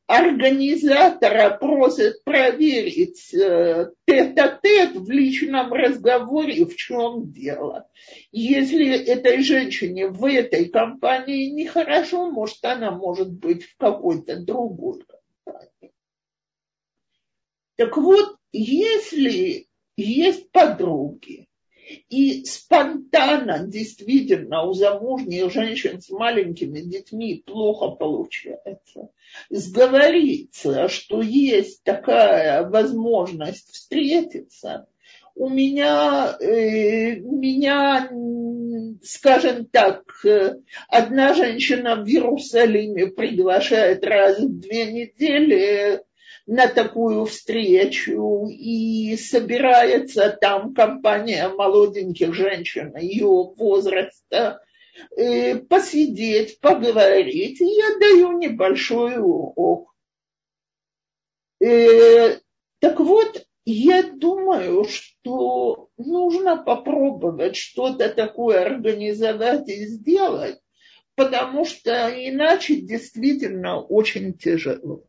организатора 0.07 1.57
просят 1.59 2.23
проверить 2.25 3.35
э, 3.35 3.91
тет-а-тет 4.07 4.97
в 4.97 5.11
личном 5.11 5.73
разговоре, 5.73 6.65
в 6.65 6.77
чем 6.77 7.33
дело. 7.33 7.89
Если 8.31 8.89
этой 8.89 9.43
женщине 9.43 10.09
в 10.09 10.25
этой 10.25 10.67
компании 10.69 11.51
нехорошо, 11.51 12.31
может, 12.31 12.65
она 12.65 12.93
может 12.93 13.33
быть 13.33 13.65
в 13.65 13.77
какой-то 13.77 14.37
другой 14.37 15.05
компании. 15.45 15.93
Так 17.77 17.97
вот, 17.97 18.37
если 18.53 19.67
есть 19.97 20.51
подруги, 20.53 21.49
и 22.09 22.45
спонтанно, 22.45 23.67
действительно, 23.67 24.63
у 24.63 24.73
замужних 24.73 25.53
женщин 25.53 26.01
с 26.01 26.11
маленькими 26.11 26.81
детьми 26.81 27.43
плохо 27.45 27.91
получается. 27.91 29.11
Сговориться, 29.51 30.89
что 30.89 31.23
есть 31.23 31.83
такая 31.85 32.69
возможность 32.69 33.73
встретиться, 33.73 34.87
у 35.37 35.51
меня, 35.51 36.35
э, 36.41 37.17
меня, 37.17 38.11
скажем 39.03 39.67
так, 39.67 40.03
одна 40.89 41.35
женщина 41.35 41.97
в 41.97 42.07
Иерусалиме 42.09 43.09
приглашает 43.09 44.03
раз 44.05 44.39
в 44.39 44.61
две 44.61 44.91
недели 44.91 46.01
на 46.47 46.69
такую 46.69 47.25
встречу, 47.27 48.47
и 48.49 49.17
собирается 49.17 50.31
там 50.41 50.75
компания 50.75 51.49
молоденьких 51.49 52.33
женщин 52.35 52.97
ее 52.97 53.27
возраста, 53.57 54.61
э, 55.17 55.57
посидеть, 55.57 56.61
поговорить, 56.61 57.61
я 57.61 57.99
даю 57.99 58.39
небольшой 58.39 59.19
урок. 59.19 59.93
Э, 61.61 62.39
так 62.79 63.01
вот, 63.01 63.45
я 63.65 64.05
думаю, 64.05 64.85
что 64.85 65.89
нужно 65.97 66.57
попробовать 66.57 67.57
что-то 67.57 68.09
такое 68.09 68.65
организовать 68.65 69.69
и 69.69 69.87
сделать, 69.87 70.61
потому 71.17 71.65
что 71.65 72.09
иначе 72.09 72.77
действительно 72.77 73.81
очень 73.81 74.35
тяжело. 74.35 75.03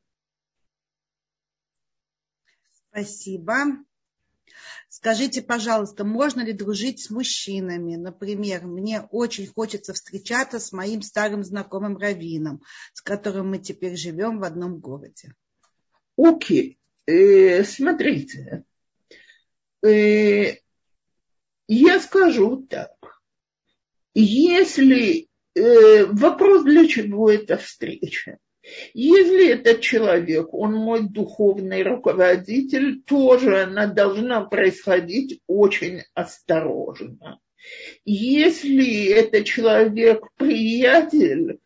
Спасибо. 2.97 3.53
Скажите, 4.89 5.43
пожалуйста, 5.43 6.03
можно 6.03 6.41
ли 6.41 6.51
дружить 6.51 6.99
с 6.99 7.11
мужчинами? 7.11 7.95
Например, 7.95 8.65
мне 8.65 9.01
очень 9.11 9.45
хочется 9.45 9.93
встречаться 9.93 10.59
с 10.59 10.71
моим 10.71 11.03
старым 11.03 11.43
знакомым 11.43 11.97
Равином, 11.97 12.63
с 12.93 13.01
которым 13.01 13.51
мы 13.51 13.59
теперь 13.59 13.95
живем 13.95 14.39
в 14.39 14.43
одном 14.43 14.79
городе. 14.79 15.35
Окей, 16.17 16.79
okay. 17.07 17.13
э, 17.13 17.63
смотрите, 17.65 18.63
э, 19.85 20.55
я 21.67 21.99
скажу 21.99 22.65
так. 22.67 23.21
Если 24.15 25.29
э, 25.53 26.05
вопрос, 26.05 26.63
для 26.63 26.87
чего 26.87 27.29
эта 27.29 27.57
встреча? 27.57 28.39
Если 28.93 29.49
этот 29.49 29.81
человек, 29.81 30.53
он 30.53 30.73
мой 30.73 31.07
духовный 31.07 31.83
руководитель, 31.83 33.01
тоже 33.01 33.63
она 33.63 33.87
должна 33.87 34.41
происходить 34.41 35.41
очень 35.47 36.01
осторожно. 36.13 37.39
Если 38.05 39.07
это 39.07 39.43
человек 39.43 40.25
приятель, 40.37 41.59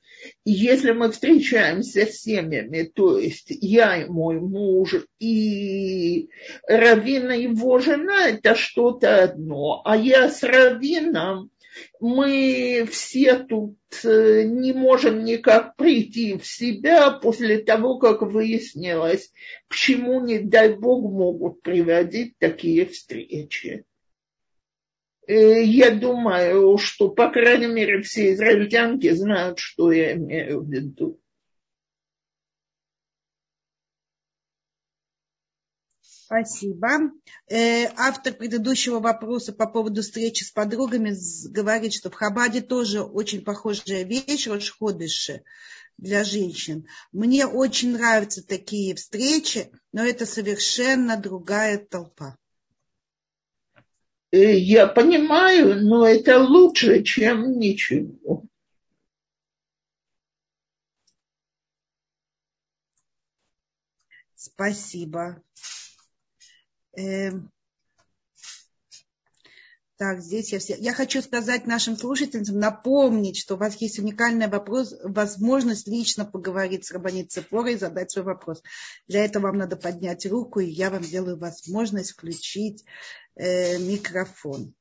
если 0.46 0.92
мы 0.92 1.12
встречаемся 1.12 2.06
с 2.06 2.22
семьями, 2.22 2.84
то 2.84 3.18
есть 3.18 3.48
я 3.50 4.04
и 4.04 4.06
мой 4.06 4.40
муж, 4.40 4.96
и 5.20 6.30
Равина 6.68 7.32
его 7.32 7.80
жена, 7.80 8.30
это 8.30 8.56
что-то 8.56 9.24
одно, 9.24 9.82
а 9.84 9.98
я 9.98 10.30
с 10.30 10.44
Равином, 10.44 11.50
мы 12.00 12.88
все 12.92 13.38
тут 13.38 13.78
э, 14.04 14.44
не 14.44 14.74
можем 14.74 15.24
никак 15.24 15.76
прийти 15.76 16.38
в 16.38 16.46
себя 16.46 17.12
после 17.12 17.60
того, 17.60 17.98
как 18.00 18.22
выяснилось, 18.22 19.32
к 19.68 19.76
чему, 19.76 20.22
не 20.22 20.40
дай 20.40 20.76
бог, 20.76 21.12
могут 21.12 21.62
приводить 21.62 22.38
такие 22.40 22.86
встречи. 22.86 23.86
Э, 25.28 25.64
я 25.64 25.92
думаю, 25.92 26.78
что, 26.78 27.10
по 27.10 27.30
крайней 27.30 27.68
мере, 27.68 28.02
все 28.02 28.34
израильтянки 28.34 29.10
знают, 29.12 29.60
что 29.60 29.92
я 29.92 30.14
имею 30.14 30.62
в 30.62 30.70
виду. 30.70 31.21
Спасибо. 36.32 37.12
Э, 37.50 37.88
автор 37.98 38.34
предыдущего 38.34 39.02
вопроса 39.02 39.52
по 39.52 39.68
поводу 39.68 40.02
встречи 40.02 40.46
с 40.46 40.52
подругами 40.52 41.14
говорит, 41.50 41.94
что 41.94 42.10
в 42.10 42.14
Хабаде 42.14 42.62
тоже 42.62 43.02
очень 43.02 43.44
похожая 43.44 44.04
вещь, 44.04 44.48
Рошходыши 44.48 45.44
для 45.98 46.24
женщин. 46.24 46.88
Мне 47.12 47.46
очень 47.46 47.92
нравятся 47.92 48.48
такие 48.48 48.96
встречи, 48.96 49.72
но 49.92 50.06
это 50.06 50.26
совершенно 50.26 51.18
другая 51.18 51.78
толпа. 51.80 52.38
Э, 54.32 54.56
я 54.56 54.88
понимаю, 54.88 55.86
но 55.86 56.08
это 56.08 56.40
лучше, 56.40 57.04
чем 57.04 57.60
ничего. 57.60 58.46
Спасибо. 64.34 65.44
Эм, 66.94 67.52
так, 70.02 70.20
здесь 70.20 70.52
я 70.52 70.58
все. 70.58 70.76
Я 70.80 70.94
хочу 70.96 71.22
сказать 71.22 71.68
нашим 71.68 71.96
слушателям, 71.96 72.58
напомнить, 72.58 73.38
что 73.38 73.54
у 73.54 73.58
вас 73.58 73.76
есть 73.76 74.00
уникальный 74.00 74.48
вопрос, 74.48 74.96
возможность 75.04 75.88
лично 75.88 76.26
поговорить 76.26 76.86
с 76.86 76.92
Рабанит 76.92 77.32
Цепорой 77.32 77.74
и 77.74 77.78
задать 77.78 78.10
свой 78.10 78.26
вопрос. 78.26 78.64
Для 79.08 79.24
этого 79.24 79.44
вам 79.44 79.60
надо 79.60 79.76
поднять 79.76 80.26
руку, 80.26 80.60
и 80.60 80.66
я 80.66 80.90
вам 80.90 81.04
делаю 81.04 81.38
возможность 81.38 82.14
включить 82.14 82.84
э, 83.36 83.78
микрофон. 83.78 84.74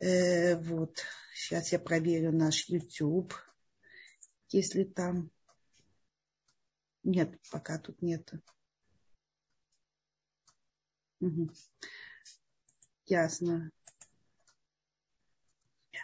Э, 0.00 0.56
вот. 0.56 0.98
Сейчас 1.32 1.70
я 1.70 1.78
проверю 1.78 2.32
наш 2.32 2.68
YouTube, 2.68 3.32
если 4.48 4.82
там. 4.82 5.30
Нет, 7.04 7.38
пока 7.52 7.78
тут 7.78 8.02
нету. 8.02 8.40
Ясно. 13.06 13.70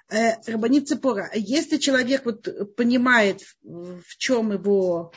Э, 0.08 0.34
Рабанит 0.46 0.88
Цепора, 0.88 1.30
если 1.34 1.78
человек 1.78 2.24
вот 2.24 2.76
понимает, 2.76 3.42
в 3.62 4.16
чем 4.18 4.52
его 4.52 5.12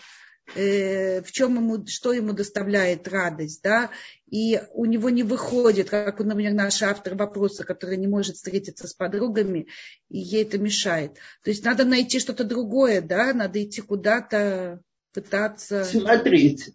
э, 0.56 1.22
в 1.22 1.32
чем 1.32 1.56
ему, 1.56 1.86
что 1.86 2.12
ему 2.12 2.34
доставляет 2.34 3.08
радость, 3.08 3.62
да, 3.62 3.92
и 4.30 4.60
у 4.74 4.86
него 4.86 5.10
не 5.10 5.24
выходит, 5.24 5.90
как, 5.90 6.20
например, 6.20 6.54
наш 6.54 6.82
автор 6.82 7.16
вопроса, 7.16 7.64
который 7.64 7.98
не 7.98 8.08
может 8.08 8.36
встретиться 8.36 8.88
с 8.88 8.94
подругами, 8.94 9.68
и 10.10 10.20
ей 10.20 10.44
это 10.44 10.58
мешает. 10.58 11.14
То 11.44 11.52
есть 11.52 11.64
надо 11.64 11.86
найти 11.86 12.20
что-то 12.20 12.44
другое, 12.44 13.02
да, 13.02 13.34
надо 13.34 13.64
идти 13.64 13.82
куда-то, 13.82 14.82
пытаться... 15.14 15.84
Смотрите, 15.84 16.74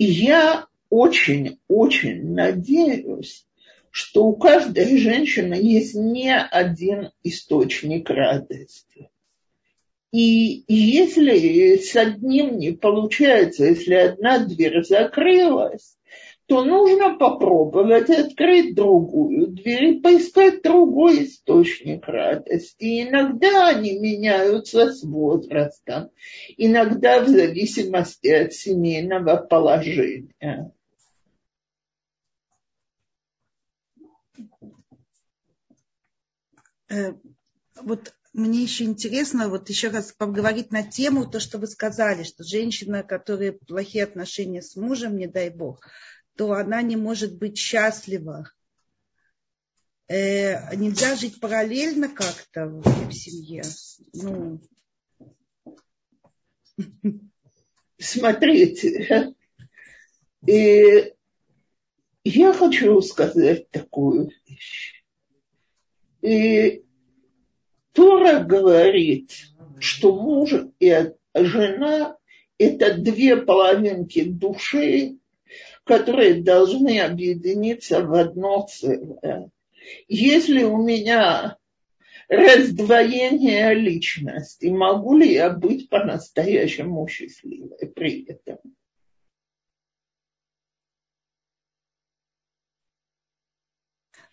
э, 0.00 0.04
я 0.04 0.66
очень-очень 0.88 2.32
надеюсь, 2.32 3.46
что 3.90 4.26
у 4.26 4.36
каждой 4.36 4.96
женщины 4.98 5.54
есть 5.54 5.94
не 5.94 6.34
один 6.34 7.10
источник 7.22 8.10
радости. 8.10 9.10
И 10.12 10.64
если 10.66 11.76
с 11.76 11.94
одним 11.94 12.58
не 12.58 12.72
получается, 12.72 13.66
если 13.66 13.94
одна 13.94 14.38
дверь 14.38 14.82
закрылась, 14.82 15.96
то 16.50 16.64
нужно 16.64 17.16
попробовать 17.16 18.10
открыть 18.10 18.74
другую 18.74 19.52
дверь 19.52 19.84
и 19.84 20.00
поискать 20.00 20.62
другой 20.62 21.26
источник 21.26 22.08
радости. 22.08 22.82
И 22.82 23.02
иногда 23.04 23.68
они 23.68 23.96
меняются 23.96 24.92
с 24.92 25.04
возрастом, 25.04 26.10
иногда 26.56 27.22
в 27.22 27.28
зависимости 27.28 28.26
от 28.26 28.52
семейного 28.52 29.36
положения. 29.36 30.72
Э, 36.88 37.12
вот 37.80 38.12
мне 38.32 38.62
еще 38.62 38.84
интересно 38.84 39.48
вот 39.48 39.68
еще 39.68 39.90
раз 39.90 40.10
поговорить 40.10 40.72
на 40.72 40.82
тему, 40.82 41.30
то, 41.30 41.38
что 41.38 41.58
вы 41.58 41.68
сказали, 41.68 42.24
что 42.24 42.42
женщина, 42.42 43.04
которая 43.04 43.52
плохие 43.52 44.02
отношения 44.02 44.62
с 44.62 44.74
мужем, 44.74 45.16
не 45.16 45.28
дай 45.28 45.50
бог, 45.50 45.80
то 46.36 46.52
она 46.52 46.82
не 46.82 46.96
может 46.96 47.38
быть 47.38 47.58
счастлива. 47.58 48.50
Э, 50.08 50.74
нельзя 50.74 51.14
жить 51.14 51.38
параллельно 51.38 52.08
как-то 52.08 52.66
в, 52.66 53.12
семье. 53.12 53.62
Ну. 54.12 54.60
Смотрите, 57.98 59.34
и 60.46 61.14
я 62.24 62.52
хочу 62.52 63.00
сказать 63.02 63.70
такую 63.70 64.30
вещь. 64.46 65.04
И 66.22 66.84
Тора 67.92 68.42
говорит, 68.42 69.32
что 69.78 70.14
муж 70.14 70.54
и 70.78 71.12
жена– 71.34 72.16
это 72.58 72.94
две 72.94 73.36
половинки 73.36 74.24
души, 74.24 75.19
которые 75.90 76.40
должны 76.40 77.00
объединиться 77.00 78.00
в 78.04 78.14
одно 78.14 78.64
целое. 78.70 79.50
Если 80.06 80.62
у 80.62 80.76
меня 80.76 81.56
раздвоение 82.28 83.74
личности, 83.74 84.66
могу 84.66 85.16
ли 85.16 85.32
я 85.32 85.50
быть 85.50 85.88
по-настоящему 85.88 87.08
счастливой 87.08 87.88
при 87.92 88.24
этом? 88.24 88.58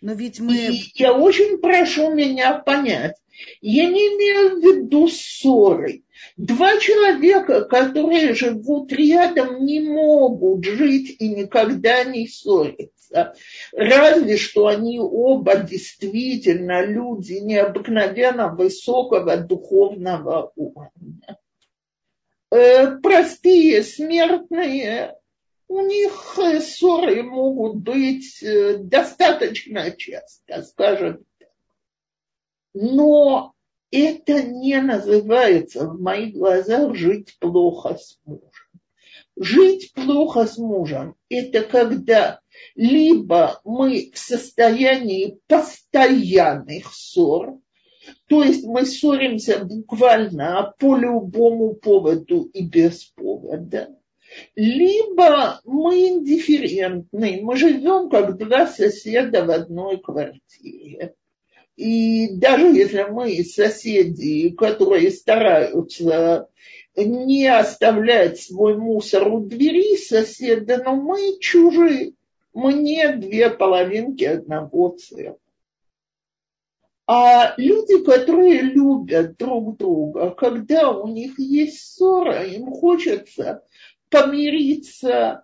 Но 0.01 0.13
ведь 0.13 0.39
мы... 0.39 0.55
И 0.55 0.91
я 0.95 1.13
очень 1.13 1.57
прошу 1.59 2.13
меня 2.13 2.53
понять. 2.59 3.15
Я 3.61 3.89
не 3.89 3.99
имею 3.99 4.55
в 4.55 4.63
виду 4.63 5.07
ссоры. 5.07 6.03
Два 6.37 6.77
человека, 6.79 7.65
которые 7.65 8.33
живут 8.33 8.91
рядом, 8.91 9.63
не 9.65 9.79
могут 9.79 10.65
жить 10.65 11.15
и 11.19 11.29
никогда 11.29 12.03
не 12.03 12.27
ссориться. 12.27 13.35
Разве 13.71 14.37
что 14.37 14.67
они 14.67 14.99
оба 14.99 15.57
действительно 15.57 16.85
люди 16.85 17.33
необыкновенно 17.33 18.49
высокого 18.49 19.37
духовного 19.37 20.51
уровня. 20.55 21.37
Э, 22.51 22.97
простые 22.97 23.83
смертные 23.83 25.15
у 25.67 25.81
них 25.81 26.37
э, 26.37 26.61
ссоры 26.61 27.23
могут 27.23 27.77
быть 27.77 28.41
э, 28.41 28.77
достаточно 28.77 29.91
часто, 29.91 30.63
скажем 30.63 31.25
так. 31.39 31.49
Но 32.73 33.53
это 33.91 34.43
не 34.43 34.81
называется 34.81 35.87
в 35.87 35.99
моих 35.99 36.33
глазах 36.35 36.95
жить 36.95 37.37
плохо 37.39 37.95
с 37.95 38.19
мужем. 38.25 38.51
Жить 39.35 39.93
плохо 39.93 40.45
с 40.47 40.57
мужем– 40.57 41.15
это 41.29 41.61
когда 41.61 42.39
либо 42.75 43.61
мы 43.63 44.11
в 44.13 44.17
состоянии 44.17 45.39
постоянных 45.47 46.91
ссор, 46.93 47.59
то 48.27 48.41
есть 48.41 48.65
мы 48.65 48.85
ссоримся 48.85 49.63
буквально 49.63 50.73
по 50.79 50.97
любому 50.97 51.75
поводу 51.75 52.43
и 52.53 52.65
без 52.65 53.05
повода, 53.05 53.95
либо 54.55 55.61
мы 55.65 56.07
индифферентны, 56.07 57.39
мы 57.41 57.55
живем 57.55 58.09
как 58.09 58.37
два 58.37 58.67
соседа 58.67 59.43
в 59.45 59.51
одной 59.51 59.99
квартире. 59.99 61.13
И 61.75 62.35
даже 62.35 62.67
если 62.67 63.03
мы 63.03 63.43
соседи, 63.43 64.49
которые 64.49 65.11
стараются 65.11 66.49
не 66.95 67.47
оставлять 67.47 68.39
свой 68.39 68.75
мусор 68.75 69.27
у 69.27 69.39
двери 69.41 69.95
соседа, 69.95 70.81
но 70.83 70.95
мы 70.95 71.37
чужие, 71.39 72.13
мы 72.53 72.73
не 72.73 73.07
две 73.13 73.51
половинки 73.51 74.23
одного 74.23 74.89
целого. 74.89 75.37
А 77.09 77.53
люди, 77.55 78.03
которые 78.03 78.61
любят 78.61 79.37
друг 79.37 79.77
друга, 79.77 80.31
когда 80.31 80.91
у 80.91 81.07
них 81.07 81.39
есть 81.39 81.79
ссора, 81.79 82.43
им 82.43 82.69
хочется 82.71 83.63
помириться, 84.09 85.43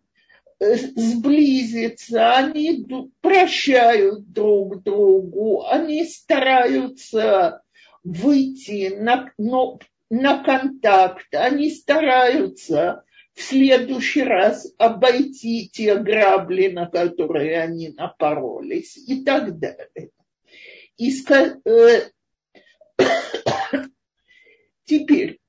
э, 0.60 0.76
сблизиться, 0.76 2.36
они 2.36 2.86
прощают 3.22 4.32
друг 4.32 4.84
другу, 4.84 5.66
они 5.68 6.06
стараются 6.06 7.62
выйти 8.04 8.96
на, 8.96 9.32
но, 9.38 9.80
на 10.10 10.44
контакт, 10.44 11.34
они 11.34 11.70
стараются 11.72 13.04
в 13.34 13.42
следующий 13.42 14.24
раз 14.24 14.72
обойти 14.78 15.70
те 15.72 15.96
грабли, 15.98 16.68
на 16.68 16.86
которые 16.86 17.60
они 17.62 17.90
напоролись 17.90 18.98
и 18.98 19.24
так 19.24 19.58
далее. 19.58 20.12
И, 20.98 21.12
э, 21.66 22.10
теперь 24.86 25.40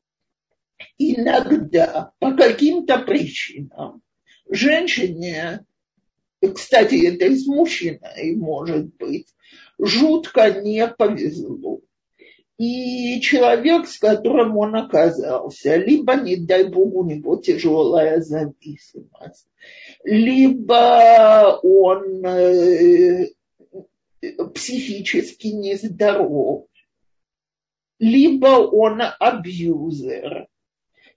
иногда 0.98 2.12
по 2.18 2.32
каким-то 2.32 2.98
причинам 2.98 4.02
женщине, 4.48 5.64
кстати, 6.40 7.06
это 7.06 7.26
и 7.26 7.36
с 7.36 7.46
мужчиной 7.46 8.36
может 8.36 8.94
быть, 8.96 9.28
жутко 9.78 10.50
не 10.60 10.86
повезло. 10.86 11.80
И 12.56 13.20
человек, 13.20 13.88
с 13.88 13.98
которым 13.98 14.56
он 14.56 14.76
оказался, 14.76 15.74
либо, 15.74 16.14
не 16.14 16.36
дай 16.36 16.64
бог, 16.68 16.94
у 16.94 17.04
него 17.04 17.36
тяжелая 17.36 18.20
зависимость, 18.20 19.48
либо 20.04 21.58
он 21.62 22.24
э, 22.24 23.26
психически 24.54 25.48
нездоров, 25.48 26.66
либо 27.98 28.46
он 28.46 29.00
абьюзер, 29.18 30.46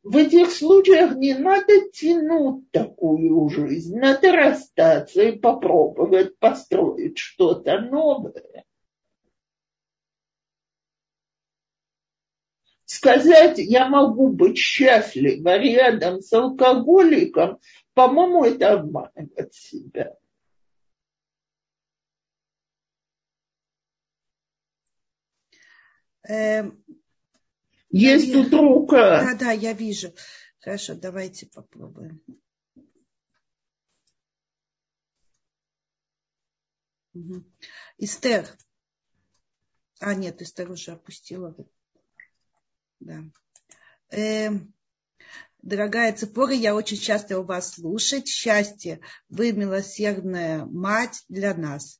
в 0.07 0.15
этих 0.15 0.51
случаях 0.51 1.15
не 1.15 1.33
надо 1.33 1.89
тянуть 1.91 2.71
такую 2.71 3.49
жизнь, 3.49 3.97
надо 3.97 4.31
расстаться 4.31 5.21
и 5.21 5.37
попробовать 5.37 6.39
построить 6.39 7.17
что-то 7.17 7.79
новое. 7.81 8.63
Сказать, 12.85 13.57
я 13.57 13.89
могу 13.89 14.29
быть 14.29 14.57
счастлива 14.57 15.57
рядом 15.57 16.21
с 16.21 16.31
алкоголиком, 16.31 17.59
по-моему, 17.93 18.45
это 18.45 18.73
обманывать 18.73 19.53
себя. 19.53 20.15
Есть 27.97 28.31
тут 28.33 28.53
рука. 28.53 29.23
Да, 29.23 29.35
да, 29.35 29.51
я 29.51 29.73
вижу. 29.73 30.13
Хорошо, 30.59 30.95
давайте 30.95 31.47
попробуем. 31.47 32.21
Угу. 37.13 37.43
Эстер. 37.97 38.47
А, 39.99 40.13
нет, 40.13 40.41
Эстер 40.41 40.69
уже 40.69 40.91
опустила. 40.91 41.55
Да. 42.99 43.23
Э, 44.11 44.49
дорогая 45.61 46.15
Цепора, 46.15 46.53
я 46.53 46.75
очень 46.75 46.97
часто 46.97 47.39
у 47.39 47.43
вас 47.43 47.73
слушать. 47.73 48.27
Счастье, 48.27 49.01
вы 49.29 49.51
милосердная 49.53 50.65
мать 50.65 51.23
для 51.29 51.55
нас. 51.55 51.99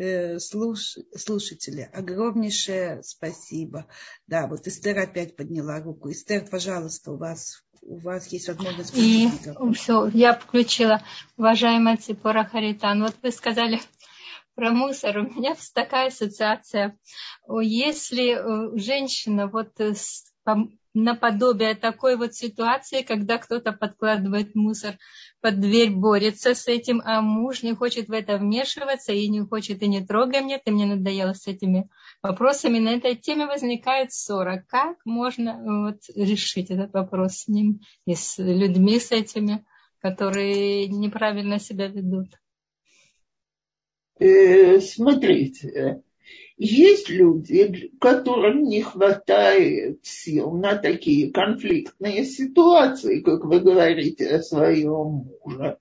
Э, 0.00 0.38
слуш, 0.38 0.96
слушатели, 1.14 1.82
огромнейшее 1.92 3.02
спасибо. 3.02 3.86
Да, 4.26 4.46
вот 4.46 4.66
Эстер 4.66 4.98
опять 4.98 5.36
подняла 5.36 5.78
руку. 5.82 6.10
Эстер, 6.10 6.46
пожалуйста, 6.50 7.12
у 7.12 7.18
вас 7.18 7.62
у 7.82 7.98
вас 7.98 8.26
есть 8.28 8.48
возможность... 8.48 8.96
И 8.96 9.28
все, 9.74 10.06
я 10.14 10.32
включила. 10.32 11.02
Уважаемая 11.36 11.98
Ципора 11.98 12.44
Харитан, 12.44 13.02
вот 13.02 13.14
вы 13.22 13.30
сказали 13.30 13.78
про 14.54 14.70
мусор. 14.70 15.18
У 15.18 15.22
меня 15.24 15.54
такая 15.74 16.06
ассоциация. 16.08 16.96
Если 17.60 18.36
э, 18.36 18.78
женщина 18.78 19.48
вот 19.48 19.78
наподобие 20.94 21.74
такой 21.74 22.16
вот 22.16 22.34
ситуации, 22.34 23.02
когда 23.02 23.38
кто-то 23.38 23.72
подкладывает 23.72 24.54
мусор 24.54 24.98
под 25.40 25.60
дверь, 25.60 25.90
борется 25.90 26.54
с 26.54 26.66
этим, 26.68 27.00
а 27.04 27.20
муж 27.20 27.62
не 27.62 27.74
хочет 27.74 28.08
в 28.08 28.12
это 28.12 28.36
вмешиваться 28.36 29.12
и 29.12 29.28
не 29.28 29.40
хочет, 29.40 29.82
и 29.82 29.88
не 29.88 30.04
трогай 30.04 30.42
мне, 30.42 30.58
ты 30.58 30.70
мне 30.70 30.86
надоела 30.86 31.32
с 31.32 31.46
этими 31.46 31.88
вопросами. 32.22 32.78
На 32.78 32.90
этой 32.90 33.14
теме 33.14 33.46
возникает 33.46 34.12
ссора. 34.12 34.64
Как 34.68 34.98
можно 35.04 35.60
вот, 35.62 36.00
решить 36.14 36.70
этот 36.70 36.92
вопрос 36.92 37.38
с 37.38 37.48
ним 37.48 37.80
и 38.06 38.14
с 38.14 38.38
людьми 38.38 38.98
с 38.98 39.12
этими, 39.12 39.64
которые 40.00 40.88
неправильно 40.88 41.58
себя 41.58 41.88
ведут? 41.88 42.28
Э, 44.18 44.80
смотрите, 44.80 46.02
есть 46.62 47.08
люди, 47.08 47.90
которым 47.98 48.64
не 48.64 48.82
хватает 48.82 50.00
сил 50.02 50.50
на 50.52 50.76
такие 50.76 51.32
конфликтные 51.32 52.24
ситуации, 52.26 53.20
как 53.20 53.46
вы 53.46 53.60
говорите 53.60 54.28
о 54.28 54.42
своем 54.42 55.30
муже. 55.42 55.78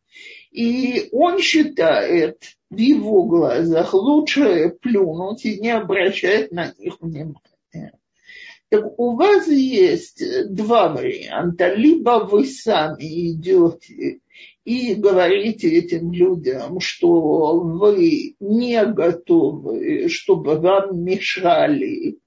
И 0.51 1.09
он 1.11 1.39
считает 1.39 2.43
в 2.69 2.77
его 2.77 3.25
глазах 3.25 3.93
лучше 3.93 4.69
плюнуть 4.81 5.43
и 5.45 5.59
не 5.59 5.71
обращать 5.71 6.53
на 6.53 6.73
них 6.77 6.95
внимания. 7.01 7.99
Так 8.69 8.97
у 8.97 9.17
вас 9.17 9.49
есть 9.49 10.23
два 10.49 10.87
варианта. 10.93 11.73
Либо 11.73 12.23
вы 12.23 12.45
сами 12.45 13.31
идете 13.31 14.21
и 14.69 14.93
говорите 14.93 15.67
этим 15.67 16.11
людям, 16.11 16.79
что 16.79 17.59
вы 17.59 18.35
не 18.39 18.85
готовы, 18.85 20.07
чтобы 20.09 20.59
вам 20.59 21.03
мешали 21.03 22.19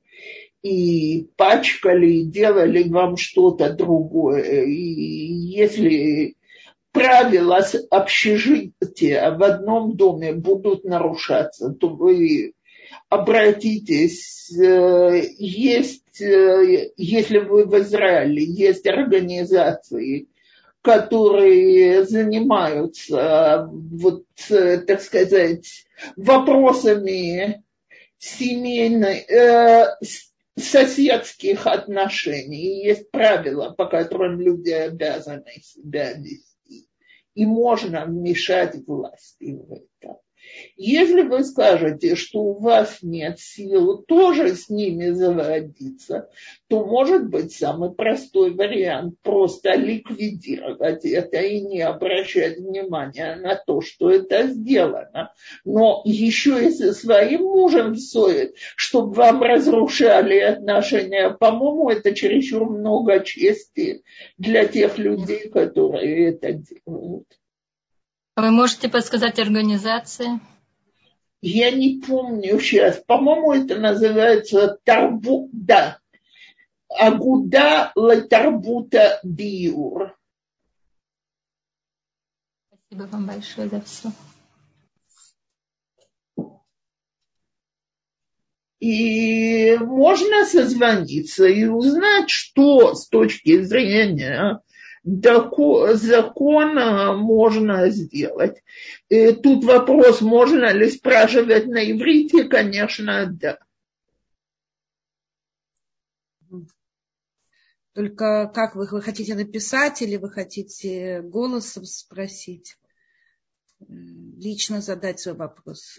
и 0.60 1.28
пачкали, 1.36 2.14
и 2.14 2.24
делали 2.24 2.88
вам 2.88 3.16
что-то 3.16 3.72
другое. 3.72 4.64
И 4.64 4.74
если 4.74 6.34
правила 6.90 7.64
общежития 7.90 9.30
в 9.30 9.42
одном 9.44 9.94
доме 9.94 10.32
будут 10.32 10.82
нарушаться, 10.82 11.70
то 11.70 11.90
вы 11.90 12.54
обратитесь, 13.08 14.50
э, 14.58 15.28
есть, 15.38 16.20
э, 16.20 16.90
если 16.96 17.38
вы 17.38 17.66
в 17.66 17.78
Израиле, 17.78 18.42
есть 18.42 18.88
организации, 18.88 20.26
которые 20.82 22.04
занимаются, 22.04 23.68
вот, 23.72 24.24
так 24.48 25.00
сказать, 25.00 25.86
вопросами 26.16 27.62
семейной, 28.18 29.24
э, 29.28 29.96
соседских 30.56 31.66
отношений. 31.66 32.84
есть 32.84 33.10
правила, 33.10 33.70
по 33.70 33.86
которым 33.86 34.40
люди 34.40 34.70
обязаны 34.70 35.52
себя 35.62 36.12
вести. 36.12 36.88
И 37.34 37.46
можно 37.46 38.04
вмешать 38.04 38.76
власти 38.86 39.52
в 39.52 39.72
это. 39.72 40.18
Если 40.76 41.22
вы 41.22 41.44
скажете, 41.44 42.16
что 42.16 42.40
у 42.40 42.58
вас 42.58 42.98
нет 43.02 43.38
сил 43.38 43.98
тоже 43.98 44.54
с 44.54 44.68
ними 44.68 45.10
заводиться, 45.10 46.28
то 46.68 46.84
может 46.84 47.28
быть 47.28 47.52
самый 47.52 47.92
простой 47.92 48.52
вариант 48.54 49.16
просто 49.22 49.74
ликвидировать 49.74 51.04
это 51.04 51.38
и 51.38 51.60
не 51.60 51.80
обращать 51.80 52.58
внимания 52.58 53.36
на 53.36 53.56
то, 53.56 53.80
что 53.80 54.10
это 54.10 54.46
сделано. 54.48 55.32
Но 55.64 56.02
еще 56.04 56.66
и 56.66 56.70
со 56.70 56.92
своим 56.92 57.42
мужем 57.42 57.96
ссорить, 57.96 58.54
чтобы 58.76 59.12
вам 59.12 59.42
разрушали 59.42 60.38
отношения, 60.38 61.30
по-моему, 61.30 61.90
это 61.90 62.14
чересчур 62.14 62.68
много 62.68 63.20
чести 63.20 64.02
для 64.38 64.66
тех 64.66 64.98
людей, 64.98 65.48
которые 65.48 66.30
это 66.30 66.52
делают. 66.52 67.26
Вы 68.36 68.50
можете 68.50 68.88
подсказать 68.88 69.38
организации? 69.38 70.40
Я 71.42 71.70
не 71.70 72.00
помню 72.00 72.58
сейчас. 72.60 72.98
По-моему, 72.98 73.52
это 73.52 73.78
называется 73.78 74.78
Тарбу... 74.84 75.50
Да. 75.52 75.98
Агуда 76.88 77.92
Латарбута 77.94 79.20
Биур. 79.22 80.16
Спасибо 82.68 83.08
вам 83.10 83.26
большое 83.26 83.68
за 83.68 83.80
все. 83.80 84.12
И 88.78 89.76
можно 89.78 90.44
созвониться 90.44 91.46
и 91.46 91.66
узнать, 91.66 92.28
что 92.30 92.94
с 92.94 93.08
точки 93.08 93.62
зрения 93.62 94.60
закона 95.04 97.12
можно 97.14 97.90
сделать. 97.90 98.62
И 99.08 99.32
тут 99.32 99.64
вопрос, 99.64 100.20
можно 100.20 100.72
ли 100.72 100.90
спрашивать 100.90 101.66
на 101.66 101.90
иврите, 101.90 102.44
конечно, 102.44 103.26
да. 103.26 103.58
Только 107.94 108.50
как 108.54 108.74
вы, 108.74 108.88
вы 108.90 109.02
хотите 109.02 109.34
написать 109.34 110.00
или 110.00 110.16
вы 110.16 110.30
хотите 110.30 111.20
голосом 111.20 111.84
спросить? 111.84 112.78
Лично 113.86 114.80
задать 114.80 115.20
свой 115.20 115.34
вопрос. 115.34 115.98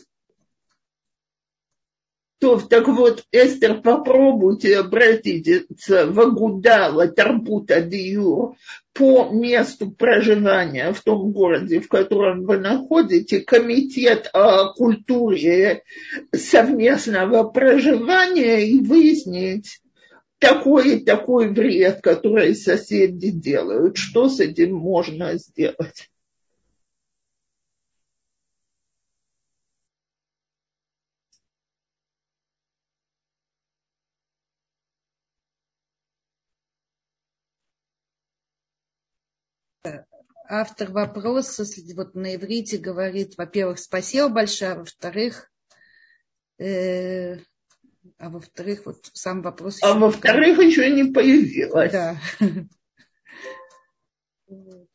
То, 2.43 2.59
так 2.59 2.89
вот, 2.89 3.23
Эстер, 3.31 3.79
попробуйте 3.79 4.77
обратиться 4.77 6.07
в 6.07 6.19
Агудала 6.19 7.07
Тарбута 7.07 7.79
Диюр 7.79 8.57
по 8.91 9.29
месту 9.31 9.89
проживания 9.91 10.91
в 10.91 11.01
том 11.03 11.31
городе, 11.31 11.79
в 11.79 11.87
котором 11.87 12.43
вы 12.43 12.57
находите, 12.57 13.39
комитет 13.39 14.29
о 14.33 14.73
культуре 14.73 15.83
совместного 16.35 17.45
проживания 17.45 18.67
и 18.67 18.81
выяснить 18.81 19.79
такой 20.37 20.97
и 20.97 20.99
такой 20.99 21.47
вред, 21.47 22.01
который 22.03 22.55
соседи 22.55 23.31
делают. 23.31 23.95
Что 23.95 24.27
с 24.27 24.41
этим 24.41 24.75
можно 24.75 25.37
сделать? 25.37 26.09
Автор 40.47 40.91
вопроса 40.91 41.65
вот 41.95 42.15
на 42.15 42.35
иврите 42.35 42.77
говорит, 42.77 43.37
во-первых, 43.37 43.79
спасибо 43.79 44.29
большое, 44.29 44.71
а 44.71 44.75
во-вторых, 44.75 45.51
э, 46.57 47.37
а 48.17 48.29
во-вторых, 48.29 48.85
вот 48.85 49.09
сам 49.13 49.41
вопрос. 49.41 49.79
А 49.81 49.93
во-вторых, 49.93 50.59
еще 50.59 50.89
не 50.91 51.11
появилась. 51.11 51.91
Да. 51.91 52.17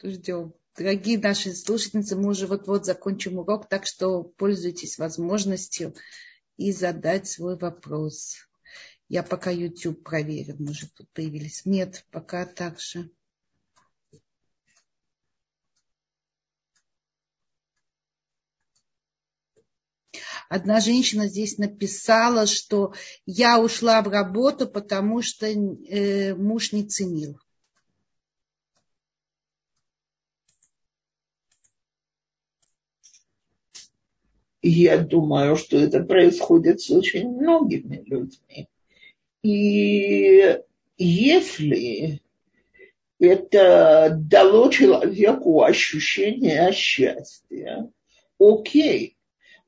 Ждем. 0.03 0.55
Дорогие 0.77 1.19
наши 1.19 1.53
слушательницы, 1.55 2.15
мы 2.15 2.29
уже 2.31 2.47
вот-вот 2.47 2.87
закончим 2.87 3.39
урок, 3.39 3.69
так 3.69 3.85
что 3.85 4.23
пользуйтесь 4.23 4.97
возможностью 4.99 5.95
и 6.57 6.71
задать 6.71 7.27
свой 7.27 7.59
вопрос. 7.59 8.37
Я 9.09 9.25
пока 9.25 9.51
YouTube 9.51 10.05
проверю, 10.05 10.55
может, 10.59 10.95
тут 10.95 11.09
появились. 11.13 11.63
Нет, 11.65 12.05
пока 12.11 12.47
так 12.47 12.79
же. 12.79 13.11
Одна 20.49 20.81
женщина 20.81 21.29
здесь 21.29 21.59
написала, 21.59 22.47
что 22.47 22.95
я 23.27 23.61
ушла 23.61 24.01
в 24.01 24.09
работу, 24.09 24.67
потому 24.67 25.21
что 25.21 25.47
э, 25.47 26.35
муж 26.35 26.73
не 26.73 26.85
ценил. 26.85 27.39
Я 34.63 34.99
думаю, 34.99 35.57
что 35.57 35.79
это 35.79 36.03
происходит 36.03 36.81
с 36.81 36.91
очень 36.91 37.29
многими 37.29 38.03
людьми. 38.07 38.69
И 39.43 40.59
если 40.97 42.21
это 43.21 44.17
дало 44.19 44.71
человеку 44.71 45.63
ощущение 45.63 46.73
счастья, 46.73 47.91
окей. 48.39 49.18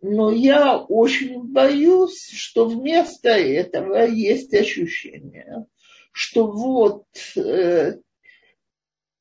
Но 0.02 0.30
я 0.30 0.78
очень 0.78 1.42
боюсь, 1.42 2.30
что 2.30 2.66
вместо 2.66 3.28
этого 3.30 4.06
есть 4.06 4.54
ощущение, 4.54 5.66
что 6.12 6.46
вот 6.46 7.04
э, 7.36 7.98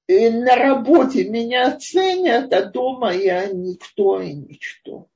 на 0.07 0.55
работе 0.55 1.29
меня 1.29 1.77
ценят, 1.77 2.53
а 2.53 2.65
дома 2.65 3.13
я 3.13 3.47
никто 3.47 4.21
и 4.21 4.33
ничто. 4.33 5.09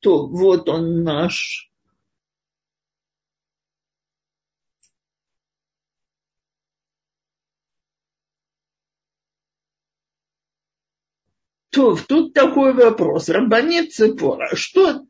То 0.00 0.26
вот 0.26 0.68
он 0.68 1.04
наш 1.04 1.70
То, 11.76 11.94
тут 11.94 12.32
такой 12.32 12.72
вопрос. 12.72 13.28
Рабанит 13.28 13.92
Цепора, 13.92 14.56
что, 14.56 15.02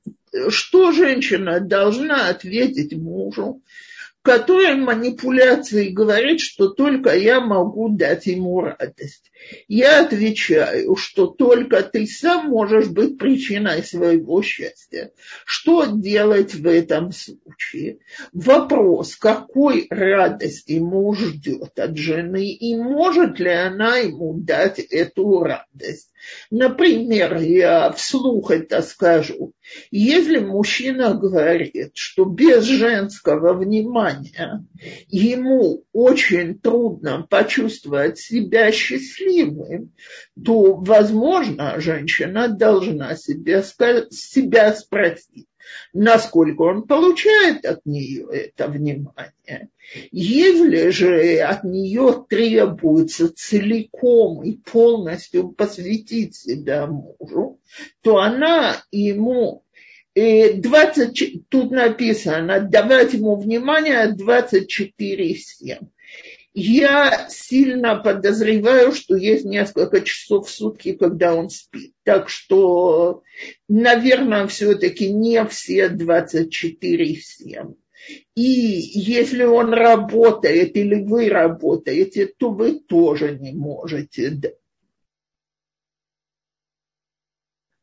что 0.48 0.90
женщина 0.90 1.60
должна 1.60 2.28
ответить 2.28 2.92
мужу, 2.92 3.62
который 4.22 4.74
манипуляцией 4.74 5.92
говорит, 5.92 6.40
что 6.40 6.70
только 6.70 7.16
я 7.16 7.40
могу 7.40 7.88
дать 7.90 8.26
ему 8.26 8.62
радость. 8.62 9.30
Я 9.68 10.04
отвечаю, 10.04 10.96
что 10.96 11.26
только 11.26 11.82
ты 11.82 12.06
сам 12.06 12.48
можешь 12.48 12.88
быть 12.88 13.18
причиной 13.18 13.82
своего 13.82 14.42
счастья. 14.42 15.12
Что 15.44 15.86
делать 15.86 16.54
в 16.54 16.66
этом 16.66 17.12
случае? 17.12 17.98
Вопрос, 18.32 19.16
какой 19.16 19.86
радости 19.90 20.78
муж 20.78 21.18
ждет 21.18 21.78
от 21.78 21.96
жены 21.96 22.50
и 22.50 22.74
может 22.76 23.38
ли 23.38 23.50
она 23.50 23.98
ему 23.98 24.34
дать 24.34 24.78
эту 24.78 25.40
радость. 25.40 26.10
Например, 26.50 27.36
я 27.36 27.92
вслух 27.92 28.50
это 28.50 28.82
скажу. 28.82 29.52
Если 29.90 30.38
мужчина 30.38 31.14
говорит, 31.14 31.92
что 31.94 32.24
без 32.24 32.64
женского 32.64 33.52
внимания 33.54 34.64
ему 35.08 35.84
очень 35.92 36.58
трудно 36.58 37.26
почувствовать 37.28 38.18
себя 38.18 38.72
счастливым, 38.72 39.35
то, 40.44 40.74
возможно, 40.74 41.80
женщина 41.80 42.48
должна 42.48 43.16
себя, 43.16 43.62
себя 43.62 44.72
спросить, 44.74 45.48
насколько 45.92 46.62
он 46.62 46.86
получает 46.86 47.64
от 47.64 47.84
нее 47.84 48.26
это 48.30 48.68
внимание. 48.68 49.68
Если 50.10 50.90
же 50.90 51.38
от 51.38 51.64
нее 51.64 52.24
требуется 52.28 53.32
целиком 53.32 54.42
и 54.42 54.56
полностью 54.56 55.50
посвятить 55.50 56.34
себя 56.34 56.86
мужу, 56.86 57.60
то 58.02 58.18
она 58.18 58.82
ему 58.90 59.64
20, 60.16 61.22
э, 61.22 61.38
тут 61.50 61.70
написано, 61.70 62.60
давать 62.60 63.12
ему 63.12 63.36
внимание 63.36 64.14
24-7. 64.14 65.88
Я 66.58 67.28
сильно 67.28 67.96
подозреваю, 67.96 68.92
что 68.92 69.14
есть 69.14 69.44
несколько 69.44 70.00
часов 70.00 70.48
в 70.48 70.50
сутки, 70.50 70.94
когда 70.94 71.34
он 71.34 71.50
спит. 71.50 71.92
Так 72.02 72.30
что, 72.30 73.22
наверное, 73.68 74.46
все-таки 74.46 75.12
не 75.12 75.44
все 75.48 75.90
24-7. 75.90 77.74
И 78.36 78.40
если 78.40 79.44
он 79.44 79.74
работает 79.74 80.78
или 80.78 81.04
вы 81.04 81.28
работаете, 81.28 82.24
то 82.24 82.50
вы 82.50 82.80
тоже 82.80 83.36
не 83.38 83.52
можете. 83.52 84.40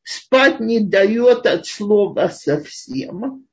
Спать 0.01 0.59
не 0.59 0.79
дает 0.79 1.45
от 1.45 1.67
слова 1.67 2.27
совсем 2.29 3.47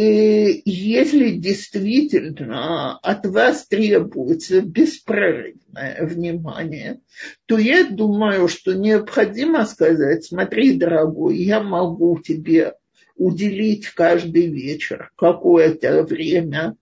если 0.00 1.30
действительно 1.30 2.98
от 2.98 3.26
вас 3.26 3.66
требуется 3.66 4.60
беспрерывное 4.60 5.98
внимание, 6.02 7.00
то 7.46 7.58
я 7.58 7.84
думаю, 7.88 8.48
что 8.48 8.74
необходимо 8.74 9.64
сказать, 9.66 10.24
смотри, 10.24 10.74
дорогой, 10.74 11.38
я 11.38 11.60
могу 11.60 12.20
тебе 12.20 12.74
уделить 13.16 13.88
каждый 13.88 14.46
вечер 14.46 15.10
какое-то 15.16 16.04
время 16.04 16.76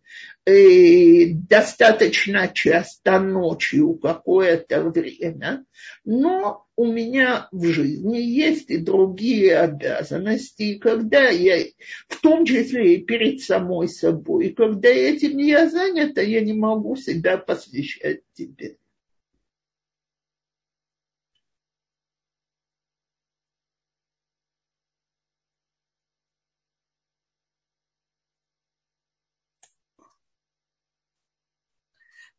э, 0.44 1.30
достаточно 1.32 2.48
часто 2.48 3.18
ночью 3.18 3.94
какое-то 3.94 4.82
время, 4.82 5.64
но 6.04 6.65
у 6.76 6.92
меня 6.92 7.48
в 7.52 7.64
жизни 7.66 8.18
есть 8.18 8.70
и 8.70 8.76
другие 8.76 9.58
обязанности, 9.58 10.78
когда 10.78 11.30
я, 11.30 11.64
в 12.08 12.20
том 12.20 12.44
числе 12.44 12.96
и 12.96 13.04
перед 13.04 13.40
самой 13.40 13.88
собой, 13.88 14.48
и 14.48 14.54
когда 14.54 14.88
этим 14.90 15.38
я 15.38 15.68
занята, 15.70 16.20
я 16.20 16.42
не 16.42 16.52
могу 16.52 16.96
себя 16.96 17.38
посвящать 17.38 18.20
тебе. 18.34 18.76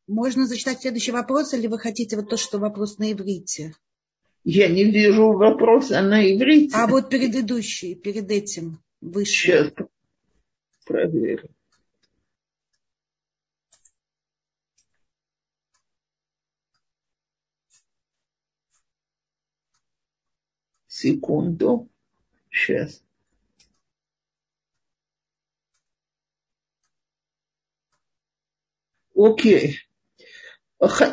Можно 0.05 0.45
зачитать 0.47 0.81
следующий 0.81 1.11
вопрос, 1.11 1.53
или 1.53 1.67
вы 1.67 1.79
хотите 1.79 2.15
вот 2.15 2.29
то, 2.29 2.37
что 2.37 2.59
вопрос 2.59 2.97
на 2.97 3.11
иврите? 3.11 3.73
Я 4.49 4.69
не 4.69 4.85
вижу 4.85 5.33
вопроса 5.33 6.01
на 6.01 6.23
иврите. 6.23 6.73
А 6.73 6.87
вот 6.87 7.09
предыдущий, 7.09 7.95
перед 7.95 8.31
этим, 8.31 8.81
выше. 9.01 9.33
Сейчас 9.33 9.73
проверю. 10.85 11.49
Секунду. 20.87 21.89
Сейчас. 22.49 23.03
Окей 29.13 29.86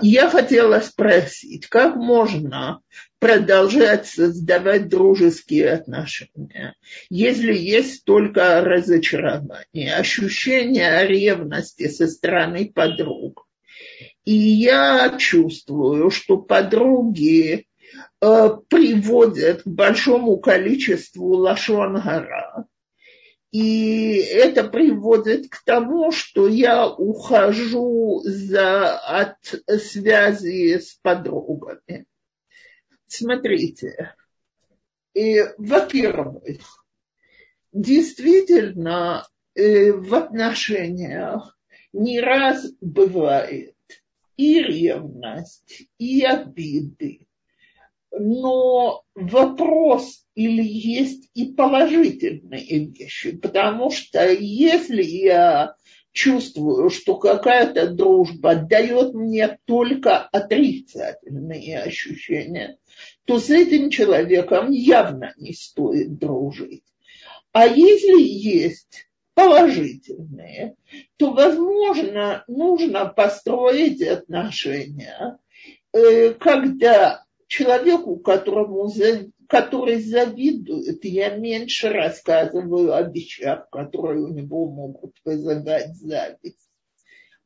я 0.02 0.28
хотела 0.28 0.80
спросить, 0.80 1.68
как 1.68 1.96
можно 1.96 2.80
продолжать 3.18 4.06
создавать 4.06 4.88
дружеские 4.88 5.70
отношения, 5.72 6.74
если 7.08 7.54
есть 7.54 8.04
только 8.04 8.60
разочарование, 8.60 9.94
ощущение 9.94 11.06
ревности 11.06 11.88
со 11.88 12.06
стороны 12.06 12.70
подруг. 12.74 13.46
И 14.24 14.34
я 14.34 15.16
чувствую, 15.18 16.10
что 16.10 16.38
подруги 16.38 17.66
э, 18.20 18.50
приводят 18.68 19.62
к 19.62 19.66
большому 19.66 20.38
количеству 20.38 21.36
лашонгара, 21.36 22.66
и 23.54 24.16
это 24.16 24.64
приводит 24.64 25.48
к 25.48 25.62
тому, 25.64 26.10
что 26.10 26.48
я 26.48 26.88
ухожу 26.88 28.20
за, 28.24 28.98
от 28.98 29.36
связи 29.80 30.80
с 30.80 30.94
подругами. 31.00 32.04
Смотрите, 33.06 34.16
и, 35.14 35.40
во-первых, 35.56 36.84
действительно 37.72 39.24
э, 39.54 39.92
в 39.92 40.12
отношениях 40.16 41.56
не 41.92 42.20
раз 42.20 42.66
бывает 42.80 43.76
и 44.36 44.60
ревность, 44.64 45.84
и 45.96 46.24
обиды, 46.24 47.28
но 48.18 49.02
вопрос 49.14 50.24
или 50.34 50.62
есть 50.62 51.30
и 51.34 51.52
положительные 51.52 52.86
вещи, 52.86 53.36
потому 53.36 53.90
что 53.90 54.30
если 54.30 55.02
я 55.02 55.74
чувствую, 56.12 56.90
что 56.90 57.16
какая-то 57.16 57.88
дружба 57.88 58.54
дает 58.54 59.14
мне 59.14 59.58
только 59.64 60.18
отрицательные 60.18 61.80
ощущения, 61.80 62.78
то 63.24 63.40
с 63.40 63.50
этим 63.50 63.90
человеком 63.90 64.70
явно 64.70 65.34
не 65.36 65.52
стоит 65.52 66.18
дружить. 66.18 66.84
А 67.52 67.66
если 67.66 68.22
есть 68.22 69.08
положительные, 69.34 70.76
то, 71.16 71.32
возможно, 71.32 72.44
нужно 72.46 73.06
построить 73.06 74.02
отношения, 74.02 75.38
э, 75.92 76.30
когда 76.34 77.24
человеку, 77.54 78.16
которому 78.16 78.90
который 79.48 80.00
завидует, 80.00 81.04
я 81.04 81.36
меньше 81.36 81.88
рассказываю 81.90 82.94
о 82.94 83.02
вещах, 83.02 83.68
которые 83.70 84.24
у 84.24 84.28
него 84.28 84.68
могут 84.68 85.16
вызывать 85.24 85.94
зависть, 85.94 86.68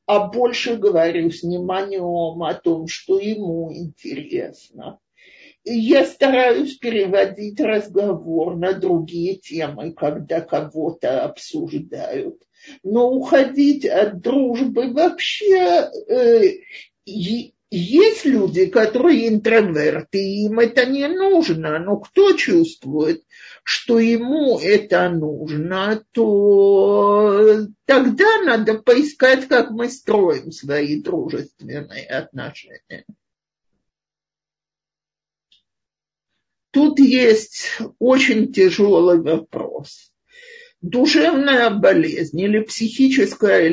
а 0.06 0.28
больше 0.28 0.76
говорю 0.76 1.30
с 1.30 1.42
вниманием 1.42 2.42
о 2.42 2.54
том, 2.54 2.86
что 2.86 3.18
ему 3.18 3.70
интересно. 3.74 4.98
Я 5.64 6.06
стараюсь 6.06 6.78
переводить 6.78 7.60
разговор 7.60 8.56
на 8.56 8.72
другие 8.72 9.36
темы, 9.36 9.92
когда 9.92 10.40
кого-то 10.40 11.24
обсуждают. 11.24 12.42
Но 12.82 13.10
уходить 13.10 13.84
от 13.84 14.20
дружбы 14.20 14.92
вообще 14.92 15.90
э, 16.08 16.42
есть 17.70 18.24
люди, 18.24 18.66
которые 18.66 19.28
интроверты, 19.28 20.18
им 20.18 20.58
это 20.58 20.86
не 20.86 21.06
нужно, 21.06 21.78
но 21.78 21.98
кто 21.98 22.32
чувствует, 22.32 23.24
что 23.62 23.98
ему 23.98 24.58
это 24.58 25.10
нужно, 25.10 26.02
то 26.12 27.66
тогда 27.84 28.42
надо 28.42 28.78
поискать, 28.78 29.48
как 29.48 29.70
мы 29.70 29.90
строим 29.90 30.50
свои 30.50 31.02
дружественные 31.02 32.06
отношения. 32.06 33.04
Тут 36.70 36.98
есть 36.98 37.78
очень 37.98 38.52
тяжелый 38.52 39.20
вопрос. 39.20 40.12
Душевная 40.80 41.70
болезнь 41.70 42.40
или 42.40 42.60
психическое 42.60 43.68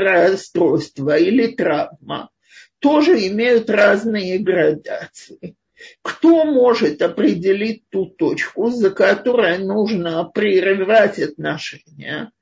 расстройство 0.00 1.16
или 1.16 1.48
травма– 1.48 2.30
тоже 2.80 3.26
имеют 3.28 3.70
разные 3.70 4.38
градации. 4.38 5.56
Кто 6.02 6.44
может 6.44 7.02
определить 7.02 7.88
ту 7.90 8.06
точку, 8.06 8.70
за 8.70 8.90
которой 8.90 9.58
нужно 9.58 10.24
прерывать 10.24 11.18
отношения? 11.18 12.32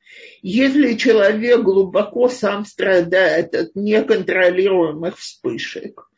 Если 0.43 0.95
человек 0.95 1.63
глубоко 1.63 2.29
сам 2.29 2.65
страдает 2.65 3.55
от 3.55 3.75
неконтролируемых 3.75 5.19
вспышек, 5.19 6.09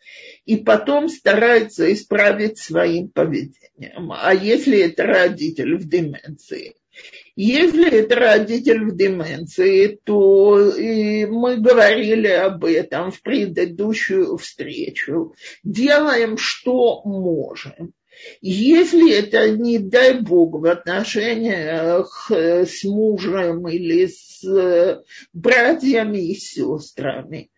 и 0.44 0.56
потом 0.56 1.08
старается 1.08 1.92
исправить 1.92 2.58
своим 2.58 3.08
поведением. 3.08 4.12
А 4.12 4.32
если 4.32 4.78
это 4.78 5.02
родитель 5.02 5.76
в 5.76 5.88
деменции, 5.88 6.76
если 7.36 7.90
это 7.90 8.14
родитель 8.16 8.86
в 8.86 8.96
деменции, 8.96 10.00
то 10.02 10.70
и 10.70 11.26
мы 11.26 11.58
говорили 11.58 12.28
об 12.28 12.64
этом 12.64 13.10
в 13.10 13.20
предыдущую 13.20 14.38
встречу. 14.38 15.34
Делаем, 15.62 16.38
что 16.38 17.02
можем. 17.04 17.92
Если 18.40 19.12
это, 19.12 19.50
не 19.50 19.78
дай 19.78 20.18
бог, 20.18 20.58
в 20.58 20.64
отношениях 20.64 22.30
с 22.30 22.82
мужем 22.84 23.68
или 23.68 24.06
с 24.06 25.02
братьями 25.34 26.30
и 26.30 26.34
сестрами, 26.34 27.50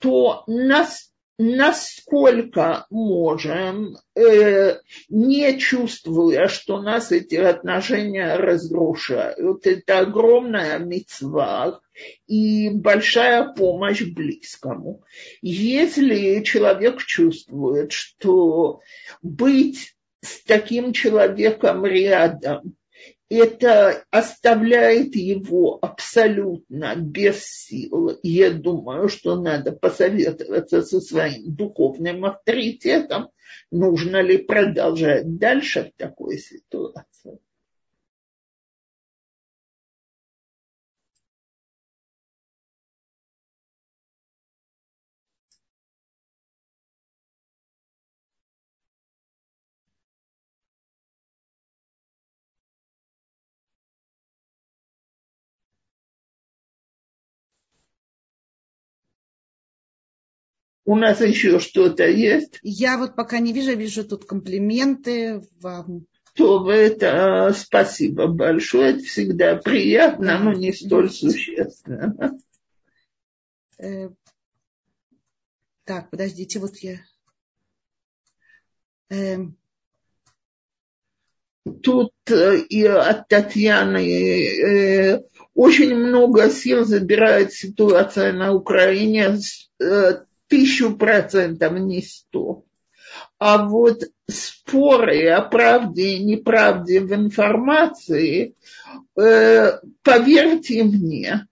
то 0.00 0.42
нас 0.48 1.09
насколько 1.42 2.84
можем, 2.90 3.96
э, 4.14 4.76
не 5.08 5.58
чувствуя, 5.58 6.48
что 6.48 6.82
нас 6.82 7.12
эти 7.12 7.36
отношения 7.36 8.36
разрушают. 8.36 9.66
Это 9.66 10.00
огромная 10.00 10.78
мецва 10.78 11.80
и 12.26 12.68
большая 12.68 13.54
помощь 13.54 14.02
близкому. 14.02 15.02
Если 15.40 16.42
человек 16.42 17.02
чувствует, 17.02 17.92
что 17.92 18.80
быть 19.22 19.94
с 20.20 20.42
таким 20.42 20.92
человеком 20.92 21.86
рядом 21.86 22.76
это 23.30 24.04
оставляет 24.10 25.14
его 25.14 25.78
абсолютно 25.80 26.96
без 26.96 27.44
сил. 27.46 28.18
Я 28.24 28.50
думаю, 28.50 29.08
что 29.08 29.40
надо 29.40 29.72
посоветоваться 29.72 30.82
со 30.82 31.00
своим 31.00 31.54
духовным 31.54 32.24
авторитетом, 32.24 33.30
нужно 33.70 34.20
ли 34.20 34.36
продолжать 34.38 35.38
дальше 35.38 35.92
в 35.94 35.98
такой 35.98 36.38
ситуации. 36.38 37.38
У 60.90 60.96
нас 60.96 61.20
еще 61.20 61.60
что-то 61.60 62.02
есть? 62.02 62.58
Я 62.64 62.98
вот 62.98 63.14
пока 63.14 63.38
не 63.38 63.52
вижу, 63.52 63.76
вижу 63.76 64.02
тут 64.02 64.24
комплименты 64.24 65.40
вам. 65.60 66.08
То 66.34 66.68
это 66.68 67.54
спасибо 67.56 68.26
большое, 68.26 68.94
это 68.94 69.04
всегда 69.04 69.54
приятно, 69.54 70.40
но 70.40 70.52
не 70.52 70.72
столь 70.72 71.08
существенно. 71.08 72.36
Э, 73.78 74.08
так, 75.84 76.10
подождите, 76.10 76.58
вот 76.58 76.76
я. 76.78 76.98
Эм. 79.10 79.56
Тут 81.84 82.12
э, 82.26 82.62
и 82.68 82.84
от 82.84 83.28
Татьяны 83.28 84.60
э, 84.60 85.22
очень 85.54 85.94
много 85.94 86.50
сил 86.50 86.84
забирает 86.84 87.52
ситуация 87.52 88.32
на 88.32 88.52
Украине 88.52 89.38
тысячу 90.50 90.96
процентов 90.96 91.72
не 91.78 92.02
сто. 92.02 92.64
А 93.38 93.64
вот 93.64 94.02
споры 94.28 95.28
о 95.28 95.42
правде 95.42 96.16
и 96.16 96.24
неправде 96.24 97.00
в 97.00 97.14
информации, 97.14 98.54
э, 99.16 99.78
поверьте 100.02 100.84
мне, 100.84 101.46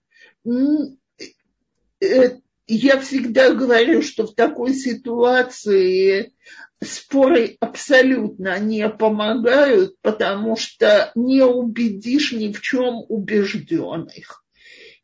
э, 2.01 2.37
я 2.67 2.99
всегда 2.99 3.53
говорю, 3.53 4.01
что 4.01 4.27
в 4.27 4.35
такой 4.35 4.73
ситуации 4.73 6.33
споры 6.81 7.57
абсолютно 7.59 8.59
не 8.59 8.87
помогают, 8.89 9.95
потому 10.01 10.55
что 10.55 11.11
не 11.15 11.41
убедишь 11.41 12.31
ни 12.31 12.53
в 12.53 12.61
чем 12.61 13.03
убежденных 13.09 14.43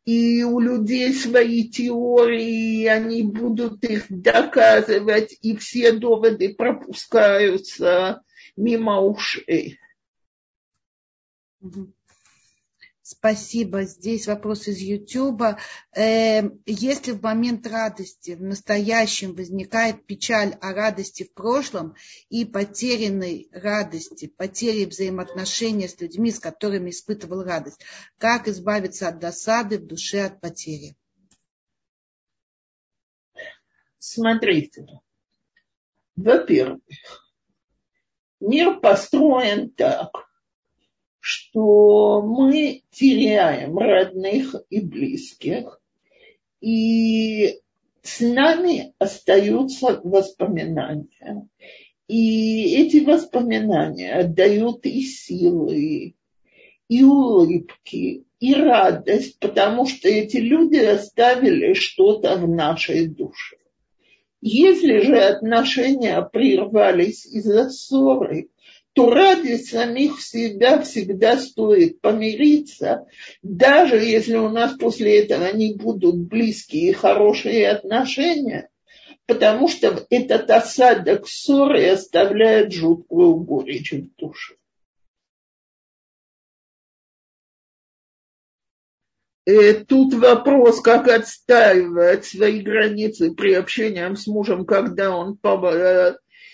и 0.06 0.44
у 0.44 0.60
людей 0.60 1.12
свои 1.12 1.68
теории, 1.68 2.86
они 2.86 3.24
будут 3.24 3.82
их 3.84 4.06
доказывать, 4.08 5.36
и 5.42 5.56
все 5.56 5.92
доводы 5.92 6.54
пропускаются 6.54 8.22
мимо 8.56 9.00
ушей. 9.00 9.80
Спасибо. 13.08 13.84
Здесь 13.84 14.26
вопрос 14.26 14.66
из 14.66 14.78
Ютуба. 14.78 15.60
Э, 15.94 16.42
если 16.66 17.12
в 17.12 17.22
момент 17.22 17.64
радости 17.64 18.32
в 18.32 18.42
настоящем 18.42 19.32
возникает 19.36 20.04
печаль 20.06 20.54
о 20.60 20.72
радости 20.72 21.22
в 21.22 21.32
прошлом 21.32 21.94
и 22.30 22.44
потерянной 22.44 23.48
радости, 23.52 24.26
потери 24.26 24.86
взаимоотношения 24.86 25.88
с 25.88 26.00
людьми, 26.00 26.32
с 26.32 26.40
которыми 26.40 26.90
испытывал 26.90 27.44
радость, 27.44 27.80
как 28.18 28.48
избавиться 28.48 29.06
от 29.06 29.20
досады 29.20 29.78
в 29.78 29.86
душе 29.86 30.22
от 30.22 30.40
потери? 30.40 30.96
Смотрите, 34.00 34.84
во-первых, 36.16 36.82
мир 38.40 38.80
построен 38.80 39.70
так, 39.70 40.25
что 41.26 42.22
мы 42.22 42.84
теряем 42.92 43.76
родных 43.76 44.54
и 44.70 44.78
близких, 44.78 45.80
и 46.60 47.58
с 48.02 48.20
нами 48.20 48.94
остаются 49.00 50.00
воспоминания. 50.04 51.48
И 52.06 52.76
эти 52.76 53.04
воспоминания 53.04 54.22
дают 54.22 54.86
и 54.86 55.00
силы, 55.02 56.14
и 56.88 57.02
улыбки, 57.02 58.24
и 58.38 58.54
радость, 58.54 59.40
потому 59.40 59.86
что 59.86 60.08
эти 60.08 60.36
люди 60.36 60.78
оставили 60.78 61.74
что-то 61.74 62.36
в 62.36 62.48
нашей 62.48 63.08
душе. 63.08 63.56
Если 64.40 65.00
же 65.00 65.18
отношения 65.18 66.22
прервались 66.22 67.26
из-за 67.26 67.68
ссоры, 67.68 68.48
то 68.96 69.10
ради 69.10 69.58
самих 69.58 70.22
себя 70.22 70.80
всегда 70.80 71.36
стоит 71.36 72.00
помириться, 72.00 73.06
даже 73.42 73.96
если 73.96 74.36
у 74.36 74.48
нас 74.48 74.72
после 74.78 75.22
этого 75.22 75.52
не 75.52 75.74
будут 75.74 76.16
близкие 76.16 76.88
и 76.88 76.94
хорошие 76.94 77.68
отношения, 77.68 78.70
потому 79.26 79.68
что 79.68 80.06
этот 80.08 80.50
осадок 80.50 81.28
ссоры 81.28 81.90
оставляет 81.90 82.72
жуткую 82.72 83.34
горечь 83.34 83.92
в 83.92 84.16
душе. 84.16 84.54
Э, 89.44 89.74
тут 89.74 90.14
вопрос, 90.14 90.80
как 90.80 91.08
отстаивать 91.08 92.24
свои 92.24 92.62
границы 92.62 93.34
при 93.34 93.52
общении 93.52 94.14
с 94.14 94.26
мужем, 94.26 94.64
когда 94.64 95.14
он 95.14 95.36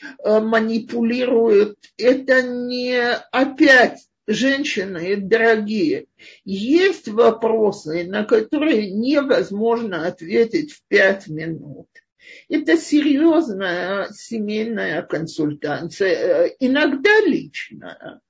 э, 0.02 0.06
э, 0.24 0.40
манипулирует. 0.40 1.76
Это 1.96 2.42
не 2.42 2.98
опять 3.30 4.06
женщины 4.26 5.16
дорогие. 5.16 6.06
Есть 6.44 7.08
вопросы, 7.08 8.04
на 8.04 8.24
которые 8.24 8.90
невозможно 8.90 10.06
ответить 10.06 10.72
в 10.72 10.82
пять 10.88 11.28
минут. 11.28 11.88
Это 12.48 12.76
серьезная 12.76 14.08
семейная 14.12 15.02
консультация, 15.02 16.46
иногда 16.58 17.20
личная. 17.26 18.20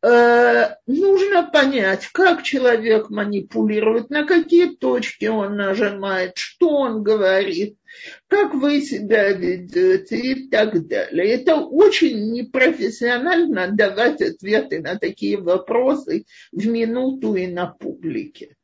Э, 0.00 0.76
нужно 0.86 1.42
понять, 1.50 2.06
как 2.12 2.44
человек 2.44 3.10
манипулирует, 3.10 4.10
на 4.10 4.24
какие 4.24 4.66
точки 4.76 5.26
он 5.26 5.56
нажимает, 5.56 6.36
что 6.36 6.68
он 6.70 7.02
говорит, 7.02 7.76
как 8.26 8.54
вы 8.54 8.80
себя 8.80 9.32
ведете 9.32 10.18
и 10.18 10.48
так 10.48 10.86
далее. 10.86 11.34
Это 11.34 11.56
очень 11.56 12.32
непрофессионально 12.32 13.70
давать 13.72 14.20
ответы 14.22 14.80
на 14.80 14.98
такие 14.98 15.38
вопросы 15.38 16.24
в 16.52 16.66
минуту 16.66 17.34
и 17.34 17.46
на 17.46 17.66
публике. 17.66 18.56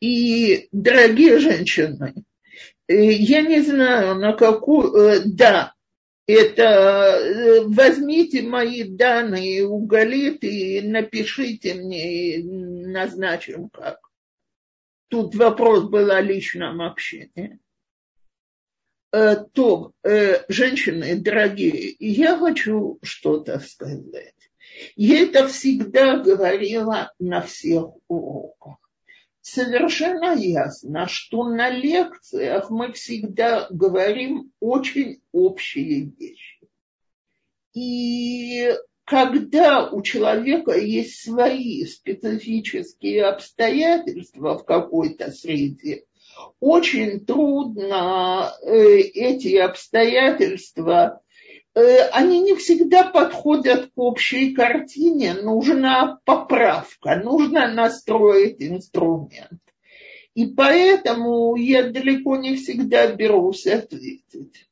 И, 0.00 0.68
дорогие 0.72 1.38
женщины, 1.38 2.14
Э, 2.88 3.12
я 3.12 3.42
не 3.42 3.60
знаю, 3.60 4.14
на 4.16 4.32
какую... 4.32 4.94
Э, 4.94 5.22
да, 5.24 5.74
это 6.26 6.62
э, 6.62 7.60
возьмите 7.66 8.42
мои 8.42 8.82
данные 8.84 9.64
у 9.64 9.86
Галит 9.86 10.42
и 10.44 10.80
напишите 10.82 11.74
мне, 11.74 12.36
и 12.36 12.42
назначим 12.42 13.68
как. 13.68 13.98
Тут 15.08 15.34
вопрос 15.34 15.84
был 15.84 16.10
о 16.10 16.20
личном 16.20 16.82
общении. 16.82 17.60
То, 19.12 19.92
женщины 20.48 21.16
дорогие, 21.16 21.94
я 22.00 22.36
хочу 22.36 22.98
что-то 23.02 23.60
сказать. 23.60 24.34
Я 24.96 25.22
это 25.22 25.48
всегда 25.48 26.18
говорила 26.18 27.12
на 27.18 27.40
всех 27.40 27.92
уроках 28.08 28.85
совершенно 29.46 30.34
ясно, 30.34 31.06
что 31.06 31.44
на 31.44 31.70
лекциях 31.70 32.68
мы 32.68 32.92
всегда 32.92 33.68
говорим 33.70 34.50
очень 34.58 35.20
общие 35.32 36.10
вещи. 36.18 36.68
И 37.72 38.74
когда 39.04 39.88
у 39.88 40.02
человека 40.02 40.76
есть 40.76 41.22
свои 41.22 41.84
специфические 41.84 43.26
обстоятельства 43.26 44.58
в 44.58 44.64
какой-то 44.64 45.30
среде, 45.30 46.06
очень 46.58 47.24
трудно 47.24 48.52
э, 48.62 48.98
эти 48.98 49.56
обстоятельства 49.56 51.20
они 51.76 52.40
не 52.40 52.54
всегда 52.54 53.04
подходят 53.04 53.90
к 53.94 53.98
общей 53.98 54.54
картине, 54.54 55.34
нужна 55.34 56.18
поправка, 56.24 57.16
нужно 57.16 57.68
настроить 57.72 58.62
инструмент. 58.62 59.60
И 60.34 60.46
поэтому 60.46 61.54
я 61.56 61.90
далеко 61.90 62.36
не 62.36 62.56
всегда 62.56 63.12
берусь 63.12 63.66
ответить. 63.66 64.68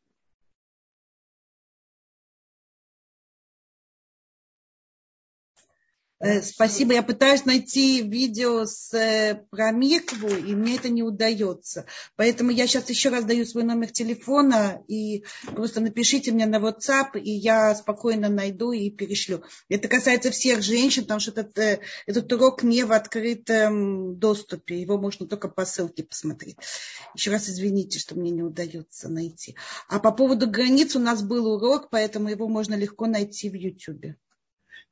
Спасибо. 6.42 6.94
Я 6.94 7.02
пытаюсь 7.02 7.44
найти 7.44 8.02
видео 8.02 8.64
с, 8.64 8.94
э, 8.94 9.44
про 9.50 9.72
Микву, 9.72 10.28
и 10.28 10.54
мне 10.54 10.76
это 10.76 10.88
не 10.88 11.02
удается. 11.02 11.86
Поэтому 12.16 12.50
я 12.50 12.66
сейчас 12.66 12.88
еще 12.88 13.10
раз 13.10 13.24
даю 13.24 13.44
свой 13.44 13.64
номер 13.64 13.90
телефона, 13.90 14.82
и 14.88 15.24
просто 15.54 15.80
напишите 15.80 16.32
мне 16.32 16.46
на 16.46 16.56
WhatsApp, 16.56 17.18
и 17.20 17.30
я 17.30 17.74
спокойно 17.74 18.28
найду 18.28 18.72
и 18.72 18.90
перешлю. 18.90 19.42
Это 19.68 19.88
касается 19.88 20.30
всех 20.30 20.62
женщин, 20.62 21.02
потому 21.02 21.20
что 21.20 21.32
этот, 21.32 21.58
э, 21.58 21.80
этот 22.06 22.32
урок 22.32 22.62
не 22.62 22.84
в 22.84 22.92
открытом 22.92 24.18
доступе. 24.18 24.80
Его 24.80 24.98
можно 24.98 25.26
только 25.26 25.48
по 25.48 25.64
ссылке 25.64 26.04
посмотреть. 26.04 26.56
Еще 27.14 27.30
раз 27.30 27.48
извините, 27.48 27.98
что 27.98 28.14
мне 28.14 28.30
не 28.30 28.42
удается 28.42 29.08
найти. 29.08 29.56
А 29.88 29.98
по 29.98 30.10
поводу 30.10 30.48
границ 30.48 30.96
у 30.96 31.00
нас 31.00 31.22
был 31.22 31.46
урок, 31.46 31.88
поэтому 31.90 32.28
его 32.28 32.48
можно 32.48 32.74
легко 32.74 33.06
найти 33.06 33.50
в 33.50 33.54
YouTube. 33.54 34.16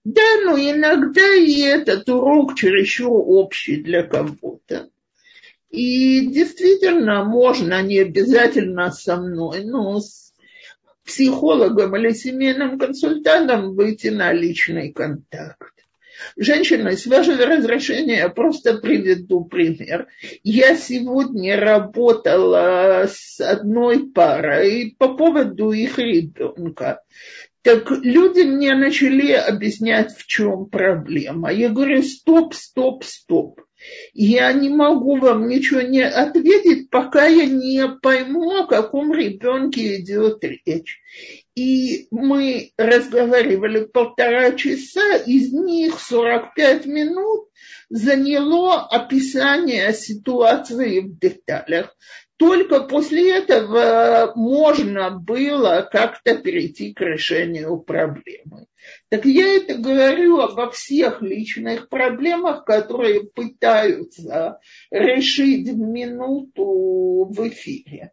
Да, 0.05 0.41
но 0.45 0.59
иногда 0.59 1.35
и 1.35 1.61
этот 1.61 2.09
урок 2.09 2.57
чересчур 2.57 3.13
общий 3.13 3.77
для 3.77 4.03
кого-то. 4.03 4.91
И 5.71 6.27
действительно, 6.27 7.25
можно 7.25 7.83
не 7.83 8.01
обязательно 8.01 8.91
со 8.91 9.17
мной, 9.17 9.65
но 9.65 10.01
с 10.01 10.35
психологом 11.05 11.97
или 11.97 12.13
семейным 12.13 12.79
консультантом 12.79 13.75
выйти 13.75 14.09
на 14.09 14.33
личный 14.33 14.93
контакт. 14.93 15.73
Женщина, 16.37 16.93
с 16.93 17.07
вашего 17.07 17.47
разрешения 17.47 18.19
я 18.19 18.29
просто 18.29 18.75
приведу 18.75 19.45
пример. 19.45 20.09
Я 20.43 20.77
сегодня 20.77 21.59
работала 21.59 23.07
с 23.09 23.41
одной 23.41 24.11
парой 24.11 24.95
по 24.99 25.15
поводу 25.15 25.73
их 25.73 25.99
ребенка. 25.99 27.03
Так 27.63 27.91
люди 27.91 28.41
мне 28.41 28.75
начали 28.75 29.33
объяснять, 29.33 30.13
в 30.17 30.27
чем 30.27 30.67
проблема. 30.67 31.53
Я 31.53 31.69
говорю, 31.69 32.03
стоп, 32.03 32.55
стоп, 32.55 33.05
стоп. 33.05 33.61
Я 34.13 34.53
не 34.53 34.69
могу 34.69 35.17
вам 35.17 35.49
ничего 35.49 35.81
не 35.81 36.03
ответить, 36.03 36.91
пока 36.91 37.27
я 37.27 37.47
не 37.47 37.89
пойму, 38.01 38.63
о 38.63 38.67
каком 38.67 39.13
ребенке 39.13 40.01
идет 40.01 40.43
речь. 40.43 41.01
И 41.55 42.09
мы 42.11 42.73
разговаривали 42.77 43.85
полтора 43.85 44.53
часа, 44.53 45.17
из 45.17 45.53
них 45.53 46.01
45 46.01 46.87
минут 46.87 47.49
заняло 47.91 48.87
описание 48.87 49.93
ситуации 49.93 51.01
в 51.01 51.19
деталях 51.19 51.95
только 52.43 52.81
после 52.81 53.39
этого 53.39 54.33
можно 54.35 55.11
было 55.11 55.89
как-то 55.89 56.37
перейти 56.37 56.93
к 56.93 57.01
решению 57.01 57.79
проблемы. 57.79 58.67
Так 59.11 59.27
я 59.27 59.59
это 59.59 59.77
говорю 59.77 60.41
обо 60.41 60.69
всех 60.73 61.23
личных 61.23 61.89
проблемах, 61.89 62.65
которые 62.65 63.23
пытаются 63.23 64.59
решить 64.91 65.69
в 65.69 65.79
минуту 65.79 67.29
в 67.31 67.49
эфире. 67.49 68.11